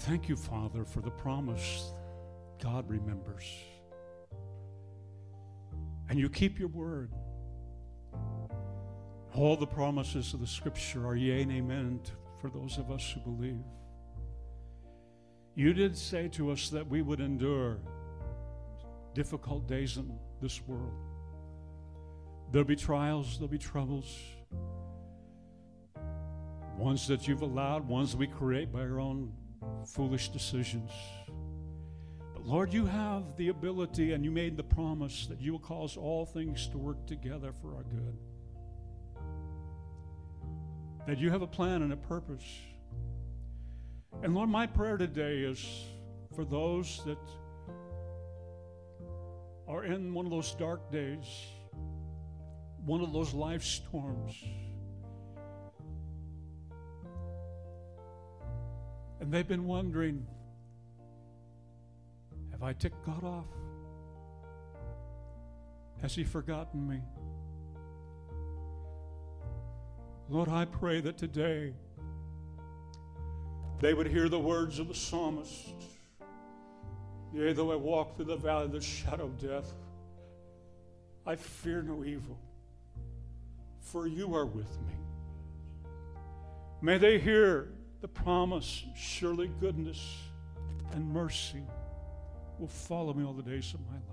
Thank 0.00 0.28
you, 0.28 0.36
Father, 0.36 0.84
for 0.84 1.00
the 1.00 1.10
promise 1.10 1.90
God 2.62 2.88
remembers. 2.88 3.44
And 6.10 6.18
you 6.18 6.28
keep 6.28 6.58
your 6.58 6.68
word. 6.68 7.12
All 9.34 9.56
the 9.56 9.66
promises 9.66 10.34
of 10.34 10.40
the 10.40 10.46
scripture 10.46 11.06
are 11.06 11.16
yea 11.16 11.40
and 11.40 11.52
amen 11.52 12.00
for 12.42 12.50
those 12.50 12.76
of 12.76 12.90
us 12.90 13.14
who 13.14 13.20
believe. 13.20 13.64
You 15.54 15.72
did 15.72 15.96
say 15.96 16.26
to 16.30 16.50
us 16.50 16.70
that 16.70 16.88
we 16.88 17.00
would 17.00 17.20
endure 17.20 17.78
difficult 19.14 19.68
days 19.68 19.96
in 19.96 20.18
this 20.40 20.60
world. 20.66 20.92
There'll 22.50 22.66
be 22.66 22.74
trials, 22.74 23.38
there'll 23.38 23.48
be 23.48 23.58
troubles. 23.58 24.18
Ones 26.76 27.06
that 27.06 27.28
you've 27.28 27.42
allowed, 27.42 27.86
ones 27.86 28.16
we 28.16 28.26
create 28.26 28.72
by 28.72 28.80
our 28.80 28.98
own 28.98 29.32
foolish 29.86 30.30
decisions. 30.30 30.90
But 32.34 32.44
Lord, 32.44 32.72
you 32.72 32.86
have 32.86 33.36
the 33.36 33.50
ability 33.50 34.14
and 34.14 34.24
you 34.24 34.32
made 34.32 34.56
the 34.56 34.64
promise 34.64 35.26
that 35.28 35.40
you 35.40 35.52
will 35.52 35.60
cause 35.60 35.96
all 35.96 36.26
things 36.26 36.66
to 36.68 36.78
work 36.78 37.06
together 37.06 37.52
for 37.52 37.76
our 37.76 37.84
good. 37.84 38.18
That 41.06 41.18
you 41.18 41.30
have 41.30 41.42
a 41.42 41.46
plan 41.46 41.82
and 41.82 41.92
a 41.92 41.96
purpose. 41.96 42.44
And 44.22 44.34
Lord, 44.34 44.48
my 44.48 44.66
prayer 44.66 44.96
today 44.96 45.38
is 45.38 45.84
for 46.36 46.44
those 46.44 47.02
that 47.04 47.18
are 49.66 49.84
in 49.84 50.14
one 50.14 50.26
of 50.26 50.30
those 50.30 50.54
dark 50.54 50.92
days, 50.92 51.26
one 52.84 53.00
of 53.00 53.12
those 53.12 53.34
life 53.34 53.64
storms. 53.64 54.32
And 59.20 59.32
they've 59.32 59.46
been 59.46 59.66
wondering 59.66 60.26
have 62.50 62.62
I 62.62 62.74
ticked 62.74 63.04
God 63.04 63.24
off? 63.24 63.46
Has 66.00 66.14
He 66.14 66.22
forgotten 66.22 66.88
me? 66.88 67.00
Lord, 70.28 70.48
I 70.48 70.64
pray 70.64 71.00
that 71.00 71.18
today 71.18 71.74
they 73.80 73.94
would 73.94 74.06
hear 74.06 74.28
the 74.28 74.38
words 74.38 74.78
of 74.78 74.88
the 74.88 74.94
psalmist. 74.94 75.74
Yea, 77.34 77.52
though 77.52 77.72
I 77.72 77.76
walk 77.76 78.16
through 78.16 78.26
the 78.26 78.36
valley 78.36 78.66
of 78.66 78.72
the 78.72 78.80
shadow 78.80 79.24
of 79.24 79.38
death, 79.38 79.72
I 81.26 81.36
fear 81.36 81.82
no 81.82 82.04
evil, 82.04 82.38
for 83.80 84.06
you 84.06 84.34
are 84.34 84.46
with 84.46 84.70
me. 84.82 84.94
May 86.80 86.98
they 86.98 87.18
hear 87.18 87.68
the 88.00 88.08
promise 88.08 88.84
surely 88.96 89.48
goodness 89.60 90.18
and 90.92 91.08
mercy 91.12 91.62
will 92.58 92.68
follow 92.68 93.14
me 93.14 93.24
all 93.24 93.32
the 93.32 93.42
days 93.42 93.72
of 93.74 93.80
my 93.88 93.96
life. 93.96 94.12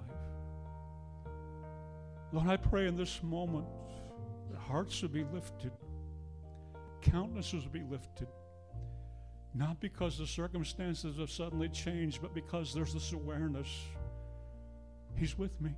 Lord, 2.32 2.48
I 2.48 2.58
pray 2.58 2.88
in 2.88 2.96
this 2.96 3.22
moment 3.24 3.66
that 4.52 4.60
hearts 4.60 5.02
will 5.02 5.10
be 5.10 5.26
lifted, 5.34 5.72
countenances 7.02 7.64
will 7.64 7.72
be 7.72 7.84
lifted. 7.84 8.28
Not 9.54 9.80
because 9.80 10.18
the 10.18 10.28
circumstances 10.28 11.18
have 11.18 11.32
suddenly 11.32 11.70
changed, 11.70 12.22
but 12.22 12.34
because 12.34 12.74
there's 12.74 12.94
this 12.94 13.14
awareness 13.14 13.68
He's 15.16 15.38
with 15.38 15.60
me. 15.60 15.72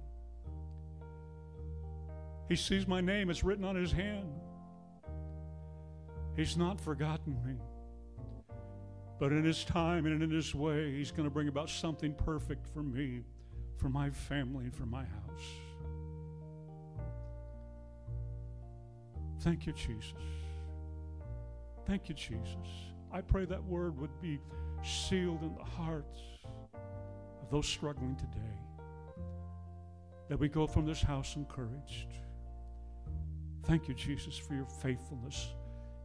He 2.50 2.56
sees 2.56 2.88
my 2.88 3.02
name, 3.02 3.30
it's 3.30 3.44
written 3.44 3.64
on 3.64 3.76
His 3.76 3.92
hand. 3.92 4.30
He's 6.36 6.58
not 6.58 6.80
forgotten 6.80 7.38
me. 7.46 7.56
But 9.20 9.32
in 9.32 9.44
His 9.44 9.64
time 9.64 10.06
and 10.06 10.22
in 10.22 10.30
His 10.30 10.54
way, 10.54 10.92
He's 10.92 11.12
going 11.12 11.24
to 11.24 11.30
bring 11.30 11.48
about 11.48 11.70
something 11.70 12.14
perfect 12.14 12.68
for 12.68 12.84
me, 12.84 13.24
for 13.78 13.90
my 13.90 14.10
family, 14.10 14.66
and 14.66 14.76
for 14.76 14.86
my 14.86 15.04
house. 15.04 15.48
Thank 19.40 19.66
you, 19.66 19.74
Jesus. 19.74 20.14
Thank 21.92 22.08
you, 22.08 22.16
Jesus. 22.16 22.56
I 23.12 23.20
pray 23.20 23.44
that 23.44 23.62
word 23.66 24.00
would 24.00 24.22
be 24.22 24.40
sealed 24.82 25.44
in 25.44 25.54
the 25.56 25.64
hearts 25.66 26.20
of 26.74 27.52
those 27.52 27.68
struggling 27.68 28.16
today. 28.16 28.58
That 30.30 30.40
we 30.40 30.48
go 30.48 30.68
from 30.68 30.86
this 30.86 31.02
house 31.02 31.36
encouraged. 31.36 32.14
Thank 33.66 33.90
you, 33.90 33.94
Jesus, 33.94 34.38
for 34.38 34.54
your 34.54 34.68
faithfulness. 34.82 35.50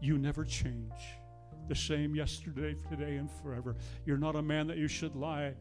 You 0.00 0.18
never 0.18 0.44
change. 0.44 0.90
The 1.68 1.76
same 1.76 2.16
yesterday, 2.16 2.74
today, 2.90 3.14
and 3.14 3.30
forever. 3.30 3.76
You're 4.06 4.18
not 4.18 4.34
a 4.34 4.42
man 4.42 4.66
that 4.66 4.78
you 4.78 4.88
should 4.88 5.14
lie, 5.14 5.54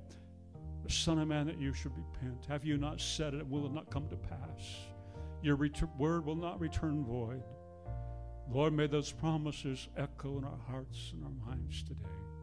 the 0.83 0.91
Son 0.91 1.19
of 1.19 1.27
Man 1.27 1.45
that 1.45 1.59
you 1.59 1.71
should 1.71 1.95
repent. 1.95 2.47
Have 2.47 2.65
you 2.65 2.77
not 2.77 2.99
said 2.99 3.35
it? 3.35 3.47
Will 3.47 3.67
it 3.67 3.73
not 3.73 3.91
come 3.91 4.09
to 4.09 4.15
pass? 4.15 4.75
Your 5.43 5.55
ret- 5.55 5.99
word 5.99 6.25
will 6.25 6.35
not 6.35 6.59
return 6.59 7.05
void. 7.05 7.43
Lord, 8.51 8.73
may 8.73 8.87
those 8.87 9.11
promises 9.11 9.87
echo 9.97 10.37
in 10.37 10.43
our 10.43 10.59
hearts 10.69 11.11
and 11.13 11.23
our 11.23 11.49
minds 11.53 11.83
today. 11.83 12.34